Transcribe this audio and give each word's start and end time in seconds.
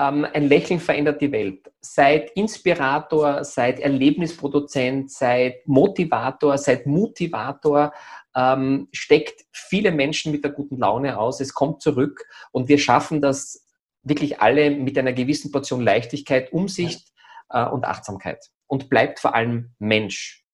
Ähm, 0.00 0.26
ein 0.32 0.48
Lächeln 0.48 0.80
verändert 0.80 1.20
die 1.20 1.30
Welt. 1.30 1.70
Seid 1.82 2.30
Inspirator, 2.30 3.44
seid 3.44 3.80
Erlebnisproduzent, 3.80 5.10
seid 5.10 5.56
Motivator, 5.66 6.56
seid 6.56 6.86
Motivator. 6.86 7.92
Ähm, 8.34 8.88
steckt 8.92 9.44
viele 9.52 9.92
Menschen 9.92 10.32
mit 10.32 10.42
der 10.42 10.52
guten 10.52 10.78
Laune 10.78 11.18
aus. 11.18 11.40
Es 11.40 11.52
kommt 11.52 11.82
zurück 11.82 12.24
und 12.50 12.68
wir 12.68 12.78
schaffen 12.78 13.20
das 13.20 13.66
wirklich 14.02 14.40
alle 14.40 14.70
mit 14.70 14.96
einer 14.96 15.12
gewissen 15.12 15.52
Portion 15.52 15.82
Leichtigkeit, 15.82 16.50
Umsicht 16.50 17.12
äh, 17.50 17.66
und 17.66 17.84
Achtsamkeit. 17.84 18.46
Und 18.66 18.88
bleibt 18.88 19.20
vor 19.20 19.34
allem 19.34 19.74
Mensch. 19.78 20.46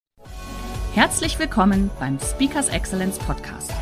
Herzlich 0.92 1.38
willkommen 1.38 1.90
beim 2.01 2.18
Speakers 2.18 2.68
Excellence 2.70 3.20
Podcast. 3.20 3.73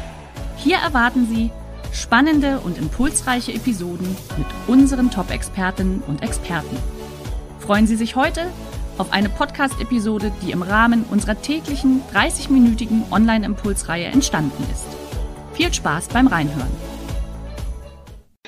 Hier 0.58 0.76
erwarten 0.76 1.26
Sie 1.26 1.50
Spannende 1.94 2.58
und 2.58 2.76
impulsreiche 2.76 3.52
Episoden 3.52 4.16
mit 4.36 4.46
unseren 4.66 5.12
Top-Expertinnen 5.12 6.02
und 6.08 6.24
Experten. 6.24 6.76
Freuen 7.60 7.86
Sie 7.86 7.94
sich 7.94 8.16
heute 8.16 8.46
auf 8.98 9.12
eine 9.12 9.28
Podcast-Episode, 9.28 10.32
die 10.42 10.50
im 10.50 10.62
Rahmen 10.62 11.04
unserer 11.04 11.40
täglichen 11.40 12.02
30-minütigen 12.12 13.12
Online-Impulsreihe 13.12 14.06
entstanden 14.06 14.64
ist. 14.72 14.86
Viel 15.52 15.72
Spaß 15.72 16.08
beim 16.08 16.26
Reinhören. 16.26 16.70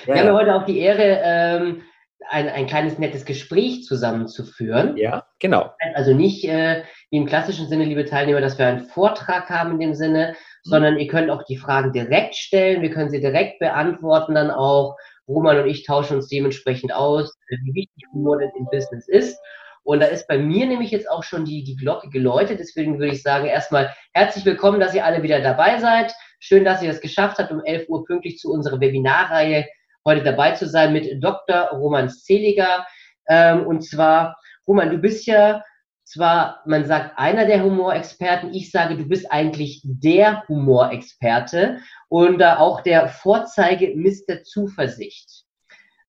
Wir 0.05 0.17
haben 0.17 0.37
heute 0.37 0.55
auch 0.57 0.65
die 0.65 0.81
Ehre, 0.81 1.21
ähm, 1.23 1.83
ein, 2.29 2.49
ein 2.49 2.67
kleines 2.67 2.99
nettes 2.99 3.25
Gespräch 3.25 3.85
zusammenzuführen. 3.85 4.97
Ja, 4.97 5.25
genau. 5.39 5.71
Also 5.95 6.15
nicht 6.15 6.45
äh, 6.49 6.83
wie 7.11 7.19
im 7.19 7.27
klassischen 7.27 7.69
Sinne, 7.69 7.85
liebe 7.85 8.05
Teilnehmer, 8.05 8.41
dass 8.41 8.59
wir 8.59 8.67
einen 8.67 8.87
Vortrag 8.87 9.49
haben 9.49 9.73
in 9.73 9.81
dem 9.81 9.95
Sinne, 9.95 10.35
sondern 10.63 10.99
ihr 10.99 11.07
könnt 11.07 11.31
auch 11.31 11.45
die 11.45 11.57
Fragen 11.57 11.93
direkt 11.93 12.35
stellen, 12.35 12.83
wir 12.83 12.91
können 12.91 13.11
sie 13.11 13.21
direkt 13.21 13.61
beantworten 13.61 14.35
dann 14.35 14.51
auch. 14.51 14.97
Roman 15.29 15.59
und 15.59 15.67
ich 15.67 15.85
tauschen 15.85 16.17
uns 16.17 16.29
dementsprechend 16.29 16.93
aus, 16.93 17.37
wie 17.49 17.75
wichtig 17.75 18.05
Humor 18.13 18.39
denn 18.39 18.51
im 18.57 18.67
Business 18.71 19.09
ist. 19.09 19.39
Und 19.83 20.01
da 20.01 20.07
ist 20.07 20.27
bei 20.27 20.39
mir 20.39 20.67
nämlich 20.67 20.91
jetzt 20.91 21.09
auch 21.09 21.23
schon 21.23 21.45
die, 21.45 21.63
die 21.63 21.77
Glocke 21.77 22.11
geläutet. 22.11 22.59
Deswegen 22.59 22.99
würde 22.99 23.13
ich 23.13 23.23
sagen, 23.23 23.47
erstmal 23.47 23.93
herzlich 24.15 24.45
willkommen, 24.45 24.81
dass 24.81 24.95
ihr 24.95 25.05
alle 25.05 25.23
wieder 25.23 25.41
dabei 25.41 25.79
seid. 25.79 26.13
Schön, 26.41 26.65
dass 26.65 26.83
ihr 26.83 26.91
es 26.91 27.01
geschafft 27.01 27.39
habt, 27.39 27.53
um 27.53 27.63
11 27.65 27.89
Uhr 27.89 28.05
pünktlich 28.05 28.39
zu 28.39 28.53
unserer 28.53 28.81
Webinarreihe 28.81 29.67
heute 30.05 30.25
dabei 30.25 30.53
zu 30.53 30.67
sein 30.67 30.93
mit 30.93 31.23
Dr. 31.23 31.71
Roman 31.71 32.09
Zeliger. 32.09 32.87
Ähm, 33.29 33.67
und 33.67 33.83
zwar, 33.83 34.37
Roman, 34.67 34.91
du 34.91 34.99
bist 34.99 35.27
ja 35.27 35.63
zwar, 36.07 36.63
man 36.67 36.85
sagt 36.85 37.19
einer 37.19 37.47
der 37.47 37.63
Humorexperten, 37.65 38.55
ich 38.55 38.71
sage, 38.71 38.97
du 38.97 39.07
bist 39.07 39.31
eigentlich 39.31 39.83
der 39.85 40.45
Humorexperte 40.49 41.81
und 42.09 42.41
äh, 42.41 42.45
auch 42.45 42.81
der 42.81 43.09
Vorzeige 43.09 43.93
Mr. 43.97 44.45
Zuversicht. 44.45 45.45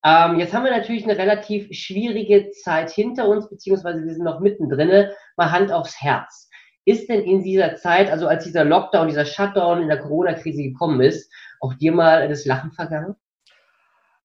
Ähm, 0.06 0.40
jetzt 0.40 0.54
haben 0.54 0.64
wir 0.64 0.72
natürlich 0.72 1.04
eine 1.04 1.18
relativ 1.18 1.68
schwierige 1.72 2.52
Zeit 2.52 2.92
hinter 2.92 3.28
uns, 3.28 3.50
beziehungsweise 3.50 4.06
wir 4.06 4.14
sind 4.14 4.24
noch 4.24 4.40
mittendrin, 4.40 5.10
mal 5.36 5.52
Hand 5.52 5.72
aufs 5.72 6.00
Herz. 6.00 6.48
Ist 6.86 7.10
denn 7.10 7.24
in 7.24 7.44
dieser 7.44 7.76
Zeit, 7.76 8.10
also 8.10 8.28
als 8.28 8.44
dieser 8.44 8.64
Lockdown, 8.64 9.08
dieser 9.08 9.26
Shutdown 9.26 9.82
in 9.82 9.88
der 9.88 10.00
Corona-Krise 10.00 10.62
gekommen 10.62 11.02
ist, 11.02 11.34
auch 11.60 11.74
dir 11.74 11.92
mal 11.92 12.30
das 12.30 12.46
Lachen 12.46 12.72
vergangen? 12.72 13.16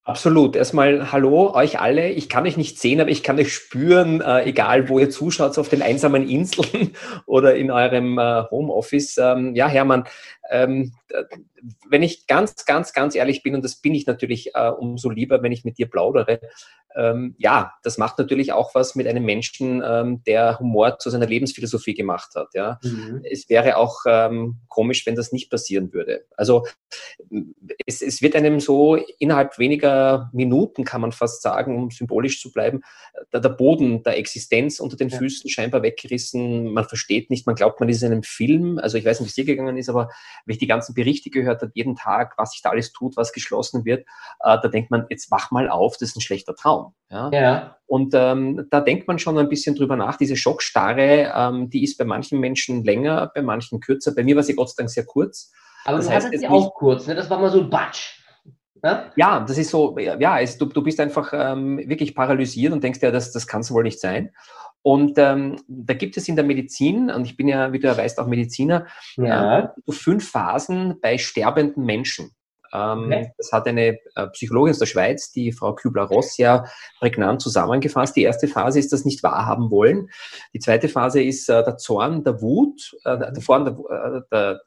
Absolut. 0.04 0.56
Erstmal 0.56 1.12
hallo 1.12 1.54
euch 1.54 1.78
alle. 1.78 2.08
Ich 2.10 2.28
kann 2.28 2.44
euch 2.44 2.56
nicht 2.56 2.80
sehen, 2.80 3.00
aber 3.00 3.10
ich 3.10 3.22
kann 3.22 3.38
euch 3.38 3.54
spüren, 3.54 4.20
äh, 4.20 4.42
egal 4.42 4.88
wo 4.88 4.98
ihr 4.98 5.10
zuschaut, 5.10 5.56
auf 5.58 5.68
den 5.68 5.80
einsamen 5.80 6.28
Inseln 6.28 6.90
oder 7.26 7.54
in 7.54 7.70
eurem 7.70 8.18
äh, 8.18 8.42
Homeoffice. 8.50 9.16
Ähm, 9.18 9.54
ja, 9.54 9.68
Hermann, 9.68 10.02
ähm, 10.50 10.92
wenn 11.88 12.02
ich 12.02 12.26
ganz, 12.26 12.64
ganz, 12.64 12.92
ganz 12.92 13.14
ehrlich 13.14 13.42
bin, 13.42 13.54
und 13.54 13.64
das 13.64 13.76
bin 13.76 13.94
ich 13.94 14.06
natürlich 14.06 14.54
äh, 14.54 14.68
umso 14.68 15.10
lieber, 15.10 15.42
wenn 15.42 15.52
ich 15.52 15.64
mit 15.64 15.78
dir 15.78 15.88
plaudere, 15.88 16.40
ähm, 16.94 17.34
ja, 17.38 17.72
das 17.82 17.98
macht 17.98 18.18
natürlich 18.18 18.52
auch 18.52 18.74
was 18.74 18.94
mit 18.94 19.06
einem 19.06 19.24
Menschen, 19.24 19.82
ähm, 19.84 20.22
der 20.24 20.58
Humor 20.58 20.98
zu 20.98 21.10
seiner 21.10 21.26
Lebensphilosophie 21.26 21.94
gemacht 21.94 22.30
hat. 22.34 22.48
Ja. 22.54 22.78
Mhm. 22.82 23.22
Es 23.30 23.48
wäre 23.48 23.76
auch 23.76 24.00
ähm, 24.06 24.58
komisch, 24.68 25.06
wenn 25.06 25.14
das 25.14 25.32
nicht 25.32 25.50
passieren 25.50 25.92
würde. 25.92 26.26
Also 26.36 26.66
es, 27.86 28.02
es 28.02 28.22
wird 28.22 28.36
einem 28.36 28.60
so 28.60 28.96
innerhalb 29.18 29.58
weniger 29.58 30.30
Minuten, 30.32 30.84
kann 30.84 31.00
man 31.00 31.12
fast 31.12 31.42
sagen, 31.42 31.76
um 31.76 31.90
symbolisch 31.90 32.40
zu 32.40 32.52
bleiben, 32.52 32.82
der, 33.32 33.40
der 33.40 33.48
Boden 33.48 34.02
der 34.02 34.18
Existenz 34.18 34.80
unter 34.80 34.96
den 34.96 35.08
ja. 35.08 35.18
Füßen 35.18 35.48
scheinbar 35.48 35.82
weggerissen. 35.82 36.72
Man 36.72 36.84
versteht 36.84 37.30
nicht, 37.30 37.46
man 37.46 37.56
glaubt, 37.56 37.80
man 37.80 37.88
ist 37.88 38.02
in 38.02 38.12
einem 38.12 38.22
Film. 38.22 38.78
Also 38.78 38.98
ich 38.98 39.04
weiß 39.04 39.20
nicht, 39.20 39.28
wie 39.28 39.30
es 39.30 39.34
dir 39.34 39.44
gegangen 39.44 39.76
ist, 39.76 39.88
aber 39.88 40.10
wenn 40.44 40.54
ich 40.54 40.58
die 40.58 40.66
ganzen 40.66 40.94
Berichte 40.94 41.30
gehört 41.30 41.62
habe, 41.62 41.72
jeden 41.74 41.96
Tag, 41.96 42.34
was 42.36 42.52
sich 42.52 42.62
da 42.62 42.70
alles 42.70 42.92
tut, 42.92 43.16
was 43.16 43.32
geschlossen 43.32 43.84
wird, 43.84 44.06
äh, 44.40 44.58
da 44.62 44.68
denkt 44.68 44.90
man, 44.90 45.06
jetzt 45.10 45.30
wach 45.30 45.50
mal 45.50 45.68
auf, 45.68 45.96
das 45.98 46.10
ist 46.10 46.16
ein 46.16 46.20
schlechter 46.20 46.54
Traum. 46.54 46.94
Ja? 47.10 47.30
ja. 47.32 47.76
Und 47.86 48.14
ähm, 48.14 48.66
da 48.70 48.80
denkt 48.80 49.08
man 49.08 49.18
schon 49.18 49.38
ein 49.38 49.48
bisschen 49.48 49.74
drüber 49.74 49.96
nach. 49.96 50.16
Diese 50.16 50.36
Schockstarre, 50.36 51.32
ähm, 51.34 51.70
die 51.70 51.84
ist 51.84 51.98
bei 51.98 52.04
manchen 52.04 52.40
Menschen 52.40 52.84
länger, 52.84 53.30
bei 53.34 53.42
manchen 53.42 53.80
kürzer. 53.80 54.14
Bei 54.14 54.24
mir 54.24 54.36
war 54.36 54.42
sie 54.42 54.54
Gott 54.54 54.70
sei 54.70 54.82
Dank 54.82 54.90
sehr 54.90 55.04
kurz. 55.04 55.52
Aber 55.84 55.98
das 55.98 56.06
du 56.06 56.12
heißt, 56.12 56.28
sie 56.32 56.48
auch 56.48 56.74
kurz, 56.74 57.06
ne? 57.06 57.14
Das 57.14 57.28
war 57.28 57.38
mal 57.38 57.50
so 57.50 57.60
ein 57.60 57.70
Batsch. 57.70 58.22
Ne? 58.82 59.12
Ja, 59.14 59.40
das 59.40 59.58
ist 59.58 59.70
so, 59.70 59.96
ja, 59.98 60.40
es, 60.40 60.58
du, 60.58 60.66
du 60.66 60.82
bist 60.82 60.98
einfach 60.98 61.32
ähm, 61.32 61.78
wirklich 61.88 62.16
paralysiert 62.16 62.72
und 62.72 62.82
denkst 62.82 63.00
ja, 63.00 63.12
das, 63.12 63.30
das 63.30 63.46
kann 63.46 63.60
es 63.60 63.70
wohl 63.70 63.84
nicht 63.84 64.00
sein. 64.00 64.32
Und 64.82 65.16
ähm, 65.16 65.56
da 65.68 65.94
gibt 65.94 66.16
es 66.16 66.28
in 66.28 66.36
der 66.36 66.44
Medizin, 66.44 67.10
und 67.10 67.24
ich 67.24 67.36
bin 67.36 67.48
ja, 67.48 67.72
wie 67.72 67.78
du 67.78 67.86
ja 67.86 67.96
weißt, 67.96 68.18
auch 68.18 68.26
Mediziner, 68.26 68.86
ja. 69.16 69.58
äh, 69.58 69.68
so 69.86 69.92
fünf 69.92 70.28
Phasen 70.28 71.00
bei 71.00 71.18
sterbenden 71.18 71.84
Menschen. 71.84 72.32
Ähm, 72.72 73.04
okay. 73.04 73.32
Das 73.36 73.52
hat 73.52 73.66
eine 73.66 73.98
äh, 74.14 74.26
Psychologin 74.28 74.70
aus 74.70 74.78
der 74.78 74.86
Schweiz, 74.86 75.32
die 75.32 75.52
Frau 75.52 75.74
Kübler-Ross, 75.74 76.36
ja 76.38 76.64
prägnant 76.98 77.42
zusammengefasst. 77.42 78.16
Die 78.16 78.22
erste 78.22 78.48
Phase 78.48 78.78
ist 78.78 78.92
das 78.92 79.04
nicht 79.04 79.22
wahrhaben 79.22 79.70
wollen. 79.70 80.08
Die 80.54 80.58
zweite 80.58 80.88
Phase 80.88 81.22
ist 81.22 81.48
äh, 81.48 81.64
der 81.64 81.76
Zorn, 81.76 82.24
der 82.24 82.40
Wut, 82.40 82.96
äh, 83.04 83.18
der, 83.18 83.34
Zorn, 83.34 83.64
der, 84.30 84.60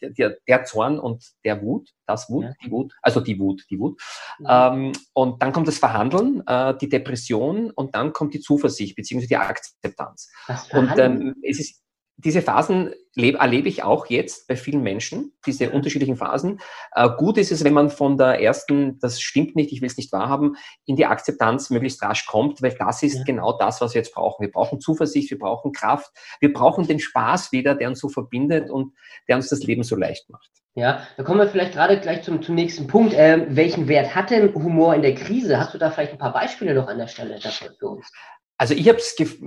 der, 0.00 0.36
der, 0.46 0.64
Zorn 0.64 0.98
und 0.98 1.24
der 1.44 1.62
Wut, 1.62 1.90
das 2.06 2.28
Wut, 2.28 2.44
ja. 2.44 2.52
die 2.64 2.70
Wut, 2.70 2.92
also 3.02 3.20
die 3.20 3.38
Wut, 3.38 3.64
die 3.70 3.78
Wut. 3.78 4.00
Ja. 4.40 4.72
Ähm, 4.72 4.92
und 5.12 5.42
dann 5.42 5.52
kommt 5.52 5.68
das 5.68 5.78
Verhandeln, 5.78 6.42
die 6.80 6.88
Depression 6.88 7.70
und 7.70 7.94
dann 7.94 8.12
kommt 8.12 8.34
die 8.34 8.40
Zuversicht 8.40 8.96
bzw. 8.96 9.26
die 9.26 9.36
Akzeptanz. 9.36 10.30
Und 10.72 10.98
ähm, 10.98 11.34
es 11.42 11.60
ist 11.60 11.82
diese 12.24 12.42
Phasen 12.42 12.92
erlebe 13.16 13.68
ich 13.68 13.82
auch 13.82 14.06
jetzt 14.06 14.46
bei 14.46 14.56
vielen 14.56 14.82
Menschen, 14.82 15.32
diese 15.46 15.70
unterschiedlichen 15.70 16.16
Phasen. 16.16 16.60
Äh, 16.94 17.08
gut 17.16 17.38
ist 17.38 17.50
es, 17.50 17.64
wenn 17.64 17.72
man 17.72 17.90
von 17.90 18.16
der 18.16 18.40
ersten, 18.40 18.98
das 19.00 19.20
stimmt 19.20 19.56
nicht, 19.56 19.72
ich 19.72 19.80
will 19.80 19.88
es 19.88 19.96
nicht 19.96 20.12
wahrhaben, 20.12 20.56
in 20.86 20.96
die 20.96 21.06
Akzeptanz 21.06 21.70
möglichst 21.70 22.02
rasch 22.02 22.26
kommt, 22.26 22.62
weil 22.62 22.74
das 22.78 23.02
ist 23.02 23.18
ja. 23.18 23.24
genau 23.24 23.56
das, 23.58 23.80
was 23.80 23.94
wir 23.94 24.00
jetzt 24.00 24.14
brauchen. 24.14 24.42
Wir 24.42 24.52
brauchen 24.52 24.80
Zuversicht, 24.80 25.30
wir 25.30 25.38
brauchen 25.38 25.72
Kraft, 25.72 26.10
wir 26.40 26.52
brauchen 26.52 26.86
den 26.86 27.00
Spaß 27.00 27.52
wieder, 27.52 27.74
der 27.74 27.88
uns 27.88 28.00
so 28.00 28.08
verbindet 28.08 28.70
und 28.70 28.92
der 29.28 29.36
uns 29.36 29.48
das 29.48 29.62
Leben 29.64 29.82
so 29.82 29.96
leicht 29.96 30.30
macht. 30.30 30.50
Ja, 30.74 31.04
da 31.16 31.24
kommen 31.24 31.40
wir 31.40 31.48
vielleicht 31.48 31.72
gerade 31.72 31.98
gleich 31.98 32.22
zum, 32.22 32.42
zum 32.42 32.54
nächsten 32.54 32.86
Punkt. 32.86 33.12
Ähm, 33.16 33.46
welchen 33.50 33.88
Wert 33.88 34.14
hat 34.14 34.30
denn 34.30 34.54
Humor 34.54 34.94
in 34.94 35.02
der 35.02 35.16
Krise? 35.16 35.58
Hast 35.58 35.74
du 35.74 35.78
da 35.78 35.90
vielleicht 35.90 36.12
ein 36.12 36.18
paar 36.18 36.32
Beispiele 36.32 36.74
noch 36.74 36.86
an 36.86 36.98
der 36.98 37.08
Stelle 37.08 37.40
dafür 37.40 37.72
für 37.76 37.88
uns? 37.88 38.10
Also 38.60 38.74
ich 38.74 38.86
habe 38.90 38.98
es 38.98 39.16
gef 39.16 39.38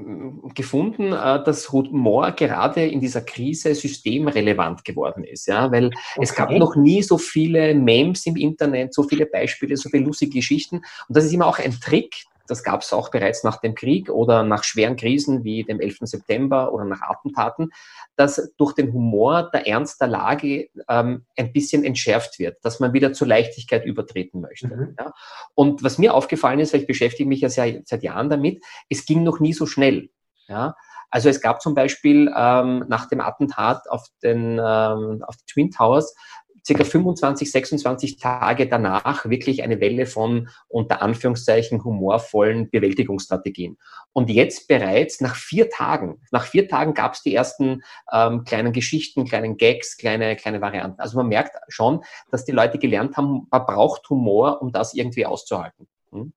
gefunden, 0.56 1.14
äh, 1.14 1.44
dass 1.44 1.72
Humor 1.72 2.32
gerade 2.32 2.84
in 2.84 3.00
dieser 3.00 3.22
Krise 3.22 3.76
systemrelevant 3.76 4.84
geworden 4.84 5.24
ist, 5.24 5.46
ja, 5.46 5.72
weil 5.72 5.86
okay. 5.86 6.20
es 6.20 6.34
gab 6.34 6.50
noch 6.50 6.76
nie 6.76 7.04
so 7.04 7.20
viele 7.20 7.76
Memes 7.76 8.26
im 8.26 8.36
Internet, 8.36 8.92
so 8.92 9.04
viele 9.04 9.28
Beispiele, 9.28 9.78
so 9.78 9.90
viele 9.90 10.06
lustige 10.06 10.40
Geschichten. 10.40 10.78
Und 10.78 11.16
das 11.16 11.26
ist 11.26 11.34
immer 11.34 11.46
auch 11.46 11.60
ein 11.60 11.80
Trick, 11.80 12.24
das 12.48 12.64
gab 12.64 12.82
es 12.82 12.92
auch 12.92 13.10
bereits 13.10 13.44
nach 13.44 13.58
dem 13.58 13.76
Krieg 13.76 14.10
oder 14.10 14.44
nach 14.44 14.64
schweren 14.64 14.96
Krisen 14.96 15.44
wie 15.44 15.64
dem 15.64 15.80
11. 15.80 16.00
September 16.02 16.74
oder 16.74 16.86
nach 16.86 17.02
Attentaten, 17.02 17.72
dass 18.16 18.54
durch 18.58 18.74
den 18.74 18.92
Humor 18.92 19.50
der 19.54 19.68
Ernst 19.68 20.02
der 20.02 20.10
Lage 20.10 20.70
ähm, 20.90 21.26
ein 21.38 21.54
bisschen 21.54 21.84
entschärft 21.84 22.40
wird, 22.40 22.64
dass 22.64 22.80
man 22.80 22.94
wieder 22.94 23.14
zur 23.14 23.28
Leichtigkeit 23.28 23.86
übertreten 23.86 24.42
möchte. 24.42 24.68
Mhm. 24.68 24.96
Ja? 25.00 25.14
Und 25.56 25.84
was 25.84 25.98
mir 25.98 26.14
aufgefallen 26.14 26.60
ist, 26.60 26.74
weil 26.74 26.82
ich 26.82 26.88
beschäftige 26.88 27.30
mich 27.30 27.42
ja 27.42 27.50
seit, 27.50 27.88
seit 27.88 28.04
Jahren 28.04 28.30
damit, 28.30 28.64
es 28.90 29.06
ging 29.06 29.24
noch 29.24 29.40
nie 29.40 29.54
so 29.54 29.66
schnell. 29.66 30.10
Ja? 30.48 30.76
Also 31.14 31.30
es 31.30 31.42
gab 31.42 31.62
zum 31.62 31.76
Beispiel 31.76 32.34
ähm, 32.36 32.86
nach 32.88 33.08
dem 33.08 33.22
Attentat 33.22 33.88
auf, 33.88 34.08
den, 34.24 34.54
ähm, 34.54 35.24
auf 35.28 35.38
die 35.38 35.46
Twin 35.46 35.70
Towers 35.70 36.16
circa 36.66 36.84
25, 36.84 37.52
26 37.52 38.18
Tage 38.18 38.68
danach 38.68 39.30
wirklich 39.30 39.64
eine 39.64 39.80
Welle 39.80 40.06
von 40.06 40.50
unter 40.68 41.02
Anführungszeichen 41.02 41.84
humorvollen 41.84 42.70
Bewältigungsstrategien. 42.70 43.78
Und 44.14 44.30
jetzt 44.30 44.68
bereits 44.68 45.22
nach 45.22 45.36
vier 45.36 45.70
Tagen, 45.70 46.22
nach 46.32 46.46
vier 46.46 46.68
Tagen 46.68 46.94
gab 46.94 47.14
es 47.14 47.24
die 47.24 47.36
ersten 47.36 47.84
ähm, 48.12 48.44
kleinen 48.44 48.72
Geschichten, 48.72 49.26
kleinen 49.26 49.58
Gags, 49.58 49.98
kleine, 49.98 50.36
kleine 50.36 50.62
Varianten. 50.62 51.00
Also 51.02 51.18
man 51.18 51.28
merkt 51.28 51.58
schon, 51.68 52.04
dass 52.32 52.46
die 52.46 52.52
Leute 52.52 52.78
gelernt 52.78 53.18
haben, 53.18 53.48
man 53.50 53.66
braucht 53.66 54.10
Humor, 54.10 54.62
um 54.62 54.72
das 54.72 54.94
irgendwie 54.94 55.26
auszuhalten. 55.26 55.88
Hm? 56.12 56.34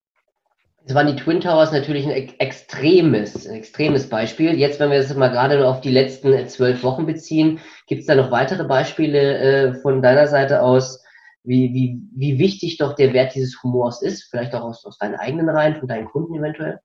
Es 0.88 0.94
waren 0.94 1.08
die 1.08 1.16
Twin 1.16 1.40
Towers 1.40 1.72
natürlich 1.72 2.06
ein 2.06 2.12
extremes, 2.38 3.44
ein 3.48 3.56
extremes 3.56 4.08
Beispiel. 4.08 4.54
Jetzt, 4.54 4.78
wenn 4.78 4.92
wir 4.92 4.98
es 4.98 5.12
mal 5.16 5.30
gerade 5.30 5.66
auf 5.66 5.80
die 5.80 5.90
letzten 5.90 6.32
äh, 6.32 6.46
zwölf 6.46 6.84
Wochen 6.84 7.06
beziehen, 7.06 7.58
gibt 7.88 8.02
es 8.02 8.06
da 8.06 8.14
noch 8.14 8.30
weitere 8.30 8.62
Beispiele 8.62 9.38
äh, 9.38 9.74
von 9.74 10.00
deiner 10.00 10.28
Seite 10.28 10.62
aus, 10.62 11.02
wie, 11.42 11.74
wie, 11.74 12.00
wie 12.14 12.38
wichtig 12.38 12.78
doch 12.78 12.94
der 12.94 13.12
Wert 13.12 13.34
dieses 13.34 13.60
Humors 13.64 14.00
ist? 14.00 14.28
Vielleicht 14.30 14.54
auch 14.54 14.62
aus, 14.62 14.86
aus 14.86 14.96
deinen 14.98 15.16
eigenen 15.16 15.48
Reihen, 15.48 15.74
von 15.74 15.88
deinen 15.88 16.06
Kunden 16.06 16.36
eventuell? 16.36 16.78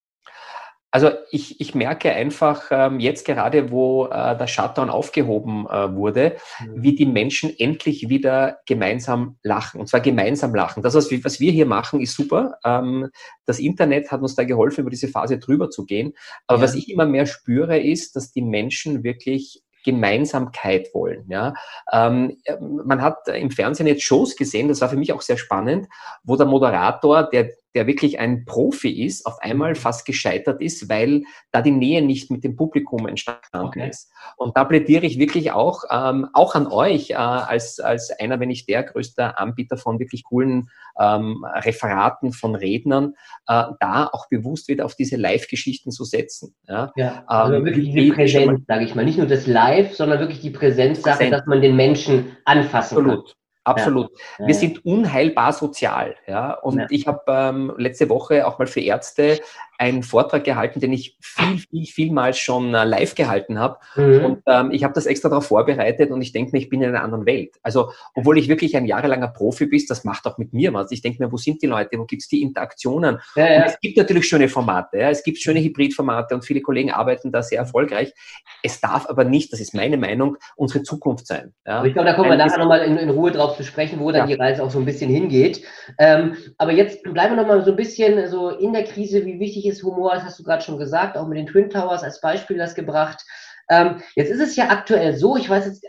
Also 0.92 1.10
ich, 1.32 1.62
ich 1.62 1.74
merke 1.74 2.12
einfach 2.12 2.66
ähm, 2.70 3.00
jetzt 3.00 3.26
gerade, 3.26 3.72
wo 3.72 4.08
äh, 4.08 4.38
der 4.38 4.48
Shutdown 4.48 4.90
aufgehoben 4.90 5.66
äh, 5.68 5.96
wurde, 5.96 6.36
mhm. 6.60 6.84
wie 6.84 6.96
die 6.96 7.06
Menschen 7.06 7.58
endlich 7.58 8.10
wieder 8.10 8.60
gemeinsam 8.66 9.38
lachen. 9.42 9.80
Und 9.80 9.88
zwar 9.88 10.02
gemeinsam 10.02 10.54
lachen. 10.54 10.84
Das, 10.84 10.94
was 10.94 11.10
wir, 11.10 11.24
was 11.24 11.40
wir 11.40 11.52
hier 11.54 11.66
machen, 11.66 12.02
ist 12.02 12.16
super. 12.16 12.58
Ähm, 12.66 13.10
das 13.46 13.60
Internet 13.60 14.12
hat 14.12 14.22
uns 14.22 14.36
da 14.36 14.44
geholfen, 14.44 14.82
über 14.82 14.90
diese 14.90 15.08
Phase 15.08 15.40
drüber 15.40 15.70
zu 15.70 15.86
gehen. 15.86 16.14
Aber 16.46 16.60
ja. 16.60 16.64
was 16.66 16.76
ich 16.76 16.92
immer 16.92 17.06
mehr 17.06 17.26
spüre, 17.26 17.80
ist, 17.80 18.18
dass 18.18 18.34
die 18.34 18.42
Menschen 18.42 19.06
wirklich 19.06 19.64
Gemeinsamkeit 19.84 20.90
wollen. 20.94 21.26
Ja? 21.30 21.54
Ähm, 21.92 22.38
man 22.60 23.02
hat 23.02 23.28
im 23.28 23.52
Fernsehen 23.52 23.88
jetzt 23.88 24.04
Shows 24.04 24.36
gesehen, 24.36 24.68
das 24.68 24.82
war 24.82 24.90
für 24.90 24.98
mich 24.98 25.14
auch 25.14 25.22
sehr 25.22 25.38
spannend, 25.38 25.88
wo 26.24 26.36
der 26.36 26.46
Moderator, 26.46 27.24
der 27.30 27.52
der 27.76 27.88
wirklich 27.88 28.20
ein 28.20 28.46
Profi 28.46 29.06
ist, 29.06 29.26
auf 29.26 29.40
einmal 29.42 29.72
mhm. 29.72 29.76
fast 29.76 30.06
gescheitert 30.06 30.62
ist, 30.62 30.90
weil 30.90 31.24
da 31.52 31.62
die 31.62 31.72
Nähe 31.72 32.02
nicht 32.02 32.32
mit 32.32 32.44
dem 32.44 32.56
Publikum 32.56 33.08
entstanden 33.08 33.42
okay. 33.54 33.90
ist. 33.90 34.12
Und 34.38 34.58
da 34.58 34.66
plädiere 34.66 35.06
ich 35.06 35.20
wirklich 35.20 35.52
auch, 35.52 35.84
ähm, 35.90 36.28
auch 36.34 36.56
an 36.56 36.68
euch 36.68 37.12
äh, 37.12 37.16
als, 37.16 37.80
als 37.80 38.12
einer, 38.20 38.40
wenn 38.40 38.50
nicht 38.50 38.68
der 38.68 38.84
größte 38.84 39.38
Anbieter 39.38 39.78
von 39.78 40.00
wirklich 40.00 40.24
coolen 40.24 40.70
ähm, 41.00 41.46
Referaten 41.46 42.34
von 42.34 42.56
Rednern, 42.56 43.14
äh, 43.48 43.64
da 43.80 44.10
auch 44.12 44.28
bewusst 44.30 44.68
wieder 44.68 44.86
auf 44.86 44.96
diese 44.96 45.16
Live-Geschichten 45.16 45.92
zu 45.92 46.04
setzen. 46.04 46.56
Ja, 46.68 46.92
ja 46.96 47.24
also 47.28 47.56
ähm, 47.56 47.66
wirklich 47.66 47.94
die 47.94 48.12
Präsenz, 48.12 48.62
sage 48.68 48.86
ich 48.86 48.96
mal. 48.96 49.06
Nicht 49.06 49.18
nur 49.18 49.28
das 49.28 49.48
Live, 49.48 49.96
sondern 49.96 50.20
wirklich 50.20 50.42
die 50.42 50.50
Präsenzsache, 50.50 51.18
Präsenz. 51.18 51.38
dass 51.38 51.46
man 51.46 51.62
den 51.62 51.76
Menschen 51.76 52.38
anfassen 52.46 52.98
Absolut. 52.98 53.26
kann. 53.28 53.41
Absolut. 53.64 54.10
Ja. 54.40 54.48
Wir 54.48 54.56
sind 54.56 54.84
unheilbar 54.86 55.54
sozial. 55.54 56.16
Ja? 56.28 56.54
Und 56.54 56.80
ja. 56.80 56.88
ich 56.90 57.08
habe 57.08 57.22
ähm, 57.28 57.74
letzte 57.78 58.10
Woche 58.10 58.48
auch 58.48 58.58
mal 58.58 58.68
für 58.68 58.82
Ärzte 58.82 59.40
einen 59.82 60.04
Vortrag 60.04 60.44
gehalten, 60.44 60.80
den 60.80 60.94
ich 60.94 61.18
viel, 61.20 61.58
viel, 61.58 61.86
vielmals 61.88 62.38
schon 62.38 62.76
äh, 62.76 62.86
live 62.86 63.16
gehalten 63.16 63.58
habe. 63.58 63.80
Mhm. 63.96 64.26
Und 64.26 64.44
ähm, 64.46 64.70
ich 64.72 64.84
habe 64.84 64.94
das 64.94 65.08
extra 65.08 65.28
darauf 65.28 65.48
vorbereitet 65.48 66.12
und 66.12 66.22
ich 66.22 66.32
denke 66.32 66.52
mir, 66.52 66.60
ich 66.60 66.70
bin 66.70 66.84
in 66.84 66.90
einer 66.90 67.04
anderen 67.04 67.26
Welt. 67.26 67.56
Also, 67.64 67.92
obwohl 68.14 68.38
ich 68.38 68.48
wirklich 68.48 68.78
ein 68.78 68.86
jahrelanger 68.86 69.30
Profi 69.30 69.66
bin, 69.66 69.82
das 69.90 70.04
macht 70.04 70.28
auch 70.28 70.38
mit 70.38 70.54
mir 70.54 70.72
was. 70.76 70.92
Ich 70.92 71.02
denke 71.02 71.24
mir, 71.24 71.32
wo 71.32 71.38
sind 71.38 71.64
die 71.64 71.66
Leute, 71.66 71.98
wo 71.98 72.06
gibt 72.06 72.22
es 72.22 72.28
die 72.28 72.44
Interaktionen? 72.44 73.18
Ja, 73.36 73.52
ja. 73.52 73.64
es 73.64 73.80
gibt 73.80 73.98
natürlich 73.98 74.28
schöne 74.28 74.50
Formate, 74.50 75.00
ja? 75.00 75.10
es 75.10 75.24
gibt 75.24 75.40
schöne 75.40 75.60
Hybridformate 75.62 76.36
und 76.36 76.46
viele 76.46 76.62
Kollegen 76.62 76.92
arbeiten 76.92 77.32
da 77.32 77.42
sehr 77.42 77.58
erfolgreich. 77.58 78.14
Es 78.62 78.80
darf 78.82 79.10
aber 79.10 79.24
nicht, 79.24 79.52
das 79.52 79.60
ist 79.60 79.74
meine 79.74 79.98
Meinung, 79.98 80.38
unsere 80.58 80.84
Zukunft 80.84 81.26
sein. 81.26 81.54
Ja? 81.66 81.84
Ich 81.84 81.94
glaube, 81.94 82.08
da 82.08 82.14
kommen 82.14 82.30
wir 82.30 82.38
nachher 82.38 82.60
nochmal 82.60 82.82
in, 82.84 82.98
in 82.98 83.10
Ruhe 83.10 83.32
drauf 83.32 83.58
zu 83.58 83.64
sprechen, 83.64 84.00
wo 84.00 84.12
dann 84.12 84.28
die 84.28 84.36
Reise 84.36 84.64
auch 84.64 84.70
so 84.70 84.78
ein 84.78 84.86
bisschen 84.86 85.10
hingeht. 85.10 85.64
Ähm, 85.98 86.36
aber 86.60 86.72
jetzt 86.72 87.02
bleiben 87.02 87.36
wir 87.36 87.42
nochmal 87.42 87.66
so 87.66 87.72
ein 87.72 87.78
bisschen 87.78 88.30
so 88.30 88.50
in 88.50 88.74
der 88.74 88.84
Krise, 88.84 89.26
wie 89.26 89.40
wichtig 89.40 89.66
ist 89.66 89.71
Humor, 89.84 90.14
das 90.14 90.24
hast 90.24 90.40
du 90.40 90.44
gerade 90.44 90.64
schon 90.64 90.78
gesagt, 90.78 91.18
auch 91.18 91.28
mit 91.28 91.38
den 91.38 91.48
Twin 91.48 91.70
Towers 91.70 92.04
als 92.04 92.22
Beispiel 92.22 92.58
das 92.58 92.76
gebracht. 92.76 93.24
Ähm, 93.70 94.02
jetzt 94.16 94.30
ist 94.30 94.42
es 94.42 94.56
ja 94.56 94.70
aktuell 94.70 95.16
so, 95.16 95.38
ich 95.38 95.50
weiß 95.50 95.66
jetzt, 95.66 95.86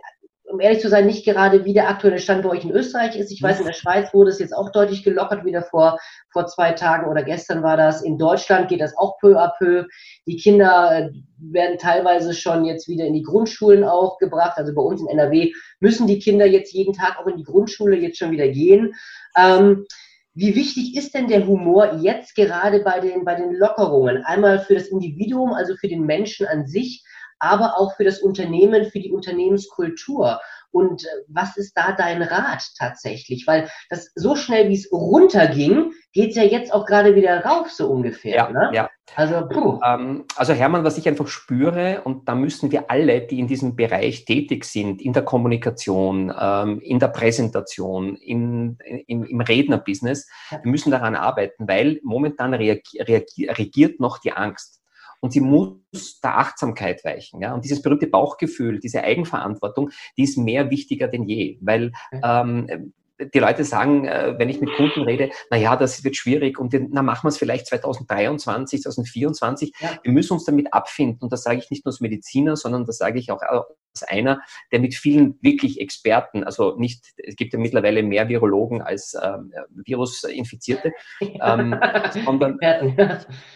um 0.53 0.61
ehrlich 0.61 0.81
zu 0.81 0.89
sein, 0.89 1.07
nicht 1.07 1.25
gerade, 1.25 1.65
wie 1.65 1.73
der 1.73 1.89
aktuelle 1.89 2.19
Stand 2.19 2.43
bei 2.43 2.51
euch 2.51 2.65
in 2.65 2.71
Österreich 2.71 3.17
ist. 3.17 3.33
Ich 3.33 3.43
weiß, 3.43 3.61
in 3.61 3.67
der 3.67 3.73
Schweiz 3.73 4.13
wurde 4.13 4.31
es 4.31 4.39
jetzt 4.39 4.55
auch 4.55 4.71
deutlich 4.71 5.03
gelockert, 5.03 5.45
wieder 5.45 5.63
vor, 5.63 5.99
vor 6.31 6.47
zwei 6.47 6.73
Tagen 6.73 7.11
oder 7.11 7.23
gestern 7.23 7.63
war 7.63 7.77
das. 7.77 8.03
In 8.03 8.19
Deutschland 8.19 8.69
geht 8.69 8.81
das 8.81 8.97
auch 8.97 9.19
peu 9.19 9.41
à 9.41 9.53
peu. 9.57 9.87
Die 10.27 10.37
Kinder 10.37 10.91
äh, 10.93 11.11
werden 11.39 11.79
teilweise 11.79 12.35
schon 12.35 12.67
jetzt 12.67 12.87
wieder 12.87 13.07
in 13.07 13.15
die 13.15 13.23
Grundschulen 13.23 13.83
auch 13.83 14.19
gebracht. 14.19 14.53
Also 14.57 14.75
bei 14.75 14.83
uns 14.83 15.01
in 15.01 15.09
NRW 15.09 15.53
müssen 15.81 16.07
die 16.07 16.19
Kinder 16.19 16.47
jetzt 16.47 16.73
jeden 16.75 16.93
Tag 16.93 17.19
auch 17.19 17.27
in 17.27 17.39
die 17.39 17.45
Grundschule 17.45 17.97
jetzt 17.97 18.19
schon 18.19 18.31
wieder 18.31 18.49
gehen. 18.49 18.95
Ähm, 19.37 19.87
wie 20.35 20.55
wichtig 20.55 20.97
ist 20.97 21.15
denn 21.15 21.29
der 21.29 21.47
Humor 21.47 21.99
jetzt 22.01 22.35
gerade 22.35 22.81
bei 22.81 23.01
den, 23.01 23.25
bei 23.25 23.35
den 23.35 23.53
Lockerungen? 23.55 24.25
Einmal 24.25 24.61
für 24.61 24.75
das 24.75 24.89
Individuum, 24.89 25.53
also 25.53 25.77
für 25.77 25.89
den 25.89 26.07
Menschen 26.07 26.47
an 26.47 26.67
sich, 26.67 27.05
aber 27.39 27.79
auch 27.79 27.95
für 27.97 28.05
das 28.05 28.21
Unternehmen, 28.21 28.87
für 28.87 29.01
die 29.01 29.13
Unternehmenskultur. 29.13 30.41
Und 30.73 31.05
äh, 31.05 31.09
was 31.29 31.57
ist 31.57 31.75
da 31.77 31.93
dein 31.93 32.23
Rat 32.23 32.65
tatsächlich? 32.79 33.47
Weil 33.47 33.69
das 33.91 34.11
so 34.15 34.35
schnell, 34.35 34.69
wie 34.69 34.75
es 34.75 34.91
runterging, 34.91 35.93
geht 36.13 36.31
es 36.31 36.37
ja 36.37 36.43
jetzt 36.43 36.73
auch 36.73 36.87
gerade 36.87 37.15
wieder 37.15 37.45
rauf, 37.45 37.71
so 37.71 37.89
ungefähr. 37.89 38.37
Ja, 38.37 38.51
ne? 38.51 38.71
ja. 38.73 38.91
Also, 39.15 39.47
puh. 39.49 39.79
Ähm, 39.85 40.25
also 40.37 40.53
Hermann, 40.55 40.85
was 40.85 40.97
ich 40.97 41.07
einfach 41.07 41.29
spüre, 41.29 42.03
und 42.05 42.29
da 42.29 42.35
müssen 42.35 42.73
wir 42.73 42.91
alle, 42.91 43.21
die 43.21 43.39
in 43.39 43.47
diesem 43.47 43.77
Bereich 43.77 44.25
tätig 44.25 44.65
sind, 44.65 45.03
in 45.03 45.13
der 45.13 45.23
Kommunikation, 45.23 46.33
ähm, 46.39 46.81
in 46.81 46.99
der 46.99 47.09
Präsentation, 47.09 48.17
in, 48.17 48.79
in, 49.07 49.25
im 49.25 49.41
Rednerbusiness, 49.41 50.29
wir 50.51 50.71
müssen 50.71 50.91
daran 50.91 51.15
arbeiten, 51.15 51.69
weil 51.69 52.01
momentan 52.03 52.55
reagiert 52.55 54.01
noch 54.01 54.19
die 54.19 54.33
Angst 54.33 54.82
und 55.23 55.33
sie 55.33 55.41
muss 55.41 56.21
der 56.21 56.39
Achtsamkeit 56.39 57.05
weichen. 57.05 57.41
Ja? 57.41 57.55
Und 57.55 57.65
dieses 57.65 57.81
berühmte 57.81 58.09
Bauchgefühl, 58.09 58.81
diese 58.81 59.05
Eigenverantwortung, 59.05 59.91
die 60.17 60.25
ist 60.25 60.37
mehr 60.37 60.69
wichtiger 60.71 61.09
denn 61.09 61.25
je, 61.25 61.59
weil 61.61 61.93
ähm, 62.23 62.93
die 63.33 63.39
Leute 63.39 63.65
sagen, 63.65 64.05
äh, 64.07 64.35
wenn 64.39 64.49
ich 64.49 64.61
mit 64.61 64.73
Kunden 64.75 65.03
rede, 65.03 65.31
na 65.51 65.57
ja, 65.57 65.77
das 65.77 66.05
wird 66.05 66.17
schwierig 66.17 66.59
und 66.59 66.75
na 66.91 67.03
machen 67.03 67.25
wir 67.25 67.29
es 67.29 67.39
vielleicht 67.39 67.67
2023, 67.67 68.83
2024. 68.83 69.73
Ja. 69.79 69.99
Wir 70.03 70.13
müssen 70.13 70.35
uns 70.35 70.45
damit 70.45 70.73
abfinden 70.73 71.23
und 71.23 71.33
das 71.33 71.43
sage 71.43 71.59
ich 71.59 71.71
nicht 71.71 71.85
nur 71.85 71.93
als 71.93 72.01
Mediziner, 72.01 72.57
sondern 72.57 72.85
das 72.85 72.99
sage 72.99 73.19
ich 73.19 73.31
auch 73.31 73.43
als 73.43 74.03
einer, 74.09 74.41
der 74.71 74.81
mit 74.81 74.95
vielen 74.95 75.39
wirklich 75.43 75.81
Experten, 75.81 76.45
also 76.45 76.77
nicht, 76.77 77.05
es 77.17 77.37
gibt 77.37 77.53
ja 77.53 77.59
mittlerweile 77.59 78.03
mehr 78.03 78.29
Virologen 78.29 78.81
als 78.81 79.15
ähm, 79.21 79.53
Virusinfizierte, 79.71 80.93
ähm, 81.21 81.79
sondern, 82.25 82.59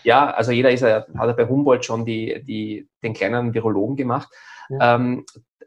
ja, 0.04 0.30
also 0.30 0.52
jeder 0.52 0.70
ist 0.70 0.82
hat 0.82 1.08
ja 1.14 1.32
bei 1.32 1.48
Humboldt 1.48 1.84
schon 1.84 2.04
die, 2.04 2.42
die, 2.44 2.88
den 3.02 3.14
kleinen 3.14 3.54
Virologen 3.54 3.96
gemacht. 3.96 4.28
Ja. 4.68 4.96
Ähm, 4.96 5.24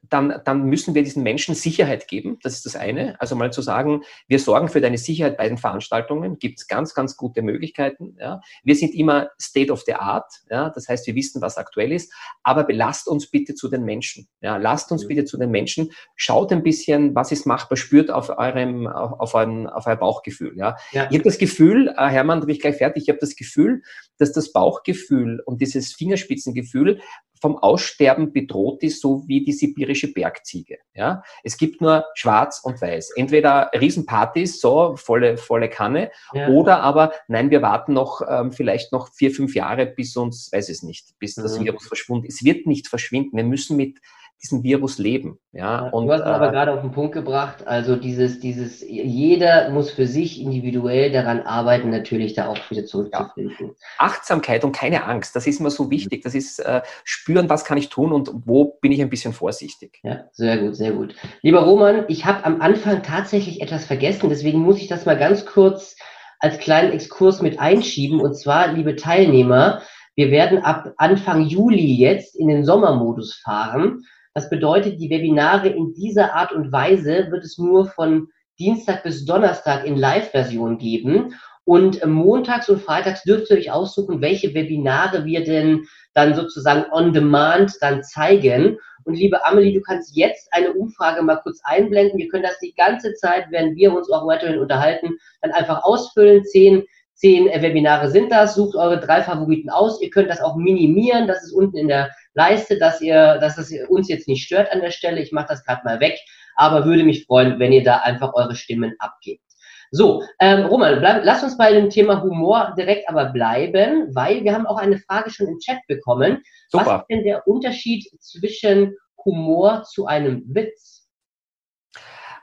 dann, 0.10 0.42
dann 0.46 0.64
müssen 0.64 0.96
wir 0.96 1.04
diesen 1.04 1.24
Menschen 1.24 1.56
Sicherheit 1.56 2.08
geben. 2.08 2.40
Das 2.42 2.54
ist 2.54 2.66
das 2.66 2.76
eine. 2.76 3.20
Also 3.22 3.36
mal 3.36 3.52
zu 3.52 3.62
sagen, 3.62 4.02
wir 4.28 4.40
sorgen 4.40 4.68
für 4.68 4.82
deine 4.82 4.98
Sicherheit 4.98 5.38
bei 5.38 5.48
den 5.48 5.58
Veranstaltungen, 5.58 6.40
gibt 6.40 6.60
es 6.60 6.68
ganz, 6.68 6.94
ganz 6.94 7.18
gute 7.18 7.42
Möglichkeiten. 7.42 8.16
Ja. 8.20 8.42
Wir 8.64 8.76
sind 8.76 8.94
immer 8.96 9.30
State 9.42 9.72
of 9.72 9.84
the 9.86 9.94
Art. 9.94 10.32
Ja. 10.50 10.70
Das 10.70 10.88
heißt, 10.88 11.06
wir 11.08 11.16
wissen, 11.16 11.42
was 11.42 11.58
aktuell 11.58 11.92
ist. 11.92 12.14
Aber 12.44 12.64
belasst 12.64 13.08
uns 13.08 13.30
bitte 13.30 13.56
zu 13.56 13.70
den 13.70 13.84
Menschen. 13.84 14.28
Ja. 14.42 14.58
Lasst 14.58 14.92
uns 14.92 15.08
bitte 15.08 15.26
zu 15.26 15.38
den 15.38 15.52
Menschen. 15.52 15.92
Schaut 16.16 16.52
ein 16.52 16.64
bisschen, 16.64 17.16
was 17.16 17.32
ist 17.32 17.46
machbar. 17.46 17.78
Spürt 17.78 18.12
auf 18.12 18.30
eurem, 18.30 18.88
auf, 18.88 19.20
auf, 19.20 19.34
euren, 19.36 19.68
auf 19.68 19.88
euer 19.88 19.96
Bauchgefühl. 19.96 20.54
Ja. 20.58 20.76
ja. 20.92 21.08
Ich 21.10 21.16
habe 21.16 21.24
das 21.24 21.38
Gefühl, 21.38 21.94
äh, 21.98 22.08
Hermann, 22.08 22.40
da 22.40 22.46
bin 22.46 22.56
ich 22.56 22.62
gleich 22.62 22.78
fertig, 22.78 23.04
ich 23.04 23.10
habe 23.10 23.20
das 23.20 23.36
Gefühl, 23.36 23.82
dass 24.18 24.34
das 24.34 24.52
Bauchgefühl 24.52 25.42
und 25.46 25.62
dieses 25.62 25.94
Fingerspitzengefühl 25.94 27.00
vom 27.42 27.58
Aussterben 27.58 28.34
bedroht 28.34 28.84
ist, 28.84 29.02
so 29.02 29.24
wie 29.28 29.44
die 29.44 29.54
sibirische 29.54 30.12
Bergziege. 30.12 30.78
Ja? 30.94 31.24
Es 31.44 31.58
gibt 31.58 31.82
nur 31.82 32.06
schwarz 32.14 32.62
und 32.64 32.82
weiß. 32.82 33.12
Entweder 33.16 33.72
Riesenpartys, 33.74 34.60
so 34.60 34.96
volle, 34.96 35.38
volle 35.38 35.70
Kanne, 35.70 36.12
ja. 36.34 36.50
oder 36.50 36.82
aber 36.82 37.14
nein, 37.28 37.50
wir 37.50 37.62
warten 37.62 37.94
noch 37.94 38.22
ähm, 38.28 38.52
vielleicht 38.52 38.92
noch 38.92 39.10
vier, 39.14 39.32
fünf 39.32 39.56
Jahre, 39.56 39.86
bis 39.86 40.16
uns, 40.18 40.52
weiß 40.52 40.70
es 40.70 40.84
nicht, 40.84 41.18
bis 41.20 41.36
das 41.36 41.58
mhm. 41.58 41.66
Virus 41.66 41.88
verschwunden 41.88 42.26
ist. 42.26 42.42
Es 42.42 42.46
wird 42.46 42.68
nicht 42.68 42.88
verschwinden. 42.88 43.38
Wir 43.38 43.44
müssen 43.44 43.78
mit 43.78 44.00
diesem 44.42 44.64
Virus 44.64 44.98
leben. 44.98 45.38
Ja, 45.52 45.90
und, 45.90 46.08
du 46.08 46.14
hast 46.14 46.22
äh, 46.22 46.26
aber 46.26 46.52
gerade 46.52 46.72
auf 46.72 46.82
den 46.82 46.92
Punkt 46.92 47.14
gebracht, 47.14 47.68
also 47.68 47.96
dieses, 47.96 48.40
dieses, 48.40 48.82
jeder 48.82 49.70
muss 49.70 49.92
für 49.92 50.08
sich 50.08 50.42
individuell 50.42 51.12
daran 51.12 51.42
arbeiten, 51.42 51.90
natürlich 51.90 52.34
da 52.34 52.48
auch 52.48 52.58
wieder 52.70 52.86
zurückzufinden. 52.86 53.68
Ja. 53.68 53.74
Achtsamkeit 53.98 54.64
und 54.64 54.72
keine 54.72 55.06
Angst, 55.06 55.36
das 55.36 55.46
ist 55.48 55.60
immer 55.60 55.72
so 55.72 55.90
wichtig. 55.92 56.24
Das 56.24 56.36
ist 56.36 56.60
äh, 56.60 56.82
spüren, 57.04 57.50
was 57.50 57.66
kann 57.66 57.78
ich 57.78 57.90
tun 57.90 58.14
und 58.14 58.32
wo 58.46 58.78
bin 58.82 58.92
ich 58.92 59.02
ein 59.02 59.10
bisschen 59.10 59.34
vorsichtig. 59.34 60.00
Ja, 60.04 60.26
sehr 60.32 60.58
gut, 60.58 60.76
sehr 60.76 60.92
gut. 60.92 61.16
Lieber 61.42 61.62
Roman, 61.62 62.06
ich 62.08 62.26
habe 62.26 62.46
am 62.46 62.62
Anfang 62.62 63.04
tatsächlich 63.04 63.62
etwas 63.62 63.86
vergessen, 63.86 64.30
deswegen 64.30 64.60
muss 64.60 64.78
ich 64.78 64.88
das 64.88 65.06
mal 65.06 65.18
ganz 65.18 65.46
kurz 65.46 65.96
als 66.40 66.58
kleinen 66.60 66.94
Exkurs 66.94 67.42
mit 67.42 67.60
einschieben. 67.60 68.22
Und 68.22 68.36
zwar, 68.36 68.72
liebe 68.72 68.96
Teilnehmer, 68.96 69.82
wir 70.16 70.32
werden 70.32 70.60
ab 70.60 70.94
Anfang 70.98 71.46
Juli 71.46 71.94
jetzt 71.96 72.36
in 72.36 72.48
den 72.48 72.66
Sommermodus 72.66 73.36
fahren. 73.36 74.06
Das 74.40 74.50
bedeutet, 74.50 75.02
die 75.02 75.10
Webinare 75.10 75.68
in 75.68 75.94
dieser 75.94 76.34
Art 76.34 76.54
und 76.54 76.72
Weise 76.72 77.28
wird 77.30 77.44
es 77.44 77.58
nur 77.58 77.88
von 77.88 78.30
Dienstag 78.58 79.04
bis 79.04 79.26
Donnerstag 79.26 79.86
in 79.86 79.98
Live-Version 79.98 80.78
geben. 80.78 81.34
Und 81.66 82.06
montags 82.06 82.70
und 82.70 82.82
freitags 82.82 83.24
dürft 83.24 83.50
ihr 83.50 83.58
euch 83.58 83.70
aussuchen, 83.70 84.22
welche 84.22 84.54
Webinare 84.54 85.26
wir 85.26 85.44
denn 85.44 85.84
dann 86.14 86.36
sozusagen 86.36 86.86
on 86.94 87.12
demand 87.12 87.74
dann 87.82 88.02
zeigen. 88.02 88.78
Und 89.04 89.16
liebe 89.16 89.46
Amelie, 89.46 89.74
du 89.74 89.82
kannst 89.82 90.16
jetzt 90.16 90.48
eine 90.54 90.72
Umfrage 90.72 91.22
mal 91.22 91.42
kurz 91.44 91.60
einblenden. 91.66 92.18
Wir 92.18 92.30
können 92.30 92.44
das 92.44 92.60
die 92.60 92.74
ganze 92.76 93.14
Zeit, 93.16 93.48
während 93.50 93.76
wir 93.76 93.94
uns 93.94 94.10
auch 94.10 94.26
weiterhin 94.26 94.60
unterhalten, 94.60 95.18
dann 95.42 95.52
einfach 95.52 95.84
ausfüllen. 95.84 96.46
Zehn, 96.46 96.86
zehn 97.14 97.48
Webinare 97.48 98.10
sind 98.10 98.32
das. 98.32 98.56
Sucht 98.56 98.78
eure 98.78 99.02
drei 99.02 99.22
Favoriten 99.22 99.70
aus. 99.70 100.02
Ihr 100.02 100.12
könnt 100.12 100.30
das 100.30 100.40
auch 100.40 100.56
minimieren. 100.56 101.28
Das 101.28 101.44
ist 101.44 101.52
unten 101.52 101.76
in 101.76 101.90
der 101.90 102.12
Leiste, 102.40 102.80
dass 102.80 103.02
ihr, 103.02 103.38
dass 103.40 103.58
es 103.58 103.74
uns 103.90 104.08
jetzt 104.08 104.30
nicht 104.30 104.46
stört 104.46 104.72
an 104.72 104.80
der 104.80 104.92
Stelle. 104.92 105.22
Ich 105.22 105.34
mache 105.34 105.48
das 105.50 105.66
gerade 105.66 105.82
mal 105.84 106.00
weg. 106.00 106.18
Aber 106.56 106.86
würde 106.86 107.04
mich 107.04 107.26
freuen, 107.26 107.60
wenn 107.60 107.74
ihr 107.74 107.84
da 107.84 107.98
einfach 107.98 108.34
eure 108.34 108.56
Stimmen 108.56 108.96
abgebt. 109.00 109.44
So, 109.92 110.24
ähm, 110.40 110.66
Roman, 110.66 111.00
bleib, 111.00 111.26
lass 111.26 111.44
uns 111.44 111.58
bei 111.58 111.74
dem 111.74 111.90
Thema 111.90 112.22
Humor 112.22 112.74
direkt 112.78 113.10
aber 113.10 113.26
bleiben, 113.34 114.14
weil 114.14 114.44
wir 114.44 114.54
haben 114.54 114.68
auch 114.68 114.78
eine 114.78 115.00
Frage 115.00 115.32
schon 115.32 115.48
im 115.48 115.60
Chat 115.60 115.80
bekommen. 115.88 116.44
Super. 116.70 116.86
Was 116.86 117.02
ist 117.02 117.08
denn 117.10 117.24
der 117.24 117.48
Unterschied 117.48 118.06
zwischen 118.20 118.96
Humor 119.26 119.84
zu 119.84 120.06
einem 120.06 120.44
Witz? 120.48 120.99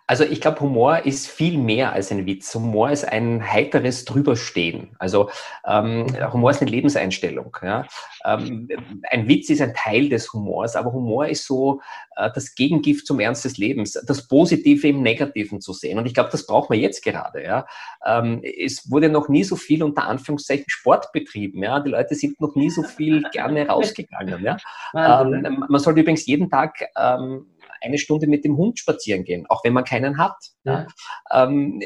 Also 0.08 0.22
ich 0.22 0.40
glaube, 0.40 0.60
Humor 0.60 1.04
ist 1.04 1.28
viel 1.28 1.58
mehr 1.58 1.92
als 1.92 2.12
ein 2.12 2.26
Witz. 2.26 2.54
Humor 2.54 2.90
ist 2.90 3.04
ein 3.04 3.52
heiteres 3.52 4.04
Drüberstehen. 4.04 4.94
Also 5.00 5.30
ähm, 5.66 6.06
Humor 6.32 6.50
ist 6.52 6.62
eine 6.62 6.70
Lebenseinstellung. 6.70 7.56
Ja? 7.62 7.86
Ähm, 8.24 8.68
ein 9.10 9.28
Witz 9.28 9.50
ist 9.50 9.60
ein 9.60 9.74
Teil 9.74 10.08
des 10.08 10.32
Humors, 10.32 10.76
aber 10.76 10.92
Humor 10.92 11.26
ist 11.26 11.44
so 11.44 11.80
äh, 12.14 12.30
das 12.32 12.54
Gegengift 12.54 13.06
zum 13.06 13.18
Ernst 13.18 13.44
des 13.44 13.58
Lebens, 13.58 13.92
das 14.06 14.28
Positive 14.28 14.86
im 14.86 15.02
Negativen 15.02 15.60
zu 15.60 15.72
sehen. 15.72 15.98
Und 15.98 16.06
ich 16.06 16.14
glaube, 16.14 16.30
das 16.30 16.46
braucht 16.46 16.70
man 16.70 16.78
jetzt 16.78 17.02
gerade. 17.02 17.42
Ja? 17.42 17.66
Ähm, 18.04 18.42
es 18.44 18.88
wurde 18.88 19.08
noch 19.08 19.28
nie 19.28 19.42
so 19.42 19.56
viel 19.56 19.82
unter 19.82 20.04
Anführungszeichen 20.04 20.66
Sport 20.68 21.10
betrieben. 21.12 21.64
Ja? 21.64 21.80
Die 21.80 21.90
Leute 21.90 22.14
sind 22.14 22.40
noch 22.40 22.54
nie 22.54 22.70
so 22.70 22.84
viel 22.84 23.22
gerne 23.32 23.66
rausgegangen. 23.66 24.44
Ja? 24.44 24.56
Ähm, 24.94 25.64
man 25.68 25.80
sollte 25.80 26.00
übrigens 26.00 26.26
jeden 26.26 26.48
Tag 26.48 26.84
ähm, 26.96 27.46
eine 27.80 27.98
Stunde 27.98 28.26
mit 28.26 28.44
dem 28.44 28.56
Hund 28.56 28.78
spazieren 28.78 29.24
gehen, 29.24 29.46
auch 29.48 29.64
wenn 29.64 29.72
man 29.72 29.84
keinen 29.84 30.18
hat. 30.18 30.36
Ja. 30.64 30.86
Ähm, 31.32 31.82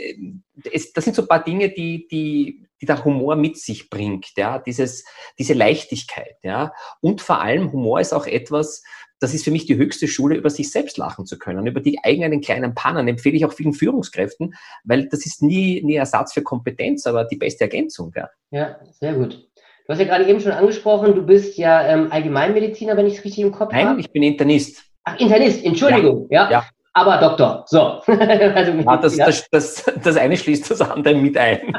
es, 0.73 0.93
das 0.93 1.05
sind 1.05 1.15
so 1.17 1.23
ein 1.23 1.29
paar 1.29 1.45
Dinge, 1.45 1.71
die, 1.71 2.07
die, 2.09 2.67
die 2.81 2.87
der 2.87 3.05
Humor 3.05 3.37
mit 3.37 3.59
sich 3.59 3.91
bringt, 3.91 4.33
ja, 4.37 4.59
Dieses, 4.59 5.05
diese 5.39 5.55
Leichtigkeit. 5.55 6.37
Ja. 6.43 6.73
Und 7.01 7.21
vor 7.21 7.41
allem 7.41 7.73
Humor 7.73 8.01
ist 8.01 8.13
auch 8.13 8.27
etwas, 8.27 8.83
das 9.21 9.35
ist 9.35 9.45
für 9.45 9.51
mich 9.51 9.67
die 9.67 9.77
höchste 9.77 10.09
Schule, 10.09 10.35
über 10.35 10.49
sich 10.49 10.71
selbst 10.71 10.97
lachen 10.97 11.27
zu 11.27 11.39
können. 11.39 11.67
Über 11.67 11.81
die 11.81 12.03
eigenen 12.03 12.41
kleinen 12.41 12.75
Pannen 12.75 13.07
empfehle 13.07 13.37
ich 13.37 13.45
auch 13.45 13.53
vielen 13.53 13.75
Führungskräften, 13.75 14.55
weil 14.85 15.09
das 15.09 15.27
ist 15.27 15.43
nie, 15.43 15.83
nie 15.83 15.97
Ersatz 15.97 16.33
für 16.33 16.43
Kompetenz, 16.43 17.07
aber 17.07 17.25
die 17.25 17.37
beste 17.37 17.65
Ergänzung. 17.65 18.13
Ja, 18.17 18.31
ja 18.51 18.81
sehr 18.99 19.15
gut. 19.15 19.47
Du 19.87 19.93
hast 19.93 19.99
ja 19.99 20.07
gerade 20.07 20.27
eben 20.27 20.41
schon 20.41 20.53
angesprochen, 20.53 21.15
du 21.15 21.27
bist 21.27 21.59
ja 21.59 21.85
ähm, 21.87 22.13
Allgemeinmediziner, 22.13 22.97
wenn 22.97 23.07
ich 23.07 23.19
es 23.19 23.25
richtig 23.25 23.45
im 23.45 23.53
Kopf 23.53 23.73
habe. 23.73 23.85
Nein, 23.85 23.99
ich 23.99 24.11
bin 24.11 24.23
Internist. 24.23 24.85
Ach, 25.11 25.21
Internist, 25.21 25.65
Entschuldigung, 25.65 26.27
ja. 26.31 26.51
ja. 26.51 26.65
Aber 26.93 27.19
Doktor, 27.19 27.65
so. 27.67 27.81
also 28.07 28.73
ja, 28.73 28.97
das, 28.97 29.17
das, 29.17 29.49
das, 29.51 29.85
das, 30.03 30.17
eine 30.17 30.37
schließt 30.37 30.71
das 30.71 30.81
andere 30.81 31.15
mit 31.15 31.39
ein. 31.39 31.61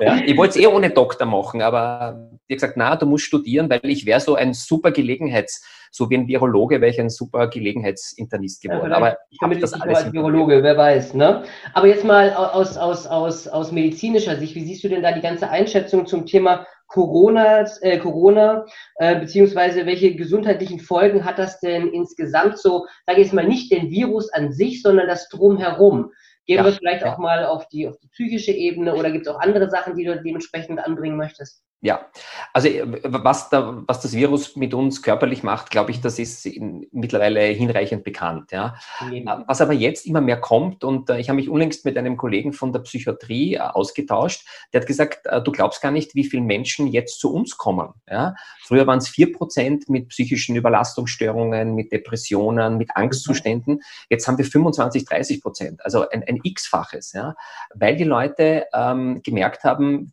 ja, 0.00 0.16
ich 0.24 0.36
wollte 0.36 0.58
es 0.58 0.64
eh 0.64 0.68
ohne 0.68 0.90
Doktor 0.90 1.26
machen, 1.26 1.62
aber 1.62 2.30
hat 2.48 2.48
gesagt, 2.48 2.76
na, 2.76 2.94
du 2.94 3.06
musst 3.06 3.24
studieren, 3.24 3.68
weil 3.68 3.80
ich 3.82 4.06
wäre 4.06 4.20
so 4.20 4.36
ein 4.36 4.54
super 4.54 4.92
Gelegenheits, 4.92 5.66
so 5.90 6.08
wie 6.10 6.16
ein 6.16 6.28
Virologe 6.28 6.80
wäre 6.80 6.92
ich 6.92 7.00
ein 7.00 7.10
super 7.10 7.48
Gelegenheitsinternist 7.48 8.62
geworden. 8.62 8.90
Ja, 8.90 8.96
aber 8.96 9.18
ich 9.30 9.38
habe 9.42 9.58
das 9.58 9.74
alles 9.74 10.04
als 10.04 10.12
Virologe, 10.12 10.62
wer 10.62 10.76
weiß. 10.76 11.14
Ne? 11.14 11.42
Aber 11.74 11.88
jetzt 11.88 12.04
mal 12.04 12.32
aus, 12.32 12.76
aus, 12.76 13.06
aus, 13.06 13.48
aus 13.48 13.72
medizinischer 13.72 14.36
Sicht, 14.36 14.54
wie 14.54 14.64
siehst 14.64 14.84
du 14.84 14.88
denn 14.88 15.02
da 15.02 15.12
die 15.12 15.20
ganze 15.20 15.50
Einschätzung 15.50 16.06
zum 16.06 16.24
Thema 16.24 16.66
Corona, 16.88 17.66
äh, 17.82 17.98
Corona 17.98 18.64
äh, 18.96 19.20
beziehungsweise 19.20 19.86
welche 19.86 20.16
gesundheitlichen 20.16 20.80
Folgen 20.80 21.24
hat 21.24 21.38
das 21.38 21.60
denn 21.60 21.88
insgesamt 21.92 22.58
so, 22.58 22.86
sage 23.06 23.20
ich 23.20 23.26
jetzt 23.26 23.34
mal, 23.34 23.46
nicht 23.46 23.70
den 23.70 23.90
Virus 23.90 24.32
an 24.32 24.52
sich, 24.52 24.82
sondern 24.82 25.06
das 25.06 25.28
Drumherum? 25.28 26.12
Gehen 26.46 26.56
ja, 26.56 26.64
wir 26.64 26.72
vielleicht 26.72 27.04
auch 27.04 27.18
mal 27.18 27.44
auf 27.44 27.68
die, 27.68 27.86
auf 27.86 27.98
die 27.98 28.08
psychische 28.08 28.52
Ebene 28.52 28.94
oder 28.94 29.10
gibt 29.10 29.26
es 29.26 29.32
auch 29.32 29.38
andere 29.38 29.68
Sachen, 29.68 29.96
die 29.96 30.04
du 30.04 30.20
dementsprechend 30.20 30.80
anbringen 30.80 31.18
möchtest? 31.18 31.62
Ja, 31.80 32.06
also 32.52 32.66
äh, 32.66 32.84
was, 33.04 33.50
da, 33.50 33.84
was 33.86 34.00
das 34.00 34.12
Virus 34.12 34.56
mit 34.56 34.74
uns 34.74 35.00
körperlich 35.00 35.44
macht, 35.44 35.70
glaube 35.70 35.92
ich, 35.92 36.00
das 36.00 36.18
ist 36.18 36.44
in, 36.44 36.88
mittlerweile 36.90 37.40
hinreichend 37.40 38.02
bekannt. 38.02 38.50
Ja. 38.50 38.74
Mhm. 39.00 39.30
Was 39.46 39.60
aber 39.60 39.74
jetzt 39.74 40.04
immer 40.04 40.20
mehr 40.20 40.40
kommt, 40.40 40.82
und 40.82 41.08
äh, 41.08 41.20
ich 41.20 41.28
habe 41.28 41.36
mich 41.36 41.48
unlängst 41.48 41.84
mit 41.84 41.96
einem 41.96 42.16
Kollegen 42.16 42.52
von 42.52 42.72
der 42.72 42.80
Psychiatrie 42.80 43.54
äh, 43.54 43.58
ausgetauscht, 43.58 44.44
der 44.72 44.80
hat 44.80 44.88
gesagt, 44.88 45.26
äh, 45.26 45.40
du 45.40 45.52
glaubst 45.52 45.80
gar 45.80 45.92
nicht, 45.92 46.16
wie 46.16 46.24
viele 46.24 46.42
Menschen 46.42 46.88
jetzt 46.88 47.20
zu 47.20 47.32
uns 47.32 47.56
kommen. 47.56 47.90
Ja. 48.10 48.34
Früher 48.64 48.88
waren 48.88 48.98
es 48.98 49.08
vier 49.08 49.32
Prozent 49.32 49.88
mit 49.88 50.08
psychischen 50.08 50.56
Überlastungsstörungen, 50.56 51.76
mit 51.76 51.92
Depressionen, 51.92 52.76
mit 52.76 52.96
Angstzuständen. 52.96 53.74
Mhm. 53.74 53.82
Jetzt 54.10 54.26
haben 54.26 54.38
wir 54.38 54.44
25, 54.44 55.04
30 55.04 55.40
Prozent, 55.40 55.84
also 55.84 56.08
ein, 56.08 56.24
ein 56.26 56.40
X-faches, 56.42 57.12
ja, 57.12 57.36
weil 57.72 57.94
die 57.94 58.04
Leute 58.04 58.66
ähm, 58.74 59.20
gemerkt 59.22 59.62
haben, 59.62 60.12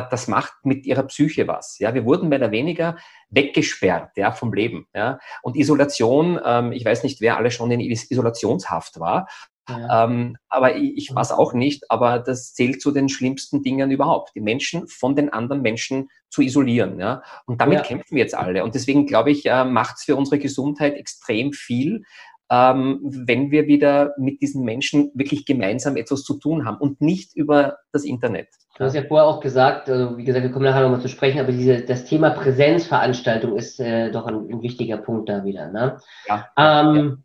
das 0.00 0.28
macht 0.28 0.52
mit 0.64 0.86
ihrer 0.86 1.04
Psyche 1.04 1.48
was. 1.48 1.78
Ja, 1.78 1.94
wir 1.94 2.04
wurden 2.04 2.28
mehr 2.28 2.38
oder 2.38 2.50
weniger 2.50 2.96
weggesperrt 3.30 4.16
ja, 4.16 4.32
vom 4.32 4.52
Leben. 4.52 4.86
Ja. 4.94 5.18
Und 5.42 5.56
Isolation, 5.56 6.38
ähm, 6.44 6.72
ich 6.72 6.84
weiß 6.84 7.02
nicht, 7.02 7.20
wer 7.20 7.36
alle 7.36 7.50
schon 7.50 7.70
in 7.70 7.80
Isolationshaft 7.80 9.00
war, 9.00 9.26
ja. 9.68 10.04
ähm, 10.04 10.36
aber 10.48 10.76
ich, 10.76 10.96
ich 10.96 11.10
es 11.16 11.32
auch 11.32 11.52
nicht, 11.52 11.90
aber 11.90 12.18
das 12.18 12.54
zählt 12.54 12.80
zu 12.80 12.92
den 12.92 13.08
schlimmsten 13.08 13.62
Dingen 13.62 13.90
überhaupt, 13.90 14.32
die 14.34 14.40
Menschen 14.40 14.86
von 14.86 15.16
den 15.16 15.32
anderen 15.32 15.62
Menschen 15.62 16.08
zu 16.28 16.42
isolieren. 16.42 17.00
Ja. 17.00 17.22
Und 17.46 17.60
damit 17.60 17.78
ja. 17.78 17.82
kämpfen 17.82 18.14
wir 18.14 18.22
jetzt 18.22 18.34
alle. 18.34 18.62
Und 18.64 18.74
deswegen 18.74 19.06
glaube 19.06 19.30
ich, 19.30 19.46
äh, 19.46 19.64
macht 19.64 19.96
es 19.96 20.04
für 20.04 20.16
unsere 20.16 20.38
Gesundheit 20.38 20.94
extrem 20.94 21.52
viel, 21.52 22.04
ähm, 22.50 23.00
wenn 23.02 23.50
wir 23.50 23.66
wieder 23.66 24.14
mit 24.18 24.40
diesen 24.40 24.64
Menschen 24.64 25.10
wirklich 25.14 25.46
gemeinsam 25.46 25.96
etwas 25.96 26.22
zu 26.22 26.38
tun 26.38 26.64
haben 26.64 26.78
und 26.78 27.00
nicht 27.00 27.36
über 27.36 27.78
das 27.92 28.04
Internet. 28.04 28.48
Du 28.78 28.84
hast 28.84 28.94
ja 28.94 29.02
vorher 29.02 29.26
auch 29.26 29.40
gesagt, 29.40 29.88
also 29.88 30.16
wie 30.18 30.24
gesagt, 30.24 30.44
wir 30.44 30.52
kommen 30.52 30.66
nachher 30.66 30.82
nochmal 30.82 31.00
zu 31.00 31.08
sprechen, 31.08 31.40
aber 31.40 31.52
diese, 31.52 31.80
das 31.80 32.04
Thema 32.04 32.30
Präsenzveranstaltung 32.30 33.56
ist 33.56 33.80
äh, 33.80 34.10
doch 34.10 34.26
ein, 34.26 34.48
ein, 34.50 34.62
wichtiger 34.62 34.98
Punkt 34.98 35.28
da 35.28 35.44
wieder. 35.44 35.72
Ne? 35.72 35.98
Ja, 36.28 36.48
ähm, 36.56 36.96
ja. 36.96 37.16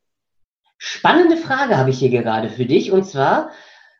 Spannende 0.78 1.38
Frage 1.38 1.78
habe 1.78 1.92
ich 1.92 2.00
hier 2.00 2.10
gerade 2.10 2.50
für 2.50 2.66
dich 2.66 2.92
und 2.92 3.04
zwar, 3.04 3.51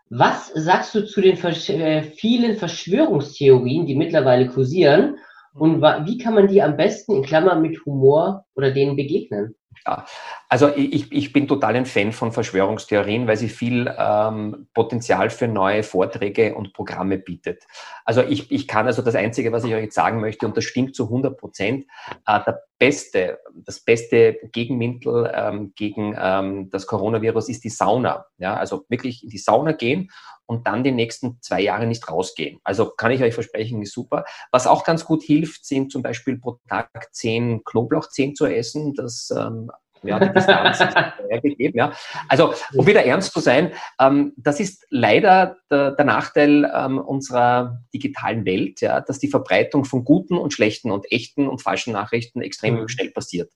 was 0.10 0.48
sagst 0.48 0.96
du 0.96 1.06
zu 1.06 1.22
den 1.22 1.38
Versch 1.38 1.70
äh, 1.70 2.02
vielen 2.02 2.56
Verschwörungstheorien, 2.56 3.86
die 3.86 3.96
mittlerweile 3.96 4.48
kursieren 4.48 5.18
und 5.54 5.82
wie 5.82 6.18
kann 6.18 6.36
man 6.36 6.48
die 6.48 6.62
am 6.62 6.78
besten 6.78 7.16
in 7.16 7.24
Klammern 7.24 7.62
mit 7.62 7.86
Humor 7.86 8.46
oder 8.56 8.72
denen 8.72 8.96
begegnen? 8.96 9.56
Ja, 9.88 10.06
also 10.48 10.70
ich, 10.76 11.12
ich 11.12 11.34
bin 11.34 11.48
total 11.48 11.76
ein 11.76 11.86
Fan 11.88 12.12
von 12.12 12.32
Verschwörungstheorien, 12.32 13.26
weil 13.26 13.38
sie 13.38 13.50
viel 13.50 13.92
ähm, 13.98 14.68
Potenzial 14.76 15.32
für 15.32 15.48
neue 15.48 15.82
Vorträge 15.82 16.54
und 16.54 16.74
Programme 16.74 17.18
bietet. 17.18 17.64
Also 18.06 18.22
ich, 18.22 18.52
ich 18.52 18.68
kann 18.68 18.86
also 18.86 19.02
das 19.02 19.16
Einzige, 19.16 19.52
was 19.52 19.64
ich 19.64 19.74
euch 19.74 19.84
jetzt 19.84 19.96
sagen 19.96 20.20
möchte, 20.22 20.46
und 20.46 20.56
das 20.56 20.66
stimmt 20.66 20.96
zu 20.96 21.06
100 21.06 21.36
Prozent, 21.36 21.86
äh, 22.28 22.40
der 22.46 22.62
beste, 22.78 23.40
das 23.56 23.80
beste 23.80 24.38
Gegenmittel 24.52 25.32
ähm, 25.34 25.74
gegen 25.76 26.16
ähm, 26.20 26.70
das 26.70 26.86
Coronavirus 26.86 27.50
ist 27.50 27.64
die 27.64 27.70
Sauna. 27.70 28.26
Ja, 28.38 28.56
also 28.56 28.86
wirklich 28.88 29.24
in 29.24 29.30
die 29.30 29.40
Sauna 29.40 29.72
gehen 29.72 30.12
und 30.52 30.68
dann 30.68 30.84
die 30.84 30.92
nächsten 30.92 31.38
zwei 31.42 31.62
Jahre 31.62 31.88
nicht 31.88 32.10
rausgehen. 32.10 32.60
Also 32.66 32.90
kann 32.90 33.12
ich 33.12 33.24
euch 33.24 33.34
versprechen, 33.34 33.82
ist 33.82 33.94
super. 33.94 34.26
Was 34.52 34.68
auch 34.68 34.84
ganz 34.84 35.06
gut 35.06 35.24
hilft, 35.24 35.66
sind 35.66 35.94
zum 35.94 36.04
Beispiel 36.04 36.38
pro 36.38 36.60
Tag 36.68 36.90
zehn 37.14 37.64
Knoblauchzehen 37.64 38.36
zu 38.36 38.46
essen. 38.46 38.94
Das 38.94 39.34
ähm, 39.36 39.72
ja, 40.04 40.20
die 40.20 40.34
Distanz 40.34 40.82
ist 40.82 40.96
hergegeben. 41.30 41.78
Ja. 41.78 41.94
Also, 42.28 42.54
um 42.74 42.86
wieder 42.86 43.06
ernst 43.06 43.32
zu 43.32 43.40
sein, 43.40 43.72
ähm, 44.00 44.34
das 44.36 44.60
ist 44.60 44.86
leider 44.90 45.56
der, 45.70 45.92
der 45.92 46.06
Nachteil 46.06 46.70
ähm, 46.76 46.98
unserer 46.98 47.80
digitalen 47.94 48.46
Welt, 48.46 48.82
ja, 48.82 49.00
dass 49.00 49.20
die 49.20 49.30
Verbreitung 49.30 49.86
von 49.86 50.04
guten 50.04 50.38
und 50.38 50.54
schlechten 50.54 50.92
und 50.92 51.10
echten 51.12 51.48
und 51.48 51.62
falschen 51.62 51.94
Nachrichten 51.94 52.42
extrem 52.42 52.82
mhm. 52.82 52.88
schnell 52.90 53.12
passiert. 53.12 53.52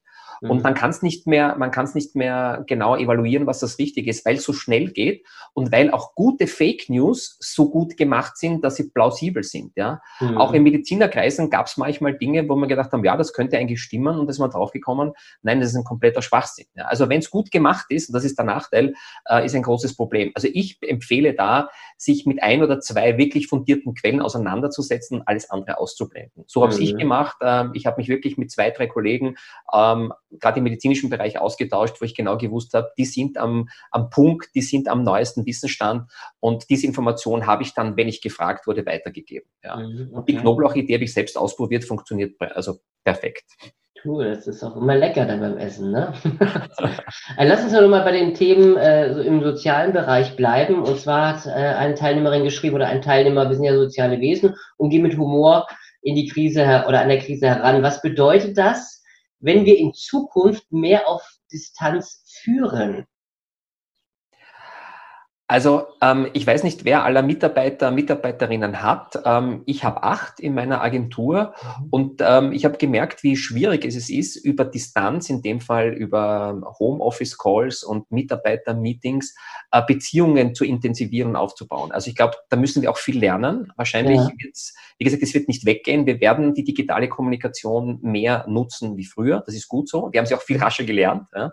Und 0.49 0.57
mhm. 0.57 0.63
man 0.63 0.73
kann 0.73 0.89
es 0.89 1.01
nicht 1.01 1.27
mehr, 1.27 1.55
man 1.57 1.71
kann 1.71 1.85
es 1.85 1.95
nicht 1.95 2.15
mehr 2.15 2.63
genau 2.67 2.95
evaluieren, 2.95 3.47
was 3.47 3.59
das 3.59 3.79
Richtige 3.79 4.09
ist, 4.09 4.25
weil 4.25 4.35
es 4.35 4.43
so 4.43 4.53
schnell 4.53 4.91
geht 4.91 5.25
und 5.53 5.71
weil 5.71 5.91
auch 5.91 6.15
gute 6.15 6.47
Fake 6.47 6.89
News 6.89 7.37
so 7.39 7.69
gut 7.69 7.97
gemacht 7.97 8.37
sind, 8.37 8.63
dass 8.63 8.75
sie 8.75 8.89
plausibel 8.89 9.43
sind. 9.43 9.73
Ja? 9.75 10.01
Mhm. 10.19 10.37
Auch 10.37 10.53
in 10.53 10.63
Medizinerkreisen 10.63 11.49
gab 11.49 11.67
es 11.67 11.77
manchmal 11.77 12.17
Dinge, 12.17 12.47
wo 12.47 12.55
man 12.55 12.69
gedacht 12.69 12.91
haben, 12.91 13.03
ja, 13.03 13.17
das 13.17 13.33
könnte 13.33 13.57
eigentlich 13.57 13.81
stimmen 13.81 14.19
und 14.19 14.29
ist 14.29 14.39
man 14.39 14.49
draufgekommen, 14.49 15.13
nein, 15.41 15.59
das 15.59 15.69
ist 15.69 15.75
ein 15.75 15.83
kompletter 15.83 16.21
Schwachsinn. 16.21 16.65
Ja? 16.75 16.85
Also 16.85 17.09
wenn 17.09 17.19
es 17.19 17.29
gut 17.29 17.51
gemacht 17.51 17.85
ist, 17.89 18.09
und 18.09 18.13
das 18.13 18.23
ist 18.23 18.37
der 18.37 18.45
Nachteil, 18.45 18.93
äh, 19.29 19.45
ist 19.45 19.55
ein 19.55 19.63
großes 19.63 19.95
Problem. 19.95 20.31
Also 20.35 20.47
ich 20.51 20.77
empfehle 20.81 21.33
da, 21.33 21.69
sich 21.97 22.25
mit 22.25 22.43
ein 22.43 22.61
oder 22.61 22.79
zwei 22.79 23.17
wirklich 23.17 23.47
fundierten 23.47 23.93
Quellen 23.93 24.21
auseinanderzusetzen, 24.21 25.23
alles 25.25 25.49
andere 25.49 25.79
auszublenden. 25.79 26.43
So 26.47 26.63
habe 26.63 26.75
mhm. 26.75 26.81
ich 26.81 26.97
gemacht. 26.97 27.37
Äh, 27.41 27.65
ich 27.73 27.85
habe 27.85 27.97
mich 27.97 28.09
wirklich 28.09 28.37
mit 28.37 28.51
zwei, 28.51 28.71
drei 28.71 28.87
Kollegen 28.87 29.37
ähm, 29.73 30.13
gerade 30.39 30.59
im 30.59 30.63
medizinischen 30.63 31.09
Bereich 31.09 31.39
ausgetauscht, 31.39 31.99
wo 31.99 32.05
ich 32.05 32.15
genau 32.15 32.37
gewusst 32.37 32.73
habe, 32.73 32.91
die 32.97 33.05
sind 33.05 33.37
am, 33.37 33.69
am 33.91 34.09
Punkt, 34.09 34.49
die 34.55 34.61
sind 34.61 34.87
am 34.87 35.03
neuesten 35.03 35.45
Wissensstand 35.45 36.11
und 36.39 36.69
diese 36.69 36.87
Information 36.87 37.47
habe 37.47 37.63
ich 37.63 37.73
dann, 37.73 37.97
wenn 37.97 38.07
ich 38.07 38.21
gefragt 38.21 38.67
wurde, 38.67 38.85
weitergegeben. 38.85 39.49
Ja. 39.63 39.77
Mhm, 39.77 40.09
okay. 40.09 40.13
Und 40.13 40.29
die 40.29 40.35
Knoblauchidee 40.37 40.95
habe 40.95 41.03
ich 41.03 41.13
selbst 41.13 41.37
ausprobiert, 41.37 41.83
funktioniert 41.83 42.39
also 42.39 42.79
perfekt. 43.03 43.43
Cool, 44.05 44.35
das 44.35 44.45
ist 44.45 44.63
auch 44.63 44.75
immer 44.75 44.95
lecker 44.95 45.25
dann 45.25 45.39
beim 45.39 45.57
Essen, 45.57 45.91
ne? 45.91 46.13
also 46.39 46.93
lass 47.39 47.63
uns 47.63 47.73
doch 47.73 47.87
mal 47.87 48.03
bei 48.03 48.11
den 48.11 48.35
Themen 48.35 48.77
äh, 48.77 49.11
so 49.11 49.21
im 49.21 49.41
sozialen 49.41 49.93
Bereich 49.93 50.35
bleiben. 50.35 50.83
Und 50.83 50.99
zwar 50.99 51.29
hat 51.29 51.47
äh, 51.47 51.49
eine 51.49 51.95
Teilnehmerin 51.95 52.43
geschrieben 52.43 52.75
oder 52.75 52.87
ein 52.87 53.01
Teilnehmer, 53.01 53.49
wir 53.49 53.55
sind 53.55 53.63
ja 53.63 53.75
soziale 53.75 54.19
Wesen 54.19 54.55
und 54.77 54.91
gehen 54.91 55.01
mit 55.01 55.17
Humor 55.17 55.65
in 56.03 56.15
die 56.15 56.27
Krise 56.27 56.85
oder 56.87 57.01
an 57.01 57.09
der 57.09 57.17
Krise 57.17 57.47
heran. 57.47 57.81
Was 57.81 58.03
bedeutet 58.03 58.59
das, 58.59 58.94
wenn 59.45 59.63
wir 59.65 59.77
in 59.77 59.93
Zukunft 59.93 60.71
mehr 60.71 61.07
auf 61.07 61.21
Distanz 61.51 62.23
führen? 62.41 63.05
Also 65.47 65.85
ähm, 66.01 66.27
ich 66.33 66.47
weiß 66.47 66.63
nicht, 66.63 66.85
wer 66.85 67.03
aller 67.03 67.21
Mitarbeiter, 67.21 67.91
Mitarbeiterinnen 67.91 68.81
hat. 68.81 69.21
Ähm, 69.25 69.61
ich 69.67 69.83
habe 69.83 70.01
acht 70.01 70.39
in 70.39 70.55
meiner 70.55 70.81
Agentur 70.81 71.53
mhm. 71.81 71.87
und 71.91 72.21
ähm, 72.25 72.51
ich 72.51 72.65
habe 72.65 72.77
gemerkt, 72.77 73.21
wie 73.21 73.37
schwierig 73.37 73.85
es 73.85 74.09
ist, 74.09 74.37
über 74.37 74.65
Distanz, 74.65 75.29
in 75.29 75.43
dem 75.43 75.61
Fall 75.61 75.93
über 75.93 76.73
Homeoffice-Calls 76.79 77.83
und 77.83 78.09
Mitarbeiter-Meetings, 78.11 79.35
äh, 79.69 79.83
Beziehungen 79.85 80.55
zu 80.55 80.65
intensivieren 80.65 81.31
und 81.31 81.35
aufzubauen. 81.35 81.91
Also 81.91 82.09
ich 82.09 82.15
glaube, 82.15 82.33
da 82.49 82.57
müssen 82.57 82.81
wir 82.81 82.89
auch 82.89 82.97
viel 82.97 83.19
lernen. 83.19 83.71
Wahrscheinlich 83.75 84.17
ja. 84.17 84.29
wird 84.39 84.55
es, 84.55 84.73
wie 84.97 85.03
gesagt, 85.03 85.21
es 85.21 85.35
wird 85.35 85.47
nicht 85.47 85.63
weggehen. 85.67 86.07
Wir 86.07 86.21
werden 86.21 86.55
die 86.55 86.63
digitale 86.63 87.07
Kommunikation 87.07 87.99
mehr 88.01 88.45
nutzen 88.47 88.97
wie 88.97 89.05
früher. 89.05 89.43
Das 89.45 89.53
ist 89.53 89.67
gut 89.67 89.89
so. 89.89 90.09
Wir 90.11 90.19
haben 90.21 90.25
sie 90.25 90.33
auch 90.33 90.41
viel 90.41 90.57
rascher 90.57 90.85
gelernt. 90.85 91.27
Ja. 91.35 91.51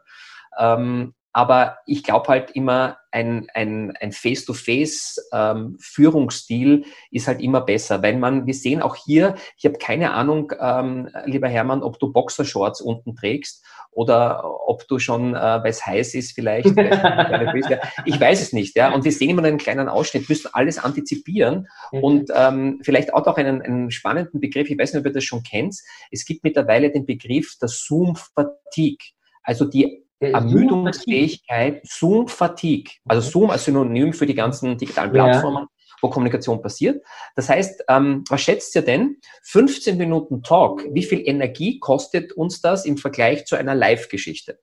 Ähm, 0.59 1.13
aber 1.33 1.79
ich 1.87 2.03
glaube 2.03 2.29
halt 2.29 2.51
immer, 2.53 2.99
ein, 3.11 3.47
ein, 3.55 3.95
ein 4.01 4.13
Face-to-Face-Führungsstil 4.13 6.73
ähm, 6.73 6.85
ist 7.11 7.29
halt 7.29 7.43
immer 7.43 7.61
besser, 7.61 8.03
weil 8.03 8.17
man, 8.17 8.47
wir 8.47 8.55
sehen 8.55 8.81
auch 8.83 8.97
hier, 8.97 9.35
ich 9.57 9.67
habe 9.67 9.77
keine 9.79 10.13
Ahnung, 10.13 10.53
ähm, 10.59 11.11
lieber 11.27 11.49
Hermann, 11.49 11.83
ob 11.83 11.99
du 11.99 12.11
Boxershorts 12.13 12.81
unten 12.81 13.15
trägst 13.15 13.63
oder 13.91 14.43
ob 14.67 14.89
du 14.89 14.99
schon, 14.99 15.35
äh, 15.35 15.39
weil 15.39 15.71
es 15.71 15.85
heiß 15.85 16.15
ist 16.15 16.33
vielleicht, 16.33 16.69
ich 16.69 18.21
weiß 18.21 18.41
es 18.41 18.55
nicht, 18.55 18.75
ja. 18.77 18.95
Und 18.95 19.05
wir 19.05 19.13
sehen 19.13 19.29
immer 19.31 19.45
einen 19.45 19.59
kleinen 19.59 19.89
Ausschnitt, 19.89 20.31
müssen 20.31 20.49
alles 20.53 20.79
antizipieren 20.79 21.69
mhm. 21.93 22.03
und 22.03 22.31
ähm, 22.35 22.81
vielleicht 22.83 23.13
auch 23.13 23.27
noch 23.27 23.37
einen, 23.37 23.61
einen 23.61 23.91
spannenden 23.91 24.41
Begriff, 24.41 24.71
ich 24.71 24.79
weiß 24.79 24.95
nicht, 24.95 25.01
ob 25.01 25.07
ihr 25.07 25.13
das 25.13 25.25
schon 25.25 25.43
kennt, 25.43 25.77
es 26.11 26.25
gibt 26.25 26.45
mittlerweile 26.45 26.91
den 26.91 27.05
Begriff 27.05 27.59
der 27.61 27.69
Zoom-Fatigue. 27.69 29.13
Also 29.43 29.67
die 29.67 30.07
Ermüdungsfähigkeit, 30.23 31.83
Zoom-Fatigue. 31.85 32.93
Also 33.07 33.29
Zoom 33.29 33.51
als 33.51 33.65
Synonym 33.65 34.13
für 34.13 34.27
die 34.27 34.35
ganzen 34.35 34.79
digitalen 34.79 35.13
Plattformen, 35.13 35.65
ja. 35.65 35.95
wo 36.01 36.11
Kommunikation 36.11 36.63
passiert. 36.63 37.05
Das 37.35 37.49
heißt, 37.49 37.85
ähm, 37.89 38.25
was 38.29 38.41
schätzt 38.41 38.75
ihr 38.75 38.83
denn? 38.83 39.19
15 39.45 39.97
Minuten 39.97 40.43
Talk, 40.43 40.85
wie 40.93 41.03
viel 41.03 41.27
Energie 41.27 41.79
kostet 41.79 42.33
uns 42.33 42.61
das 42.61 42.85
im 42.85 42.97
Vergleich 42.97 43.45
zu 43.45 43.57
einer 43.57 43.75
Live-Geschichte? 43.75 44.59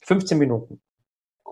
15 0.00 0.38
Minuten. 0.38 0.80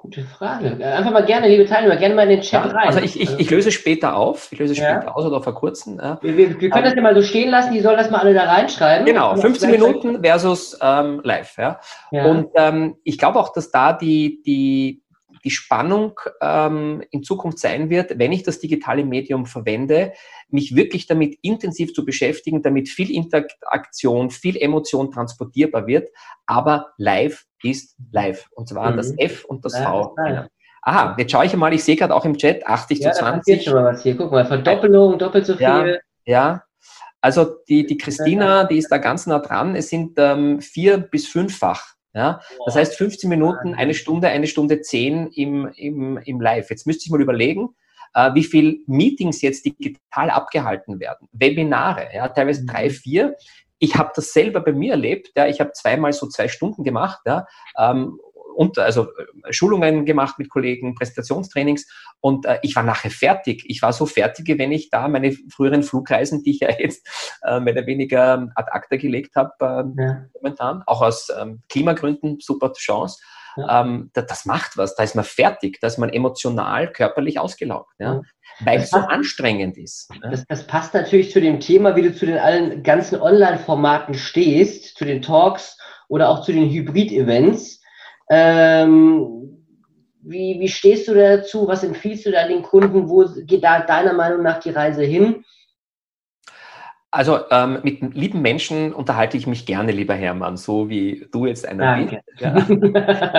Gute 0.02 0.22
Frage. 0.22 0.76
Äh, 0.78 0.84
einfach 0.84 1.10
mal 1.10 1.24
gerne, 1.24 1.48
liebe 1.48 1.64
Teilnehmer, 1.64 1.96
gerne 1.96 2.14
mal 2.14 2.24
in 2.24 2.30
den 2.30 2.40
Chat 2.42 2.66
ja, 2.66 2.70
rein. 2.70 2.88
Also 2.88 3.00
ich, 3.00 3.20
ich, 3.20 3.38
ich 3.38 3.50
löse 3.50 3.72
später 3.72 4.16
auf. 4.16 4.52
Ich 4.52 4.58
löse 4.58 4.74
ja. 4.74 4.96
später 4.96 5.16
aus 5.16 5.24
oder 5.24 5.42
verkürzen. 5.42 5.98
Ja. 5.98 6.18
Wir, 6.22 6.36
wir, 6.36 6.60
wir, 6.60 6.70
können 6.70 6.84
das 6.84 6.94
ja 6.94 7.02
mal 7.02 7.14
so 7.14 7.22
stehen 7.22 7.50
lassen, 7.50 7.72
die 7.72 7.80
sollen 7.80 7.96
das 7.96 8.10
mal 8.10 8.18
alle 8.18 8.34
da 8.34 8.44
reinschreiben. 8.44 9.06
Genau, 9.06 9.34
15 9.36 9.70
Minuten 9.70 10.22
versus 10.22 10.78
ähm, 10.82 11.20
live. 11.24 11.56
Ja. 11.56 11.80
Und 12.12 12.48
ähm, 12.56 12.96
ich 13.04 13.18
glaube 13.18 13.38
auch, 13.38 13.52
dass 13.52 13.70
da 13.70 13.92
die, 13.92 14.42
die, 14.44 15.02
die 15.44 15.50
Spannung 15.50 16.18
ähm, 16.40 17.02
in 17.10 17.22
Zukunft 17.22 17.58
sein 17.58 17.88
wird, 17.88 18.18
wenn 18.18 18.32
ich 18.32 18.42
das 18.42 18.58
digitale 18.58 19.04
Medium 19.04 19.46
verwende, 19.46 20.12
mich 20.48 20.76
wirklich 20.76 21.06
damit 21.06 21.38
intensiv 21.42 21.94
zu 21.94 22.04
beschäftigen, 22.04 22.62
damit 22.62 22.88
viel 22.88 23.10
Interaktion, 23.10 24.30
viel 24.30 24.56
Emotion 24.56 25.10
transportierbar 25.10 25.86
wird, 25.86 26.08
aber 26.47 26.88
live 26.99 27.44
ist 27.62 27.97
live. 28.12 28.49
Und 28.52 28.69
zwar 28.69 28.92
mhm. 28.92 28.97
das 28.97 29.14
F 29.19 29.45
und 29.45 29.64
das 29.64 29.76
V. 29.76 30.14
Ja, 30.19 30.49
Aha, 30.82 31.16
jetzt 31.19 31.32
schaue 31.32 31.45
ich 31.45 31.56
mal, 31.56 31.75
ich 31.75 31.82
sehe 31.82 31.97
gerade 31.97 32.14
auch 32.14 32.25
im 32.25 32.36
Chat 32.36 32.64
80 32.64 33.00
ja, 33.00 33.10
zu 33.10 33.19
20. 33.19 33.64
schon 33.64 33.75
mal 33.75 33.84
was 33.84 34.04
hier. 34.04 34.16
Guck 34.16 34.30
mal, 34.30 34.47
Verdoppelung, 34.47 35.19
doppelt 35.19 35.45
so 35.45 35.56
viel. 35.56 35.64
Ja, 35.64 35.97
ja. 36.25 36.62
Also 37.21 37.56
die, 37.69 37.84
die 37.84 37.99
Christina, 37.99 38.62
die 38.64 38.78
ist 38.78 38.88
da 38.88 38.99
ganz 38.99 39.26
nah 39.26 39.40
dran. 39.40 39.75
Es 39.75 39.88
sind 39.88 40.12
ähm, 40.19 40.60
vier 40.60 40.99
bis 40.99 41.26
fünffach. 41.26 41.97
Ja? 42.14 42.40
Das 42.64 42.76
heißt 42.76 42.95
15 42.95 43.28
Minuten, 43.28 43.75
eine 43.75 43.95
Stunde, 43.95 44.28
eine 44.28 44.47
Stunde 44.47 44.80
zehn 44.80 45.26
im, 45.34 45.69
im, 45.75 46.19
im 46.19 46.40
Live. 46.40 46.71
Jetzt 46.71 46.86
müsste 46.86 47.06
ich 47.06 47.10
mal 47.10 47.21
überlegen, 47.21 47.71
äh, 48.14 48.32
wie 48.34 48.45
viel 48.45 48.84
Meetings 48.86 49.42
jetzt 49.42 49.64
digital 49.64 50.30
abgehalten 50.30 51.00
werden. 51.00 51.28
Webinare, 51.32 52.08
ja, 52.14 52.28
teilweise 52.28 52.64
drei, 52.64 52.86
mhm. 52.86 52.90
vier 52.90 53.36
ich 53.78 53.97
habe 53.97 54.12
das 54.15 54.32
selber 54.32 54.60
bei 54.60 54.73
mir 54.73 54.93
erlebt. 54.93 55.32
Ja, 55.36 55.47
ich 55.47 55.60
habe 55.60 55.73
zweimal 55.73 56.12
so 56.12 56.26
zwei 56.28 56.49
Stunden 56.49 56.84
gemacht, 56.84 57.21
ja, 57.26 57.47
ähm, 57.78 58.19
und 58.56 58.78
also 58.78 59.08
äh, 59.45 59.52
Schulungen 59.52 60.04
gemacht 60.04 60.39
mit 60.39 60.49
Kollegen, 60.49 60.95
Präsentationstrainings 60.95 61.86
und 62.21 62.47
äh, 62.47 62.58
ich 62.62 62.75
war 62.75 62.82
nachher 62.82 63.10
fertig. 63.10 63.65
Ich 63.67 63.82
war 63.82 63.93
so 63.93 64.06
fertig, 64.06 64.49
wie 64.49 64.58
wenn 64.58 64.73
ich 64.73 64.91
da 64.91 65.06
meine 65.08 65.32
früheren 65.54 65.82
Flugreisen, 65.82 66.43
die 66.43 66.52
ich 66.52 66.60
ja 66.60 66.71
jetzt 66.78 67.06
äh, 67.43 67.60
mehr 67.60 67.75
oder 67.75 67.86
weniger 67.86 68.49
ad 68.54 68.71
acta 68.73 68.97
gelegt 68.97 69.36
habe, 69.36 69.52
äh, 69.60 70.02
ja. 70.02 70.25
momentan, 70.34 70.82
auch 70.86 71.02
aus 71.02 71.28
ähm, 71.39 71.62
Klimagründen, 71.69 72.39
super 72.41 72.73
Chance. 72.73 73.21
Ja. 73.56 73.82
Ähm, 73.82 74.10
das, 74.12 74.26
das, 74.26 74.45
macht 74.45 74.76
was, 74.76 74.95
da 74.95 75.02
ist 75.02 75.14
man 75.14 75.25
fertig, 75.25 75.78
da 75.80 75.86
ist 75.86 75.99
man 75.99 76.10
emotional, 76.10 76.92
körperlich 76.92 77.38
ausgelaugt. 77.38 77.92
Ja? 77.99 78.21
weil 78.60 78.80
es 78.80 78.90
so 78.90 78.99
anstrengend 78.99 79.76
ist. 79.76 80.08
Das, 80.23 80.47
das, 80.47 80.66
passt 80.66 80.95
natürlich 80.95 81.30
zu 81.30 81.40
dem 81.40 81.60
Thema, 81.60 81.95
wie 81.97 82.02
du 82.02 82.14
zu 82.14 82.26
den 82.26 82.38
allen 82.38 82.82
ganzen 82.82 83.21
Online-Formaten 83.21 84.14
stehst, 84.14 84.97
zu 84.97 85.04
den 85.04 85.23
Talks 85.23 85.76
oder 86.08 86.28
auch 86.28 86.42
zu 86.42 86.52
den 86.52 86.71
Hybrid-Events. 86.71 87.80
Ähm, 88.30 89.64
wie, 90.23 90.58
wie 90.58 90.69
stehst 90.69 91.06
du 91.08 91.14
dazu? 91.14 91.69
Was 91.69 91.84
empfiehlst 91.84 92.26
du 92.26 92.32
da 92.32 92.49
den 92.49 92.62
Kunden? 92.62 93.08
Wo 93.08 93.25
geht 93.45 93.62
da 93.62 93.80
deiner 93.80 94.14
Meinung 94.14 94.42
nach 94.42 94.58
die 94.58 94.71
Reise 94.71 95.04
hin? 95.04 95.45
Also 97.16 97.38
ähm, 97.50 97.78
mit 97.82 98.14
lieben 98.14 98.42
Menschen 98.42 98.92
unterhalte 98.92 99.38
ich 99.38 99.46
mich 99.46 99.64
gerne, 99.64 99.90
lieber 99.90 100.12
Hermann, 100.12 100.58
so 100.58 100.90
wie 100.90 101.26
du 101.32 101.46
jetzt 101.46 101.66
einer 101.66 101.96
bist, 101.96 102.16
ja, 102.40 102.60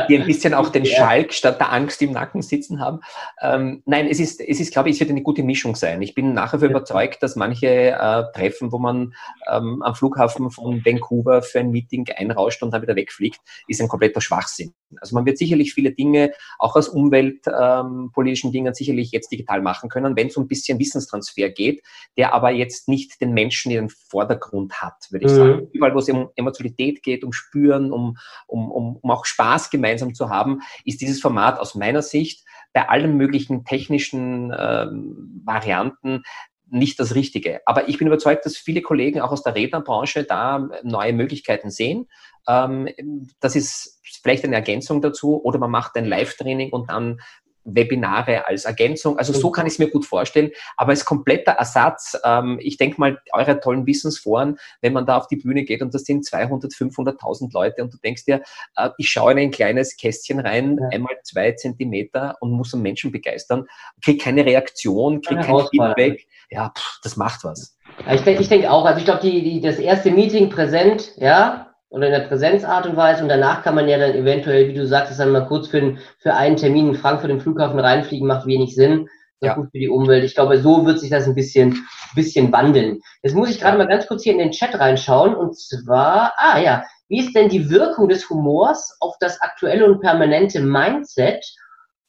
die 0.09 0.17
ein 0.17 0.25
bisschen 0.25 0.55
auch 0.55 0.69
den 0.69 0.83
Schalk 0.83 1.31
statt 1.31 1.59
der 1.59 1.71
Angst 1.71 2.01
im 2.01 2.13
Nacken 2.13 2.41
sitzen 2.41 2.79
haben. 2.79 3.01
Ähm, 3.39 3.83
nein, 3.85 4.07
es 4.07 4.19
ist, 4.19 4.41
es 4.41 4.59
ist, 4.59 4.73
glaube 4.73 4.89
ich, 4.89 4.95
es 4.95 4.99
wird 4.99 5.11
eine 5.11 5.21
gute 5.21 5.43
Mischung 5.43 5.75
sein. 5.75 6.01
Ich 6.01 6.15
bin 6.15 6.33
nachher 6.33 6.59
ja. 6.59 6.69
überzeugt, 6.69 7.21
dass 7.21 7.35
manche 7.35 7.67
äh, 7.67 8.23
Treffen, 8.33 8.71
wo 8.71 8.79
man 8.79 9.13
ähm, 9.47 9.83
am 9.83 9.93
Flughafen 9.93 10.49
von 10.49 10.83
Vancouver 10.83 11.43
für 11.43 11.59
ein 11.59 11.69
Meeting 11.69 12.07
einrauscht 12.17 12.63
und 12.63 12.71
dann 12.71 12.81
wieder 12.81 12.95
wegfliegt, 12.95 13.39
ist 13.67 13.79
ein 13.79 13.89
kompletter 13.89 14.21
Schwachsinn. 14.21 14.73
Also 14.99 15.15
man 15.15 15.25
wird 15.25 15.37
sicherlich 15.37 15.73
viele 15.73 15.91
Dinge, 15.91 16.31
auch 16.59 16.75
aus 16.75 16.87
umweltpolitischen 16.87 18.49
ähm, 18.49 18.53
Dingen, 18.53 18.73
sicherlich 18.73 19.11
jetzt 19.11 19.31
digital 19.31 19.61
machen 19.61 19.89
können, 19.89 20.15
wenn 20.15 20.27
es 20.27 20.37
um 20.37 20.45
ein 20.45 20.47
bisschen 20.47 20.79
Wissenstransfer 20.79 21.49
geht, 21.49 21.81
der 22.17 22.33
aber 22.33 22.51
jetzt 22.51 22.87
nicht 22.87 23.19
den 23.21 23.33
Menschen 23.33 23.71
in 23.71 23.77
den 23.85 23.89
Vordergrund 23.89 24.81
hat, 24.81 25.07
würde 25.09 25.25
ich 25.25 25.31
mhm. 25.31 25.35
sagen. 25.35 25.67
Überall, 25.73 25.93
wo 25.93 25.99
es 25.99 26.09
um 26.09 26.29
Emotionalität 26.35 27.03
geht, 27.03 27.23
um 27.23 27.33
Spüren, 27.33 27.91
um, 27.91 28.17
um, 28.47 28.71
um, 28.71 28.97
um 28.97 29.11
auch 29.11 29.25
Spaß 29.25 29.69
gemeinsam 29.69 30.13
zu 30.13 30.29
haben, 30.29 30.61
ist 30.85 31.01
dieses 31.01 31.19
Format 31.19 31.59
aus 31.59 31.75
meiner 31.75 32.01
Sicht 32.01 32.45
bei 32.73 32.87
allen 32.87 33.17
möglichen 33.17 33.65
technischen 33.65 34.53
ähm, 34.57 35.41
Varianten 35.43 36.23
nicht 36.69 36.99
das 36.99 37.15
Richtige. 37.15 37.61
Aber 37.65 37.87
ich 37.89 37.97
bin 37.97 38.07
überzeugt, 38.07 38.45
dass 38.45 38.57
viele 38.57 38.81
Kollegen 38.81 39.21
auch 39.21 39.31
aus 39.31 39.43
der 39.43 39.55
Rednerbranche 39.55 40.23
da 40.23 40.69
neue 40.83 41.13
Möglichkeiten 41.13 41.69
sehen. 41.69 42.07
Ähm, 42.47 42.89
das 43.39 43.55
ist 43.55 44.01
vielleicht 44.21 44.43
eine 44.43 44.55
Ergänzung 44.55 45.01
dazu 45.01 45.41
oder 45.43 45.59
man 45.59 45.71
macht 45.71 45.95
ein 45.95 46.05
Live-Training 46.05 46.71
und 46.71 46.89
dann 46.89 47.19
Webinare 47.67 48.47
als 48.47 48.65
Ergänzung. 48.65 49.17
Also 49.17 49.33
so 49.33 49.51
kann 49.51 49.67
ich 49.67 49.73
es 49.73 49.79
mir 49.79 49.89
gut 49.89 50.05
vorstellen. 50.05 50.51
Aber 50.77 50.91
als 50.91 51.05
kompletter 51.05 51.51
Ersatz, 51.53 52.17
ähm, 52.23 52.57
ich 52.61 52.77
denke 52.77 52.99
mal, 52.99 53.19
eure 53.33 53.59
tollen 53.59 53.85
Wissensforen, 53.85 54.57
wenn 54.81 54.93
man 54.93 55.05
da 55.05 55.17
auf 55.17 55.27
die 55.27 55.35
Bühne 55.35 55.63
geht 55.63 55.81
und 55.81 55.93
das 55.93 56.03
sind 56.03 56.25
200, 56.25 56.71
500.000 56.71 57.53
Leute 57.53 57.83
und 57.83 57.93
du 57.93 57.97
denkst 57.97 58.25
dir, 58.25 58.41
äh, 58.75 58.89
ich 58.97 59.09
schaue 59.09 59.33
in 59.33 59.39
ein 59.39 59.51
kleines 59.51 59.97
Kästchen 59.97 60.39
rein, 60.39 60.79
ja. 60.81 60.89
einmal 60.89 61.15
zwei 61.23 61.51
Zentimeter 61.51 62.37
und 62.39 62.51
muss 62.51 62.73
einen 62.73 62.83
Menschen 62.83 63.11
begeistern, 63.11 63.67
krieg 64.01 64.21
keine 64.21 64.45
Reaktion, 64.45 65.21
krieg 65.21 65.41
kein 65.41 65.67
Feedback. 65.67 66.27
Ja, 66.49 66.71
pff, 66.75 66.99
das 67.03 67.17
macht 67.17 67.43
was. 67.43 67.77
ich 68.11 68.21
denke 68.21 68.41
ich 68.41 68.47
denk 68.47 68.65
auch, 68.65 68.85
also 68.85 68.99
ich 68.99 69.05
glaube, 69.05 69.21
die, 69.21 69.43
die, 69.43 69.61
das 69.61 69.79
erste 69.79 70.11
Meeting 70.11 70.49
präsent, 70.49 71.11
ja, 71.17 71.66
oder 71.89 72.07
in 72.07 72.13
der 72.13 72.27
Präsenzart 72.27 72.85
und 72.85 72.97
Weise 72.97 73.23
und 73.23 73.29
danach 73.29 73.63
kann 73.63 73.75
man 73.75 73.87
ja 73.87 73.97
dann 73.97 74.13
eventuell, 74.13 74.67
wie 74.67 74.73
du 74.73 74.85
sagst, 74.85 75.19
dann 75.19 75.31
mal 75.31 75.47
kurz 75.47 75.67
für, 75.67 75.95
für 76.19 76.33
einen 76.33 76.57
Termin 76.57 76.89
in 76.89 76.95
Frankfurt 76.95 77.29
im 77.29 77.39
Flughafen 77.39 77.79
reinfliegen, 77.79 78.27
macht 78.27 78.45
wenig 78.45 78.75
Sinn. 78.75 79.07
Das 79.39 79.49
ja. 79.49 79.53
gut 79.53 79.69
für 79.71 79.77
die 79.77 79.89
Umwelt. 79.89 80.23
Ich 80.23 80.33
glaube, 80.33 80.59
so 80.59 80.85
wird 80.85 80.99
sich 80.99 81.11
das 81.11 81.27
ein 81.27 81.35
bisschen, 81.35 81.85
bisschen 82.15 82.51
wandeln. 82.51 83.01
Jetzt 83.21 83.35
muss 83.35 83.51
ich 83.51 83.59
gerade 83.59 83.77
mal 83.77 83.87
ganz 83.87 84.07
kurz 84.07 84.23
hier 84.23 84.33
in 84.33 84.39
den 84.39 84.51
Chat 84.51 84.77
reinschauen. 84.79 85.35
Und 85.35 85.55
zwar, 85.55 86.33
ah 86.37 86.59
ja, 86.59 86.83
wie 87.07 87.19
ist 87.19 87.35
denn 87.35 87.47
die 87.47 87.69
Wirkung 87.69 88.09
des 88.09 88.27
Humors 88.29 88.97
auf 88.99 89.15
das 89.19 89.39
aktuelle 89.41 89.85
und 89.85 90.01
permanente 90.01 90.59
Mindset 90.59 91.45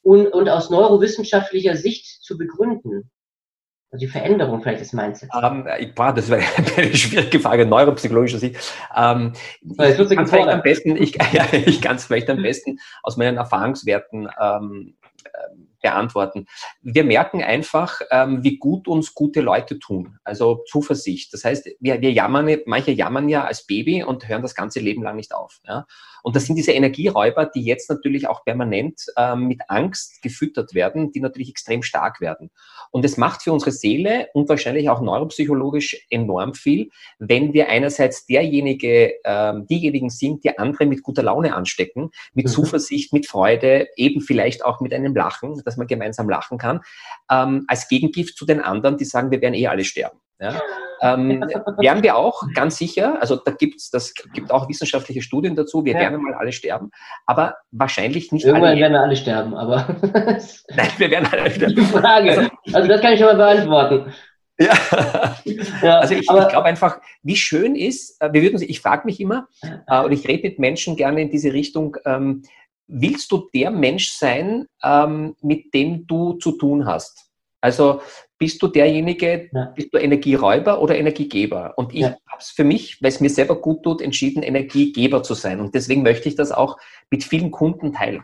und, 0.01 0.27
und 0.27 0.49
aus 0.49 0.71
neurowissenschaftlicher 0.71 1.75
Sicht 1.75 2.23
zu 2.23 2.35
begründen? 2.35 3.11
Also 3.91 4.05
die 4.05 4.11
Veränderung 4.11 4.61
vielleicht 4.61 4.81
des 4.81 4.93
Mindsets. 4.93 5.33
Um, 5.33 5.65
ähm, 5.67 5.91
boah, 5.95 6.13
das 6.13 6.29
wäre 6.29 6.43
eine 6.77 6.95
schwierige 6.95 7.39
Frage, 7.39 7.65
neuropsychologischer 7.65 8.37
Sicht. 8.37 8.55
Um, 8.95 9.33
ich 9.61 9.77
kann 9.77 10.23
es 10.23 10.29
vielleicht 10.29 10.49
am 10.49 10.61
besten, 10.61 10.95
ich, 10.95 11.15
ja, 11.31 11.45
ich 11.51 11.81
kann 11.81 11.95
es 11.95 12.05
vielleicht 12.05 12.29
am 12.29 12.41
besten 12.41 12.79
aus 13.01 13.17
meinen 13.17 13.37
Erfahrungswerten 13.37 14.29
ähm, 14.39 14.95
beantworten. 15.81 16.45
Wir 16.81 17.03
merken 17.03 17.41
einfach, 17.41 18.01
ähm, 18.11 18.43
wie 18.43 18.57
gut 18.57 18.87
uns 18.87 19.13
gute 19.13 19.41
Leute 19.41 19.79
tun. 19.79 20.17
Also 20.23 20.63
Zuversicht. 20.67 21.33
Das 21.33 21.45
heißt, 21.45 21.69
wir, 21.79 22.01
wir 22.01 22.11
jammern, 22.11 22.57
manche 22.65 22.91
jammern 22.91 23.29
ja 23.29 23.45
als 23.45 23.65
Baby 23.65 24.03
und 24.03 24.27
hören 24.27 24.41
das 24.41 24.55
ganze 24.55 24.79
Leben 24.79 25.03
lang 25.03 25.15
nicht 25.15 25.33
auf. 25.33 25.59
Ja? 25.65 25.85
Und 26.23 26.35
das 26.35 26.45
sind 26.45 26.55
diese 26.55 26.71
Energieräuber, 26.71 27.45
die 27.45 27.63
jetzt 27.63 27.89
natürlich 27.89 28.27
auch 28.27 28.43
permanent 28.43 29.05
ähm, 29.17 29.47
mit 29.47 29.61
Angst 29.67 30.21
gefüttert 30.21 30.73
werden, 30.73 31.11
die 31.11 31.19
natürlich 31.19 31.49
extrem 31.49 31.83
stark 31.83 32.21
werden. 32.21 32.49
Und 32.91 33.05
es 33.05 33.17
macht 33.17 33.43
für 33.43 33.53
unsere 33.53 33.71
Seele 33.71 34.27
und 34.33 34.49
wahrscheinlich 34.49 34.89
auch 34.89 35.01
neuropsychologisch 35.01 36.07
enorm 36.09 36.53
viel, 36.53 36.89
wenn 37.19 37.53
wir 37.53 37.69
einerseits 37.69 38.25
derjenige, 38.25 39.13
ähm, 39.23 39.67
diejenigen 39.67 40.09
sind, 40.09 40.43
die 40.43 40.57
andere 40.57 40.85
mit 40.85 41.03
guter 41.03 41.23
Laune 41.23 41.55
anstecken, 41.55 42.11
mit 42.33 42.47
mhm. 42.47 42.51
Zuversicht, 42.51 43.13
mit 43.13 43.27
Freude, 43.27 43.87
eben 43.95 44.21
vielleicht 44.21 44.65
auch 44.65 44.81
mit 44.81 44.93
einem 44.93 45.15
Lachen, 45.15 45.61
dass 45.65 45.77
man 45.77 45.87
gemeinsam 45.87 46.29
lachen 46.29 46.57
kann, 46.57 46.81
ähm, 47.31 47.65
als 47.67 47.87
Gegengift 47.87 48.37
zu 48.37 48.45
den 48.45 48.61
anderen, 48.61 48.97
die 48.97 49.05
sagen, 49.05 49.31
wir 49.31 49.41
werden 49.41 49.53
eh 49.53 49.67
alle 49.67 49.83
sterben. 49.83 50.19
Ja? 50.39 50.61
Ähm, 51.01 51.41
werden 51.77 52.03
wir 52.03 52.17
auch, 52.17 52.43
ganz 52.53 52.77
sicher. 52.77 53.21
Also 53.21 53.37
da 53.37 53.51
gibt's, 53.51 53.89
das 53.89 54.13
gibt 54.13 54.51
auch 54.51 54.67
wissenschaftliche 54.67 55.21
Studien 55.21 55.55
dazu. 55.55 55.85
Wir 55.85 55.93
ja. 55.93 55.99
werden 55.99 56.21
mal 56.21 56.33
alle 56.33 56.51
sterben, 56.51 56.91
aber 57.25 57.55
wahrscheinlich 57.71 58.31
nicht 58.31 58.45
Irgendwann 58.45 58.71
alle. 58.71 58.81
werden 58.81 58.93
wir 58.93 59.01
alle 59.01 59.15
sterben, 59.15 59.53
aber. 59.55 59.87
Nein, 60.69 60.89
wir 60.97 61.11
werden 61.11 61.29
alle 61.31 61.51
sterben. 61.51 61.75
Die 61.75 61.81
Frage. 61.81 62.29
Also, 62.29 62.49
also 62.73 62.87
das 62.87 63.01
kann 63.01 63.13
ich 63.13 63.19
schon 63.19 63.27
mal 63.27 63.35
beantworten. 63.35 64.13
Ja. 64.59 64.73
ja, 65.81 65.99
also 65.99 66.13
ich, 66.13 66.21
ich 66.21 66.27
glaube 66.27 66.65
einfach, 66.65 66.99
wie 67.23 67.37
schön 67.37 67.75
ist, 67.75 68.21
äh, 68.21 68.31
wir 68.33 68.41
würden, 68.41 68.61
ich 68.61 68.81
frage 68.81 69.05
mich 69.05 69.21
immer, 69.21 69.47
äh, 69.87 70.01
und 70.03 70.11
ich 70.11 70.27
rede 70.27 70.43
mit 70.43 70.59
Menschen 70.59 70.97
gerne 70.97 71.21
in 71.21 71.31
diese 71.31 71.53
Richtung, 71.53 71.95
ähm, 72.05 72.43
willst 72.87 73.31
du 73.31 73.47
der 73.53 73.71
Mensch 73.71 74.11
sein, 74.11 74.67
ähm, 74.83 75.35
mit 75.41 75.73
dem 75.73 76.07
du 76.07 76.33
zu 76.33 76.53
tun 76.53 76.85
hast? 76.85 77.29
Also 77.61 78.01
bist 78.39 78.61
du 78.63 78.67
derjenige, 78.67 79.49
ja. 79.53 79.65
bist 79.75 79.93
du 79.93 79.97
Energieräuber 79.97 80.81
oder 80.81 80.97
Energiegeber? 80.97 81.73
Und 81.77 81.93
ich 81.93 82.01
ja. 82.01 82.15
habe 82.27 82.39
es 82.39 82.49
für 82.49 82.63
mich, 82.63 83.01
weil 83.01 83.09
es 83.09 83.19
mir 83.19 83.29
selber 83.29 83.61
gut 83.61 83.83
tut, 83.83 84.01
entschieden, 84.01 84.41
Energiegeber 84.41 85.21
zu 85.21 85.33
sein. 85.35 85.59
Und 85.59 85.75
deswegen 85.75 86.01
möchte 86.01 86.29
ich 86.29 86.35
das 86.35 86.51
auch 86.51 86.77
mit 87.11 87.23
vielen 87.23 87.51
Kunden 87.51 87.93
teilen. 87.93 88.23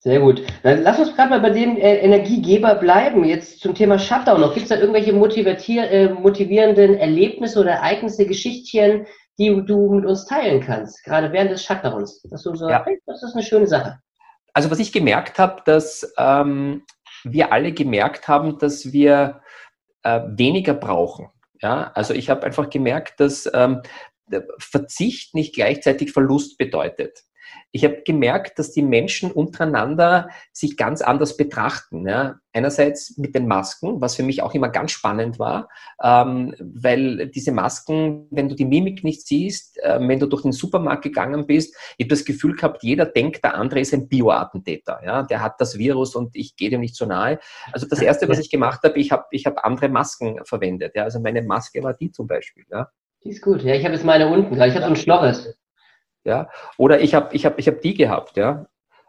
Sehr 0.00 0.20
gut. 0.20 0.42
Dann 0.62 0.82
lass 0.82 0.98
uns 0.98 1.14
gerade 1.14 1.30
mal 1.30 1.40
bei 1.40 1.50
dem 1.50 1.76
äh, 1.76 1.98
Energiegeber 1.98 2.74
bleiben. 2.74 3.22
Jetzt 3.24 3.60
zum 3.60 3.74
Thema 3.74 3.98
Shutdown 3.98 4.40
noch. 4.40 4.54
Gibt 4.54 4.64
es 4.64 4.70
da 4.70 4.76
irgendwelche 4.76 5.12
äh, 5.12 6.08
motivierenden 6.08 6.94
Erlebnisse 6.94 7.60
oder 7.60 7.72
Ereignisse, 7.72 8.26
Geschichtchen, 8.26 9.06
die 9.38 9.62
du 9.64 9.92
mit 9.92 10.06
uns 10.06 10.26
teilen 10.26 10.60
kannst, 10.62 11.04
gerade 11.04 11.32
während 11.32 11.50
des 11.50 11.64
Shutdowns? 11.64 12.22
Dass 12.30 12.42
du 12.42 12.54
sagst, 12.54 12.70
ja. 12.70 12.84
hey, 12.84 12.98
das 13.06 13.22
ist 13.22 13.34
eine 13.34 13.42
schöne 13.42 13.66
Sache. 13.66 13.98
Also 14.54 14.70
was 14.70 14.78
ich 14.78 14.90
gemerkt 14.90 15.38
habe, 15.38 15.62
dass 15.64 16.12
ähm, 16.18 16.82
wir 17.24 17.52
alle 17.52 17.72
gemerkt 17.72 18.28
haben, 18.28 18.58
dass 18.58 18.92
wir 18.92 19.42
äh, 20.02 20.20
weniger 20.28 20.74
brauchen. 20.74 21.28
Ja, 21.60 21.92
also 21.94 22.14
ich 22.14 22.30
habe 22.30 22.44
einfach 22.44 22.70
gemerkt, 22.70 23.20
dass 23.20 23.48
ähm, 23.52 23.82
Verzicht 24.58 25.34
nicht 25.34 25.54
gleichzeitig 25.54 26.12
Verlust 26.12 26.56
bedeutet 26.56 27.24
ich 27.72 27.84
habe 27.84 28.02
gemerkt, 28.04 28.58
dass 28.58 28.72
die 28.72 28.82
Menschen 28.82 29.30
untereinander 29.30 30.28
sich 30.52 30.76
ganz 30.76 31.02
anders 31.02 31.36
betrachten. 31.36 32.06
Ja. 32.06 32.40
Einerseits 32.52 33.16
mit 33.16 33.34
den 33.34 33.46
Masken, 33.46 34.00
was 34.00 34.16
für 34.16 34.24
mich 34.24 34.42
auch 34.42 34.54
immer 34.54 34.68
ganz 34.68 34.90
spannend 34.90 35.38
war, 35.38 35.68
ähm, 36.02 36.54
weil 36.58 37.28
diese 37.28 37.52
Masken, 37.52 38.26
wenn 38.30 38.48
du 38.48 38.56
die 38.56 38.64
Mimik 38.64 39.04
nicht 39.04 39.26
siehst, 39.26 39.78
äh, 39.82 40.00
wenn 40.00 40.18
du 40.18 40.26
durch 40.26 40.42
den 40.42 40.52
Supermarkt 40.52 41.02
gegangen 41.02 41.46
bist, 41.46 41.76
ich 41.96 42.04
habe 42.04 42.10
das 42.10 42.24
Gefühl 42.24 42.56
gehabt, 42.56 42.82
jeder 42.82 43.06
denkt, 43.06 43.44
der 43.44 43.54
andere 43.54 43.80
ist 43.80 43.94
ein 43.94 44.08
Bioattentäter. 44.08 45.00
Ja. 45.04 45.22
Der 45.22 45.40
hat 45.40 45.60
das 45.60 45.78
Virus 45.78 46.16
und 46.16 46.34
ich 46.34 46.56
gehe 46.56 46.70
dem 46.70 46.80
nicht 46.80 46.96
so 46.96 47.06
nahe. 47.06 47.38
Also 47.72 47.86
das 47.86 48.02
Erste, 48.02 48.28
was 48.28 48.40
ich 48.40 48.50
gemacht 48.50 48.80
habe, 48.82 48.98
ich 48.98 49.12
habe 49.12 49.26
ich 49.30 49.46
hab 49.46 49.64
andere 49.64 49.88
Masken 49.88 50.44
verwendet. 50.44 50.96
Ja. 50.96 51.04
Also 51.04 51.20
meine 51.20 51.42
Maske 51.42 51.82
war 51.84 51.94
die 51.94 52.10
zum 52.10 52.26
Beispiel. 52.26 52.64
Ja. 52.70 52.88
Die 53.22 53.30
ist 53.30 53.42
gut. 53.42 53.62
Ja, 53.62 53.74
ich 53.74 53.84
habe 53.84 53.94
jetzt 53.94 54.04
meine 54.04 54.28
unten 54.28 54.54
gerade. 54.54 54.70
Ich 54.70 54.74
habe 54.74 54.86
so 54.86 54.90
ein 54.90 54.96
Schnorres. 54.96 55.54
Ja? 56.24 56.48
Oder 56.76 57.00
ich 57.00 57.14
habe 57.14 57.34
ich 57.34 57.46
hab, 57.46 57.58
ich 57.58 57.68
hab 57.68 57.80
die 57.80 57.94
gehabt. 57.94 58.36
Ja? 58.36 58.66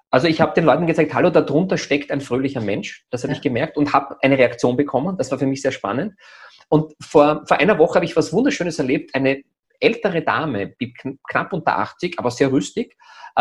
Also 0.09 0.27
ich 0.27 0.41
habe 0.41 0.53
den 0.53 0.65
Leuten 0.65 0.87
gesagt, 0.87 1.13
hallo, 1.13 1.29
darunter 1.29 1.77
steckt 1.77 2.11
ein 2.11 2.21
fröhlicher 2.21 2.61
Mensch. 2.61 3.05
Das 3.09 3.23
habe 3.23 3.33
ja. 3.33 3.37
ich 3.37 3.43
gemerkt 3.43 3.77
und 3.77 3.93
habe 3.93 4.17
eine 4.21 4.37
Reaktion 4.37 4.75
bekommen. 4.75 5.17
Das 5.17 5.31
war 5.31 5.39
für 5.39 5.47
mich 5.47 5.61
sehr 5.61 5.71
spannend. 5.71 6.15
Und 6.69 6.93
vor, 7.01 7.43
vor 7.45 7.59
einer 7.59 7.77
Woche 7.79 7.95
habe 7.95 8.05
ich 8.05 8.15
was 8.15 8.31
Wunderschönes 8.33 8.79
erlebt. 8.79 9.15
Eine 9.15 9.43
ältere 9.79 10.21
Dame, 10.21 10.73
knapp 11.29 11.53
unter 11.53 11.79
80, 11.79 12.19
aber 12.19 12.31
sehr 12.31 12.51
rüstig. 12.51 12.95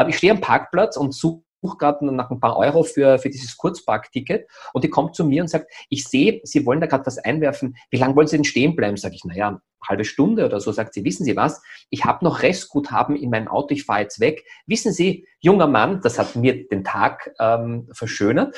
Ich 0.09 0.17
stehe 0.17 0.33
am 0.33 0.41
Parkplatz 0.41 0.97
und 0.97 1.15
suche 1.15 1.43
suche 1.63 1.77
gerade 1.77 2.15
nach 2.15 2.31
ein 2.31 2.41
paar 2.41 2.57
Euro 2.57 2.83
für, 2.83 3.19
für 3.19 3.31
dieses 3.31 3.57
Kurzparkticket 3.57 4.49
und 4.73 4.85
die 4.85 4.91
kommt 4.91 5.15
zu 5.15 5.25
mir 5.25 5.43
und 5.43 5.49
sagt, 5.49 5.71
ich 5.89 6.05
sehe, 6.05 6.41
Sie 6.45 6.65
wollen 6.67 6.81
da 6.81 6.87
gerade 6.87 7.07
was 7.07 7.19
einwerfen. 7.19 7.77
Wie 7.91 7.99
lange 7.99 8.17
wollen 8.17 8.27
Sie 8.27 8.37
denn 8.37 8.45
stehen 8.45 8.77
bleiben? 8.77 8.97
Sag 8.97 9.15
ich, 9.15 9.25
naja, 9.25 9.61
halbe 9.87 10.05
Stunde 10.05 10.45
oder 10.45 10.61
so. 10.61 10.73
Sagt 10.73 10.95
sie, 10.95 11.05
wissen 11.05 11.25
Sie 11.25 11.37
was? 11.37 11.63
Ich 11.91 12.05
habe 12.05 12.25
noch 12.25 12.43
Restguthaben 12.43 13.17
in 13.17 13.31
meinem 13.31 13.49
Auto, 13.49 13.75
ich 13.75 13.85
fahre 13.85 14.03
jetzt 14.03 14.21
weg. 14.21 14.45
Wissen 14.67 14.93
Sie, 14.93 15.27
junger 15.41 15.67
Mann, 15.67 16.01
das 16.03 16.19
hat 16.19 16.37
mir 16.37 16.69
den 16.69 16.85
Tag 16.85 17.33
ähm, 17.39 17.89
verschönert. 17.93 18.57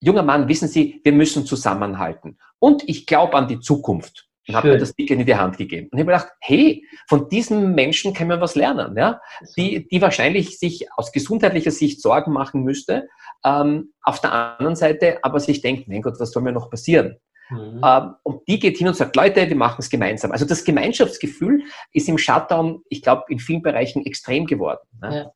Junger 0.00 0.22
Mann, 0.22 0.48
wissen 0.48 0.68
Sie, 0.68 1.00
wir 1.04 1.12
müssen 1.12 1.46
zusammenhalten. 1.46 2.38
Und 2.58 2.86
ich 2.88 3.06
glaube 3.06 3.34
an 3.34 3.48
die 3.48 3.60
Zukunft 3.60 4.28
und 4.48 4.54
habe 4.54 4.68
mir 4.68 4.78
das 4.78 4.94
Ticket 4.94 5.18
in 5.18 5.26
die 5.26 5.34
Hand 5.34 5.56
gegeben. 5.56 5.88
Und 5.90 5.98
ich 5.98 6.06
habe 6.06 6.12
gedacht, 6.12 6.32
hey, 6.40 6.86
von 7.08 7.28
diesen 7.28 7.74
Menschen 7.74 8.12
können 8.14 8.30
wir 8.30 8.40
was 8.40 8.54
lernen, 8.54 8.96
ja? 8.96 9.20
die, 9.56 9.86
die 9.88 10.02
wahrscheinlich 10.02 10.58
sich 10.58 10.86
aus 10.96 11.12
gesundheitlicher 11.12 11.70
Sicht 11.70 12.00
Sorgen 12.00 12.32
machen 12.32 12.62
müsste, 12.62 13.08
ähm, 13.44 13.92
auf 14.02 14.20
der 14.20 14.32
anderen 14.32 14.76
Seite 14.76 15.18
aber 15.22 15.40
sich 15.40 15.60
denkt, 15.60 15.88
mein 15.88 16.02
Gott, 16.02 16.14
was 16.18 16.30
soll 16.30 16.42
mir 16.42 16.52
noch 16.52 16.70
passieren? 16.70 17.16
Mhm. 17.50 17.80
Ähm, 17.84 18.14
und 18.22 18.48
die 18.48 18.58
geht 18.58 18.78
hin 18.78 18.88
und 18.88 18.96
sagt, 18.96 19.16
Leute, 19.16 19.48
wir 19.48 19.56
machen 19.56 19.76
es 19.78 19.90
gemeinsam. 19.90 20.32
Also 20.32 20.44
das 20.44 20.64
Gemeinschaftsgefühl 20.64 21.62
ist 21.92 22.08
im 22.08 22.18
Shutdown, 22.18 22.82
ich 22.88 23.02
glaube, 23.02 23.24
in 23.28 23.38
vielen 23.38 23.62
Bereichen 23.62 24.04
extrem 24.06 24.46
geworden. 24.46 24.86
Ne? 25.00 25.16
Ja. 25.16 25.32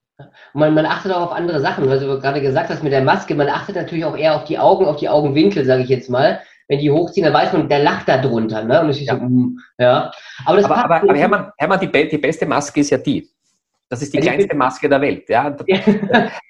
Man, 0.52 0.74
man, 0.74 0.84
achtet 0.84 1.12
auch 1.12 1.30
auf 1.30 1.32
andere 1.32 1.60
Sachen, 1.60 1.88
weil 1.88 2.00
du 2.00 2.18
gerade 2.18 2.40
gesagt 2.40 2.70
hast 2.70 2.82
mit 2.82 2.92
der 2.92 3.02
Maske, 3.02 3.36
man 3.36 3.48
achtet 3.48 3.76
natürlich 3.76 4.04
auch 4.04 4.16
eher 4.16 4.34
auf 4.34 4.44
die 4.44 4.58
Augen, 4.58 4.86
auf 4.86 4.96
die 4.96 5.08
Augenwinkel, 5.08 5.64
sage 5.64 5.84
ich 5.84 5.88
jetzt 5.88 6.10
mal 6.10 6.40
wenn 6.68 6.78
die 6.78 6.90
hochziehen, 6.90 7.24
dann 7.24 7.34
weiß 7.34 7.52
man, 7.54 7.68
der 7.68 7.80
lacht 7.80 8.08
da 8.08 8.18
drunter. 8.18 8.62
Ne? 8.62 8.80
Und 8.82 8.90
ich 8.90 9.00
ja. 9.00 9.16
so, 9.16 9.22
mm, 9.22 9.58
ja. 9.78 10.12
Aber, 10.44 10.56
das 10.56 10.66
aber, 10.66 10.84
aber, 10.84 11.02
aber 11.02 11.14
Hermann, 11.14 11.50
Hermann 11.56 11.80
die, 11.80 12.08
die 12.08 12.18
beste 12.18 12.46
Maske 12.46 12.80
ist 12.80 12.90
ja 12.90 12.98
die. 12.98 13.28
Das 13.90 14.02
ist 14.02 14.12
die 14.12 14.18
kleinste 14.18 14.54
Maske 14.54 14.86
der 14.86 15.00
Welt. 15.00 15.24
Ja. 15.28 15.56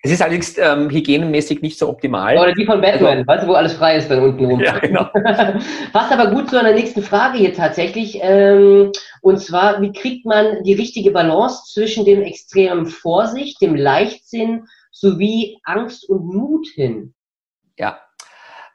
Es 0.03 0.11
ist 0.11 0.21
allerdings 0.21 0.59
ähm, 0.59 0.91
hygienenmäßig 0.91 1.63
nicht 1.63 1.79
so 1.79 1.89
optimal. 1.89 2.37
Oder 2.37 2.53
die 2.53 2.65
von 2.65 2.81
Batman, 2.81 3.19
also, 3.19 3.27
weißt 3.27 3.45
du, 3.45 3.49
wo 3.49 3.53
alles 3.53 3.75
frei 3.75 3.97
ist 3.97 4.11
dann 4.11 4.23
unten 4.23 4.45
rum. 4.45 4.61
Ja, 4.61 4.79
genau. 4.79 5.05
Passt 5.93 6.13
aber 6.13 6.33
gut 6.33 6.51
zu 6.51 6.59
einer 6.59 6.73
nächsten 6.73 7.03
Frage 7.03 7.39
hier 7.39 7.55
tatsächlich. 7.55 8.19
Ähm, 8.23 8.91
und 9.23 9.39
zwar, 9.39 9.81
wie 9.81 9.93
kriegt 9.93 10.27
man 10.27 10.65
die 10.65 10.75
richtige 10.75 11.13
Balance 11.13 11.73
zwischen 11.73 12.05
dem 12.05 12.23
extremen 12.23 12.87
Vorsicht, 12.87 13.61
dem 13.63 13.77
Leichtsinn 13.77 14.67
sowie 14.91 15.59
Angst 15.63 16.09
und 16.09 16.27
Mut 16.27 16.67
hin? 16.75 17.15
Ja, 17.79 18.01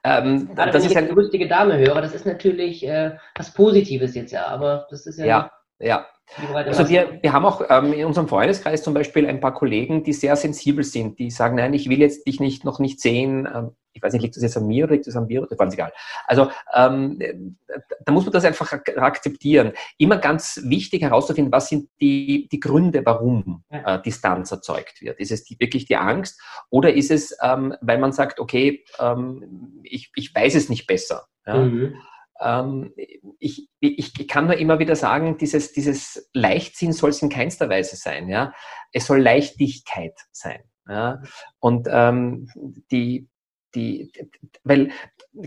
ähm, 0.04 0.48
Gerade 0.54 0.72
das 0.72 0.82
wenn 0.82 0.86
ist 0.88 0.92
ich 0.92 0.98
eine 0.98 1.10
lustige 1.10 1.48
Dame 1.48 1.78
höre, 1.78 2.02
das 2.02 2.14
ist 2.14 2.26
natürlich 2.26 2.86
äh, 2.86 3.18
was 3.36 3.54
Positives 3.54 4.16
jetzt 4.16 4.32
ja, 4.32 4.48
aber 4.48 4.88
das 4.90 5.06
ist 5.06 5.18
ja. 5.18 5.26
Ja, 5.26 5.52
ja. 5.80 6.08
Also 6.54 6.90
wir, 6.90 7.20
wir 7.22 7.34
haben 7.34 7.46
auch 7.46 7.62
ähm, 7.70 7.94
in 7.94 8.06
unserem 8.06 8.28
Freundeskreis 8.28 8.82
zum 8.82 8.94
Beispiel 8.94 9.28
ein 9.28 9.40
paar 9.40 9.54
Kollegen, 9.54 10.04
die 10.04 10.14
sehr 10.14 10.36
sensibel 10.36 10.84
sind, 10.84 11.20
die 11.20 11.30
sagen, 11.30 11.56
nein, 11.56 11.74
ich 11.74 11.90
will 11.90 12.00
jetzt 12.00 12.26
dich 12.26 12.40
nicht 12.40 12.66
noch 12.66 12.80
nicht 12.80 13.00
sehen. 13.00 13.48
Ähm, 13.54 13.72
ich 13.92 14.02
weiß 14.02 14.14
nicht, 14.14 14.24
liegt 14.24 14.36
das 14.36 14.42
jetzt 14.42 14.58
an 14.58 14.66
mir 14.66 14.86
oder 14.86 14.94
liegt 14.94 15.06
das 15.06 15.16
an 15.16 15.30
Virus? 15.30 15.56
Ganz 15.56 15.76
egal. 15.76 15.94
Also 16.26 16.50
ähm, 16.74 17.20
da 18.04 18.12
muss 18.12 18.26
man 18.26 18.34
das 18.34 18.46
einfach 18.46 18.72
akzeptieren. 18.72 19.74
Immer 20.00 20.18
ganz 20.18 20.62
wichtig 20.64 21.04
herauszufinden, 21.04 21.52
was 21.52 21.70
sind 21.70 21.90
die, 22.02 22.50
die 22.52 22.60
Gründe, 22.60 23.06
warum 23.06 23.64
äh, 23.70 24.02
Distanz 24.02 24.52
erzeugt 24.52 25.02
wird. 25.02 25.20
Ist 25.20 25.32
es 25.32 25.44
die, 25.44 25.60
wirklich 25.60 25.86
die 25.86 25.98
Angst 25.98 26.42
oder 26.72 26.94
ist 26.94 27.12
es, 27.12 27.38
ähm, 27.44 27.76
weil 27.82 28.00
man 28.00 28.12
sagt, 28.12 28.40
okay, 28.40 28.84
ähm, 29.00 29.82
ich, 29.84 30.12
ich 30.16 30.34
weiß 30.34 30.56
es 30.56 30.70
nicht 30.70 30.88
besser. 30.88 31.28
Ja? 31.46 31.58
Mhm 31.58 31.96
ähm, 32.44 32.94
ich, 33.40 33.70
ich 33.80 34.28
kann 34.28 34.46
nur 34.46 34.58
immer 34.58 34.80
wieder 34.80 34.96
sagen, 34.96 35.38
dieses, 35.38 35.74
dieses 35.74 36.30
Leichtsinn 36.34 36.94
soll 36.94 37.12
es 37.12 37.22
in 37.22 37.30
keinster 37.30 37.70
Weise 37.70 37.96
sein. 37.96 38.30
Ja? 38.30 38.54
Es 38.92 39.08
soll 39.08 39.22
Leichtigkeit 39.22 40.16
sein. 40.32 40.64
Ja? 40.88 41.22
Und 41.60 41.88
ähm, 41.90 42.48
die, 42.92 43.30
die, 43.76 44.12
weil 44.64 44.92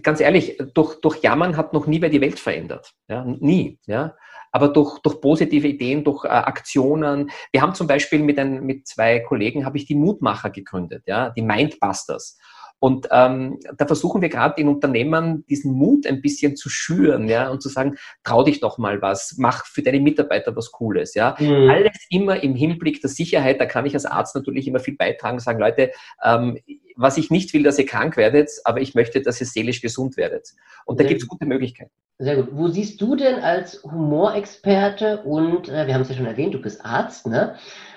ganz 0.03 0.21
ehrlich, 0.21 0.59
durch, 0.75 1.01
durch 1.01 1.23
Jammern 1.23 1.57
hat 1.57 1.73
noch 1.73 1.87
nie 1.87 2.01
wer 2.01 2.09
die 2.09 2.21
Welt 2.21 2.41
verändert. 2.41 2.93
Ja, 3.09 3.25
nie. 3.25 3.79
Ja. 3.87 4.17
Aber 4.53 4.69
durch, 4.69 4.99
durch 5.01 5.21
positive 5.21 5.69
Ideen, 5.69 6.03
durch 6.03 6.25
äh, 6.25 6.29
Aktionen. 6.29 7.31
Wir 7.53 7.63
haben 7.63 7.75
zum 7.75 7.87
Beispiel 7.87 8.21
mit, 8.21 8.39
ein, 8.39 8.65
mit 8.65 8.87
zwei 8.87 9.21
Kollegen, 9.21 9.65
habe 9.65 9.77
ich 9.77 9.87
die 9.87 9.95
Mutmacher 9.95 10.51
gegründet, 10.51 11.05
ja, 11.07 11.31
die 11.31 11.43
Mindbusters. 11.43 12.39
Und 12.79 13.09
ähm, 13.11 13.59
da 13.77 13.87
versuchen 13.87 14.21
wir 14.21 14.29
gerade 14.29 14.61
in 14.61 14.69
Unternehmen 14.69 15.47
diesen 15.47 15.73
Mut 15.73 16.07
ein 16.07 16.21
bisschen 16.21 16.57
zu 16.57 16.69
schüren, 16.69 17.29
ja, 17.29 17.49
und 17.51 17.63
zu 17.63 17.69
sagen, 17.69 17.97
trau 18.23 18.43
dich 18.43 18.61
doch 18.61 18.77
mal 18.77 19.01
was, 19.01 19.37
mach 19.39 19.65
für 19.67 19.83
deine 19.83 20.01
Mitarbeiter 20.01 20.55
was 20.55 20.73
Cooles, 20.73 21.15
ja. 21.15 21.37
Mhm. 21.39 21.71
Alles 21.71 22.07
immer 22.11 22.43
im 22.43 22.55
Hinblick 22.55 23.01
der 23.01 23.11
Sicherheit, 23.11 23.61
da 23.61 23.67
kann 23.67 23.87
ich 23.87 23.95
als 23.95 24.05
Arzt 24.05 24.35
natürlich 24.35 24.69
immer 24.69 24.81
viel 24.81 24.97
beitragen, 24.97 25.39
sagen, 25.39 25.59
Leute, 25.59 25.93
ähm, 26.23 26.59
was 26.97 27.19
ich 27.19 27.31
nicht 27.31 27.53
will, 27.55 27.63
dass 27.63 27.79
ihr 27.79 27.87
krank 27.87 28.17
werdet, 28.17 28.51
aber 28.65 28.81
ich 28.81 28.95
möchte, 28.95 29.21
dass 29.21 29.41
ihr 29.41 29.47
seelisch 29.47 29.81
gesund 29.81 30.17
werdet. 30.17 30.51
Und 30.85 31.01
da 31.01 31.05
gibt 31.05 31.23
es 31.23 31.29
gute 31.29 31.47
Möglichkeiten. 31.47 31.91
Sehr 32.19 32.37
gut. 32.37 32.49
Wo 32.53 32.69
siehst 32.69 33.01
du 33.01 33.15
denn 33.15 33.41
als 33.41 33.83
Humorexperte 33.85 35.23
und, 35.23 35.69
äh, 35.69 35.87
wir 35.87 35.95
haben 35.95 36.03
es 36.03 36.09
ja 36.09 36.15
schon 36.15 36.27
erwähnt, 36.27 36.55
du 36.55 36.61
bist 36.61 36.85
Arzt, 36.85 37.27
ne? 37.27 37.57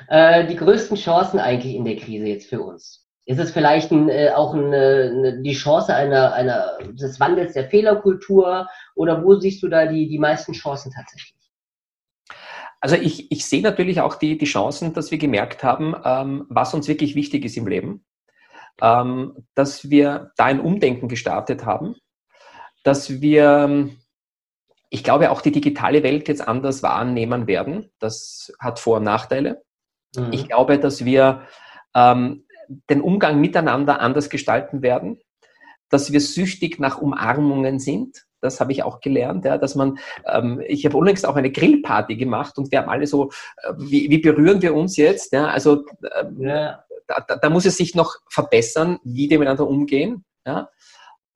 Äh, 0.09 0.47
die 0.47 0.57
größten 0.57 0.97
Chancen 0.97 1.39
eigentlich 1.39 1.75
in 1.75 1.85
der 1.85 1.95
Krise 1.95 2.25
jetzt 2.25 2.49
für 2.49 2.61
uns? 2.61 3.08
Ist 3.29 3.37
es 3.37 3.51
vielleicht 3.51 3.91
ein, 3.91 4.09
äh, 4.09 4.31
auch 4.31 4.55
eine, 4.55 5.11
eine, 5.13 5.41
die 5.43 5.53
Chance 5.53 5.93
einer, 5.93 6.33
einer, 6.33 6.79
des 6.93 7.19
Wandels 7.19 7.53
der 7.53 7.69
Fehlerkultur 7.69 8.67
oder 8.95 9.23
wo 9.23 9.35
siehst 9.35 9.61
du 9.61 9.67
da 9.67 9.85
die, 9.85 10.07
die 10.07 10.17
meisten 10.17 10.53
Chancen 10.53 10.91
tatsächlich? 10.91 11.39
Also 12.81 12.95
ich, 12.95 13.31
ich 13.31 13.45
sehe 13.45 13.61
natürlich 13.61 14.01
auch 14.01 14.15
die, 14.15 14.39
die 14.39 14.47
Chancen, 14.47 14.93
dass 14.93 15.11
wir 15.11 15.19
gemerkt 15.19 15.63
haben, 15.63 15.95
ähm, 16.03 16.47
was 16.49 16.73
uns 16.73 16.87
wirklich 16.87 17.13
wichtig 17.13 17.45
ist 17.45 17.55
im 17.55 17.67
Leben, 17.67 18.03
ähm, 18.81 19.45
dass 19.53 19.91
wir 19.91 20.31
da 20.35 20.45
ein 20.45 20.59
Umdenken 20.59 21.07
gestartet 21.07 21.67
haben, 21.67 21.97
dass 22.83 23.21
wir, 23.21 23.89
ich 24.89 25.03
glaube, 25.03 25.29
auch 25.29 25.41
die 25.41 25.51
digitale 25.51 26.01
Welt 26.01 26.27
jetzt 26.29 26.47
anders 26.47 26.81
wahrnehmen 26.81 27.45
werden. 27.45 27.91
Das 27.99 28.51
hat 28.59 28.79
Vor- 28.79 28.97
und 28.97 29.03
Nachteile. 29.03 29.61
Mhm. 30.15 30.33
Ich 30.33 30.47
glaube, 30.47 30.79
dass 30.79 31.05
wir 31.05 31.43
ähm, 31.93 32.45
den 32.89 33.01
Umgang 33.01 33.39
miteinander 33.41 33.99
anders 33.99 34.29
gestalten 34.29 34.81
werden, 34.81 35.19
dass 35.89 36.11
wir 36.11 36.21
süchtig 36.21 36.79
nach 36.79 36.99
Umarmungen 36.99 37.79
sind. 37.79 38.25
Das 38.41 38.61
habe 38.61 38.71
ich 38.71 38.83
auch 38.83 39.01
gelernt, 39.01 39.43
ja, 39.43 39.57
dass 39.57 39.75
man, 39.75 39.99
ähm, 40.25 40.61
ich 40.65 40.85
habe 40.85 40.95
unlängst 40.95 41.25
auch 41.25 41.35
eine 41.35 41.51
Grillparty 41.51 42.15
gemacht 42.15 42.57
und 42.57 42.71
wir 42.71 42.79
haben 42.79 42.89
alle 42.89 43.05
so, 43.05 43.31
äh, 43.63 43.73
wie, 43.77 44.09
wie 44.09 44.19
berühren 44.19 44.61
wir 44.61 44.73
uns 44.75 44.95
jetzt? 44.95 45.33
Ja, 45.33 45.47
also 45.47 45.83
ähm, 46.19 46.41
ja. 46.41 46.83
Da, 47.07 47.25
da, 47.27 47.37
da, 47.37 47.49
muss 47.49 47.65
es 47.65 47.75
sich 47.75 47.95
noch 47.95 48.17
verbessern, 48.29 48.99
wie 49.03 49.31
wir 49.31 49.39
miteinander 49.39 49.67
umgehen. 49.67 50.25
Ja. 50.45 50.69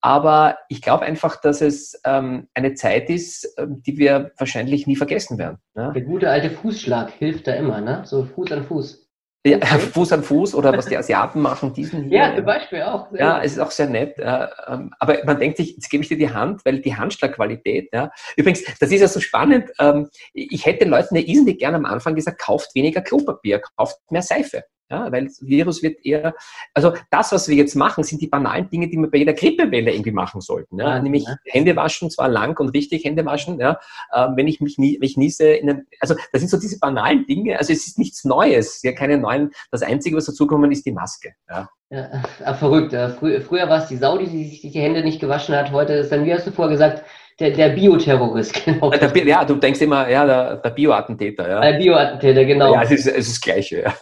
Aber 0.02 0.58
ich 0.68 0.82
glaube 0.82 1.06
einfach, 1.06 1.42
dass 1.42 1.62
es 1.62 2.00
ähm, 2.06 2.48
eine 2.54 2.74
Zeit 2.76 3.10
ist, 3.10 3.56
ähm, 3.58 3.82
die 3.82 3.98
wir 3.98 4.34
wahrscheinlich 4.38 4.86
nie 4.86 4.98
vergessen 4.98 5.38
werden. 5.38 5.58
Ja. 5.76 5.92
Der 5.92 6.02
gute 6.04 6.30
alte 6.30 6.52
Fußschlag 6.52 7.10
hilft 7.12 7.48
da 7.48 7.54
immer, 7.54 7.82
ne? 7.82 8.04
So 8.06 8.24
Fuß 8.24 8.52
an 8.52 8.66
Fuß. 8.66 9.03
Ja, 9.46 9.58
Fuß 9.66 10.14
an 10.14 10.24
Fuß 10.24 10.56
oder 10.56 10.76
was 10.76 10.86
die 10.86 10.98
Asiaten 10.98 11.42
machen, 11.42 11.74
diesen 11.74 12.04
hier. 12.04 12.18
Ja, 12.18 12.36
zum 12.36 12.46
Beispiel 12.46 12.82
auch. 12.82 13.12
Ja, 13.12 13.42
es 13.42 13.54
ist 13.54 13.60
auch 13.60 13.72
sehr 13.72 13.88
nett. 13.88 14.16
Ähm, 14.18 14.92
aber 15.00 15.18
man 15.26 15.40
denkt 15.40 15.58
sich, 15.58 15.76
jetzt 15.76 15.90
gebe 15.90 16.02
ich 16.04 16.10
dir 16.10 16.18
die 16.18 16.32
Hand, 16.32 16.64
weil 16.64 16.80
die 16.80 16.96
Handschlagqualität, 16.96 17.90
ja. 17.94 18.10
Übrigens, 18.38 18.64
das 18.80 18.90
ist 18.90 19.02
ja 19.02 19.08
so 19.08 19.20
spannend. 19.20 19.70
Ähm, 19.80 20.10
ich 20.34 20.66
hätte 20.66 20.86
den 20.86 20.90
Leuten 20.90 21.16
ja 21.16 21.22
irrsinnig 21.22 21.60
gerne 21.60 21.78
am 21.78 21.86
Anfang 21.86 22.16
gesagt, 22.16 22.40
kauft 22.40 22.74
weniger 22.74 23.02
Klopapier, 23.02 23.62
kauft 23.78 24.00
mehr 24.10 24.22
Seife. 24.22 24.64
Ja, 24.90 25.12
weil 25.12 25.26
das 25.26 25.42
Virus 25.42 25.82
wird 25.82 26.06
eher, 26.06 26.36
also 26.74 26.94
das, 27.10 27.32
was 27.32 27.48
wir 27.48 27.56
jetzt 27.56 27.76
machen, 27.76 28.04
sind 28.04 28.22
die 28.22 28.28
banalen 28.28 28.70
Dinge, 28.70 28.90
die 28.90 28.98
wir 28.98 29.10
bei 29.10 29.20
jeder 29.20 29.34
Grippewelle 29.34 29.92
irgendwie 29.92 30.12
machen 30.12 30.42
sollten. 30.42 30.80
Ja? 30.80 31.00
nämlich 31.00 31.24
ja. 31.24 31.36
Hände 31.46 31.76
waschen, 31.76 32.12
zwar 32.12 32.30
lang 32.30 32.60
und 32.60 32.70
richtig 32.70 33.04
Hände 33.06 33.26
waschen, 33.26 33.60
ja? 33.60 33.80
Äh, 34.12 34.28
wenn 34.36 34.48
ich 34.48 34.62
mich 34.62 34.78
nie, 34.78 34.98
mich 35.00 35.18
niese, 35.18 35.48
in 35.48 35.68
den, 35.68 35.88
also 36.00 36.16
das 36.32 36.42
sind 36.42 36.50
so 36.50 36.60
diese 36.60 36.80
banalen 36.80 37.26
Dinge, 37.26 37.58
also 37.58 37.74
es 37.74 37.88
ist 37.88 37.98
nichts 37.98 38.24
Neues, 38.26 38.84
ja, 38.84 38.92
keine 38.92 39.18
neuen, 39.18 39.52
das 39.72 39.82
Einzige, 39.82 40.18
was 40.18 40.26
dazukommen, 40.26 40.72
ist 40.72 40.86
die 40.86 40.92
Maske. 40.92 41.34
Ja? 41.50 41.70
Ja, 41.90 42.24
äh, 42.44 42.54
verrückt. 42.56 42.92
Früher, 43.20 43.42
früher 43.42 43.70
war 43.70 43.84
es 43.84 43.88
die 43.88 43.98
Sau, 43.98 44.18
die 44.18 44.26
sich 44.26 44.62
die 44.62 44.80
Hände 44.80 45.04
nicht 45.04 45.20
gewaschen 45.20 45.56
hat, 45.56 45.72
heute 45.72 45.94
ist 45.94 46.12
dann, 46.12 46.26
wie 46.26 46.34
hast 46.34 46.48
du 46.48 46.52
vorher 46.52 46.72
gesagt, 46.72 47.04
der, 47.40 47.52
der 47.52 47.70
Bioterrorist, 47.70 48.54
genau. 48.66 48.92
Der, 48.92 49.28
ja, 49.28 49.44
du 49.46 49.56
denkst 49.56 49.82
immer, 49.82 50.10
ja, 50.10 50.26
der, 50.26 50.58
der 50.58 50.70
Bioattentäter. 50.70 51.50
Ja. 51.50 51.62
Der 51.62 51.78
Bioattentäter, 51.78 52.46
genau. 52.46 52.74
Ja, 52.74 52.84
es 52.84 52.92
ist, 52.92 53.08
es 53.08 53.28
ist 53.28 53.32
das 53.32 53.42
Gleiche. 53.42 53.84
Ja. 53.84 53.94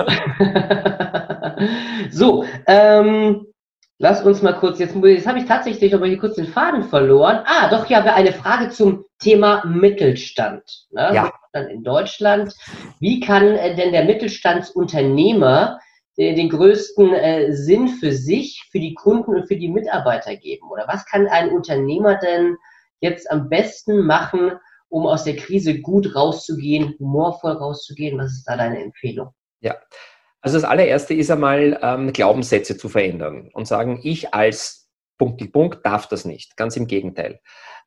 so, 2.11 2.43
ähm, 2.67 3.45
lass 3.97 4.21
uns 4.23 4.41
mal 4.41 4.53
kurz, 4.53 4.79
jetzt, 4.79 4.95
jetzt 4.95 5.27
habe 5.27 5.39
ich 5.39 5.45
tatsächlich 5.45 5.93
aber 5.93 6.07
hier 6.07 6.17
kurz 6.17 6.35
den 6.35 6.47
Faden 6.47 6.83
verloren. 6.83 7.39
Ah, 7.45 7.69
doch, 7.69 7.89
ja, 7.89 8.03
eine 8.03 8.33
Frage 8.33 8.69
zum 8.69 9.05
Thema 9.19 9.63
Mittelstand. 9.65 10.63
Ne? 10.91 11.11
Ja. 11.13 11.23
Mittelstand 11.23 11.71
in 11.71 11.83
Deutschland. 11.83 12.53
Wie 12.99 13.19
kann 13.19 13.55
äh, 13.55 13.75
denn 13.75 13.91
der 13.91 14.05
Mittelstandsunternehmer 14.05 15.79
äh, 16.17 16.35
den 16.35 16.49
größten 16.49 17.13
äh, 17.13 17.53
Sinn 17.53 17.87
für 17.87 18.11
sich, 18.11 18.67
für 18.71 18.79
die 18.79 18.93
Kunden 18.93 19.35
und 19.35 19.47
für 19.47 19.55
die 19.55 19.69
Mitarbeiter 19.69 20.35
geben? 20.35 20.69
Oder 20.69 20.85
was 20.87 21.05
kann 21.05 21.27
ein 21.27 21.49
Unternehmer 21.49 22.15
denn 22.15 22.57
jetzt 23.01 23.29
am 23.29 23.49
besten 23.49 24.05
machen, 24.05 24.53
um 24.89 25.05
aus 25.05 25.23
der 25.23 25.35
Krise 25.35 25.81
gut 25.81 26.15
rauszugehen, 26.15 26.95
humorvoll 26.99 27.53
rauszugehen? 27.53 28.17
Was 28.17 28.31
ist 28.31 28.45
da 28.45 28.57
deine 28.57 28.81
Empfehlung? 28.81 29.29
Ja, 29.59 29.75
also 30.41 30.57
das 30.57 30.63
allererste 30.63 31.13
ist 31.13 31.29
einmal 31.29 31.79
ähm, 31.81 32.13
Glaubenssätze 32.13 32.77
zu 32.77 32.89
verändern 32.89 33.49
und 33.53 33.67
sagen, 33.67 33.99
ich 34.03 34.33
als 34.33 34.89
Punkt, 35.17 35.51
Punkt 35.51 35.85
darf 35.85 36.07
das 36.07 36.25
nicht. 36.25 36.57
Ganz 36.57 36.75
im 36.77 36.87
Gegenteil. 36.87 37.41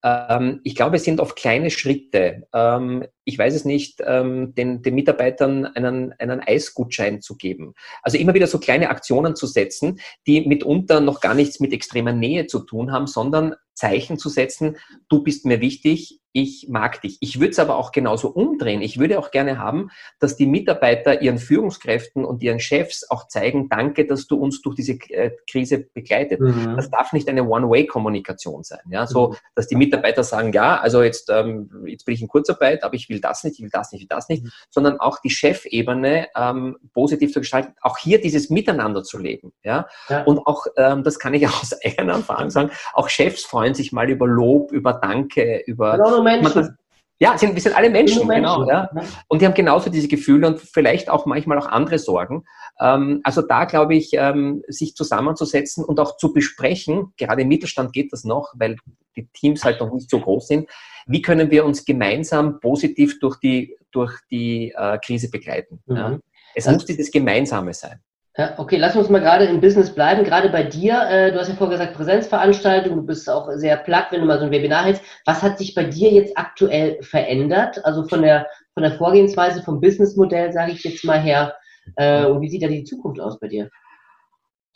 Ähm, 0.04 0.60
ich 0.62 0.76
glaube, 0.76 0.96
es 0.96 1.04
sind 1.04 1.18
oft 1.18 1.34
kleine 1.34 1.70
Schritte. 1.70 2.46
Ähm, 2.54 3.06
ich 3.24 3.38
weiß 3.38 3.54
es 3.54 3.64
nicht, 3.64 4.02
ähm, 4.06 4.54
den, 4.54 4.82
den 4.82 4.94
Mitarbeitern 4.94 5.66
einen, 5.66 6.12
einen 6.18 6.40
Eisgutschein 6.40 7.22
zu 7.22 7.36
geben. 7.36 7.74
Also 8.02 8.18
immer 8.18 8.34
wieder 8.34 8.46
so 8.46 8.58
kleine 8.58 8.90
Aktionen 8.90 9.36
zu 9.36 9.46
setzen, 9.46 10.00
die 10.26 10.46
mitunter 10.46 11.00
noch 11.00 11.20
gar 11.20 11.34
nichts 11.34 11.60
mit 11.60 11.72
extremer 11.72 12.12
Nähe 12.12 12.46
zu 12.46 12.60
tun 12.60 12.92
haben, 12.92 13.06
sondern 13.06 13.54
Zeichen 13.74 14.18
zu 14.18 14.28
setzen, 14.28 14.76
du 15.08 15.22
bist 15.22 15.44
mir 15.46 15.60
wichtig, 15.60 16.20
ich 16.36 16.66
mag 16.68 17.00
dich. 17.00 17.16
Ich 17.20 17.38
würde 17.38 17.52
es 17.52 17.60
aber 17.60 17.76
auch 17.76 17.92
genauso 17.92 18.28
umdrehen. 18.28 18.82
Ich 18.82 18.98
würde 18.98 19.20
auch 19.20 19.30
gerne 19.30 19.58
haben, 19.58 19.90
dass 20.18 20.36
die 20.36 20.46
Mitarbeiter 20.46 21.22
ihren 21.22 21.38
Führungskräften 21.38 22.24
und 22.24 22.42
ihren 22.42 22.58
Chefs 22.58 23.08
auch 23.08 23.28
zeigen, 23.28 23.68
danke, 23.68 24.04
dass 24.04 24.26
du 24.26 24.36
uns 24.36 24.60
durch 24.60 24.74
diese 24.74 24.94
äh, 25.10 25.30
Krise 25.48 25.86
begleitet. 25.94 26.40
Mhm. 26.40 26.74
Das 26.74 26.90
darf 26.90 27.12
nicht 27.12 27.28
eine 27.28 27.48
One-Way-Kommunikation 27.48 28.64
sein. 28.64 28.80
Ja? 28.90 29.06
So, 29.06 29.28
mhm. 29.28 29.36
dass 29.54 29.68
die 29.68 29.76
Mitarbeiter 29.76 30.24
sagen, 30.24 30.52
ja, 30.52 30.80
also 30.80 31.04
jetzt, 31.04 31.30
ähm, 31.30 31.70
jetzt 31.86 32.04
bin 32.04 32.16
ich 32.16 32.22
in 32.22 32.28
Kurzarbeit, 32.28 32.82
aber 32.82 32.94
ich 32.94 33.08
will 33.08 33.13
das 33.20 33.44
nicht, 33.44 33.58
ich 33.58 33.62
will 33.62 33.70
das 33.72 33.92
nicht, 33.92 34.02
ich 34.02 34.10
will 34.10 34.16
das 34.16 34.28
nicht, 34.28 34.44
mhm. 34.44 34.50
sondern 34.70 35.00
auch 35.00 35.18
die 35.20 35.30
Chefebene 35.30 36.28
ähm, 36.36 36.76
positiv 36.92 37.32
zu 37.32 37.40
gestalten, 37.40 37.74
auch 37.82 37.98
hier 37.98 38.20
dieses 38.20 38.50
Miteinander 38.50 39.02
zu 39.02 39.18
leben. 39.18 39.52
Ja? 39.62 39.86
ja. 40.08 40.22
Und 40.24 40.38
auch, 40.46 40.66
ähm, 40.76 41.02
das 41.02 41.18
kann 41.18 41.34
ich 41.34 41.46
aus 41.48 41.74
eigener 41.84 42.14
Erfahrung 42.14 42.50
sagen, 42.50 42.70
auch 42.92 43.08
Chefs 43.08 43.44
freuen 43.44 43.74
sich 43.74 43.92
mal 43.92 44.10
über 44.10 44.26
Lob, 44.26 44.72
über 44.72 44.94
Danke, 44.94 45.62
über 45.66 45.96
Menschen. 46.22 46.76
Ja, 47.24 47.38
sind, 47.38 47.54
wir 47.54 47.62
sind 47.62 47.74
alle 47.74 47.88
Menschen, 47.88 48.26
Menschen, 48.26 48.42
genau. 48.42 48.68
Ja. 48.68 48.90
Und 49.28 49.40
die 49.40 49.46
haben 49.46 49.54
genauso 49.54 49.88
diese 49.88 50.08
Gefühle 50.08 50.46
und 50.46 50.60
vielleicht 50.60 51.08
auch 51.08 51.24
manchmal 51.24 51.58
auch 51.58 51.66
andere 51.66 51.98
Sorgen. 51.98 52.44
Ähm, 52.78 53.20
also 53.24 53.40
da 53.40 53.64
glaube 53.64 53.94
ich, 53.94 54.10
ähm, 54.12 54.62
sich 54.68 54.94
zusammenzusetzen 54.94 55.84
und 55.84 55.98
auch 56.00 56.18
zu 56.18 56.34
besprechen, 56.34 57.14
gerade 57.16 57.42
im 57.42 57.48
Mittelstand 57.48 57.92
geht 57.94 58.12
das 58.12 58.24
noch, 58.24 58.52
weil 58.56 58.76
die 59.16 59.26
Teams 59.32 59.64
halt 59.64 59.80
noch 59.80 59.92
nicht 59.92 60.10
so 60.10 60.20
groß 60.20 60.48
sind, 60.48 60.68
wie 61.06 61.22
können 61.22 61.50
wir 61.50 61.64
uns 61.64 61.84
gemeinsam 61.84 62.60
positiv 62.60 63.18
durch 63.20 63.38
die, 63.38 63.76
durch 63.90 64.18
die 64.30 64.74
äh, 64.76 64.98
Krise 64.98 65.30
begleiten. 65.30 65.82
Mhm. 65.86 65.96
Ja. 65.96 66.18
Es 66.54 66.66
muss 66.66 66.84
dieses 66.84 67.10
Gemeinsame 67.10 67.72
sein. 67.72 68.00
Ja, 68.36 68.54
okay, 68.58 68.78
lass 68.78 68.96
uns 68.96 69.08
mal 69.10 69.20
gerade 69.20 69.44
im 69.44 69.60
Business 69.60 69.94
bleiben. 69.94 70.24
Gerade 70.24 70.48
bei 70.48 70.64
dir, 70.64 71.08
äh, 71.08 71.30
du 71.30 71.38
hast 71.38 71.48
ja 71.48 71.54
vorher 71.54 71.78
gesagt, 71.78 71.96
Präsenzveranstaltung, 71.96 72.96
du 72.96 73.02
bist 73.02 73.30
auch 73.30 73.48
sehr 73.54 73.76
platt, 73.76 74.06
wenn 74.10 74.22
du 74.22 74.26
mal 74.26 74.40
so 74.40 74.46
ein 74.46 74.50
Webinar 74.50 74.84
hältst. 74.84 75.02
Was 75.24 75.40
hat 75.40 75.56
sich 75.58 75.72
bei 75.72 75.84
dir 75.84 76.10
jetzt 76.10 76.36
aktuell 76.36 77.00
verändert? 77.02 77.84
Also 77.84 78.08
von 78.08 78.22
der, 78.22 78.48
von 78.72 78.82
der 78.82 78.92
Vorgehensweise, 78.92 79.62
vom 79.62 79.80
Businessmodell, 79.80 80.52
sage 80.52 80.72
ich 80.72 80.82
jetzt 80.82 81.04
mal 81.04 81.20
her. 81.20 81.54
Äh, 81.94 82.26
und 82.26 82.40
wie 82.40 82.48
sieht 82.48 82.64
da 82.64 82.66
die 82.66 82.82
Zukunft 82.82 83.20
aus 83.20 83.38
bei 83.38 83.46
dir? 83.46 83.70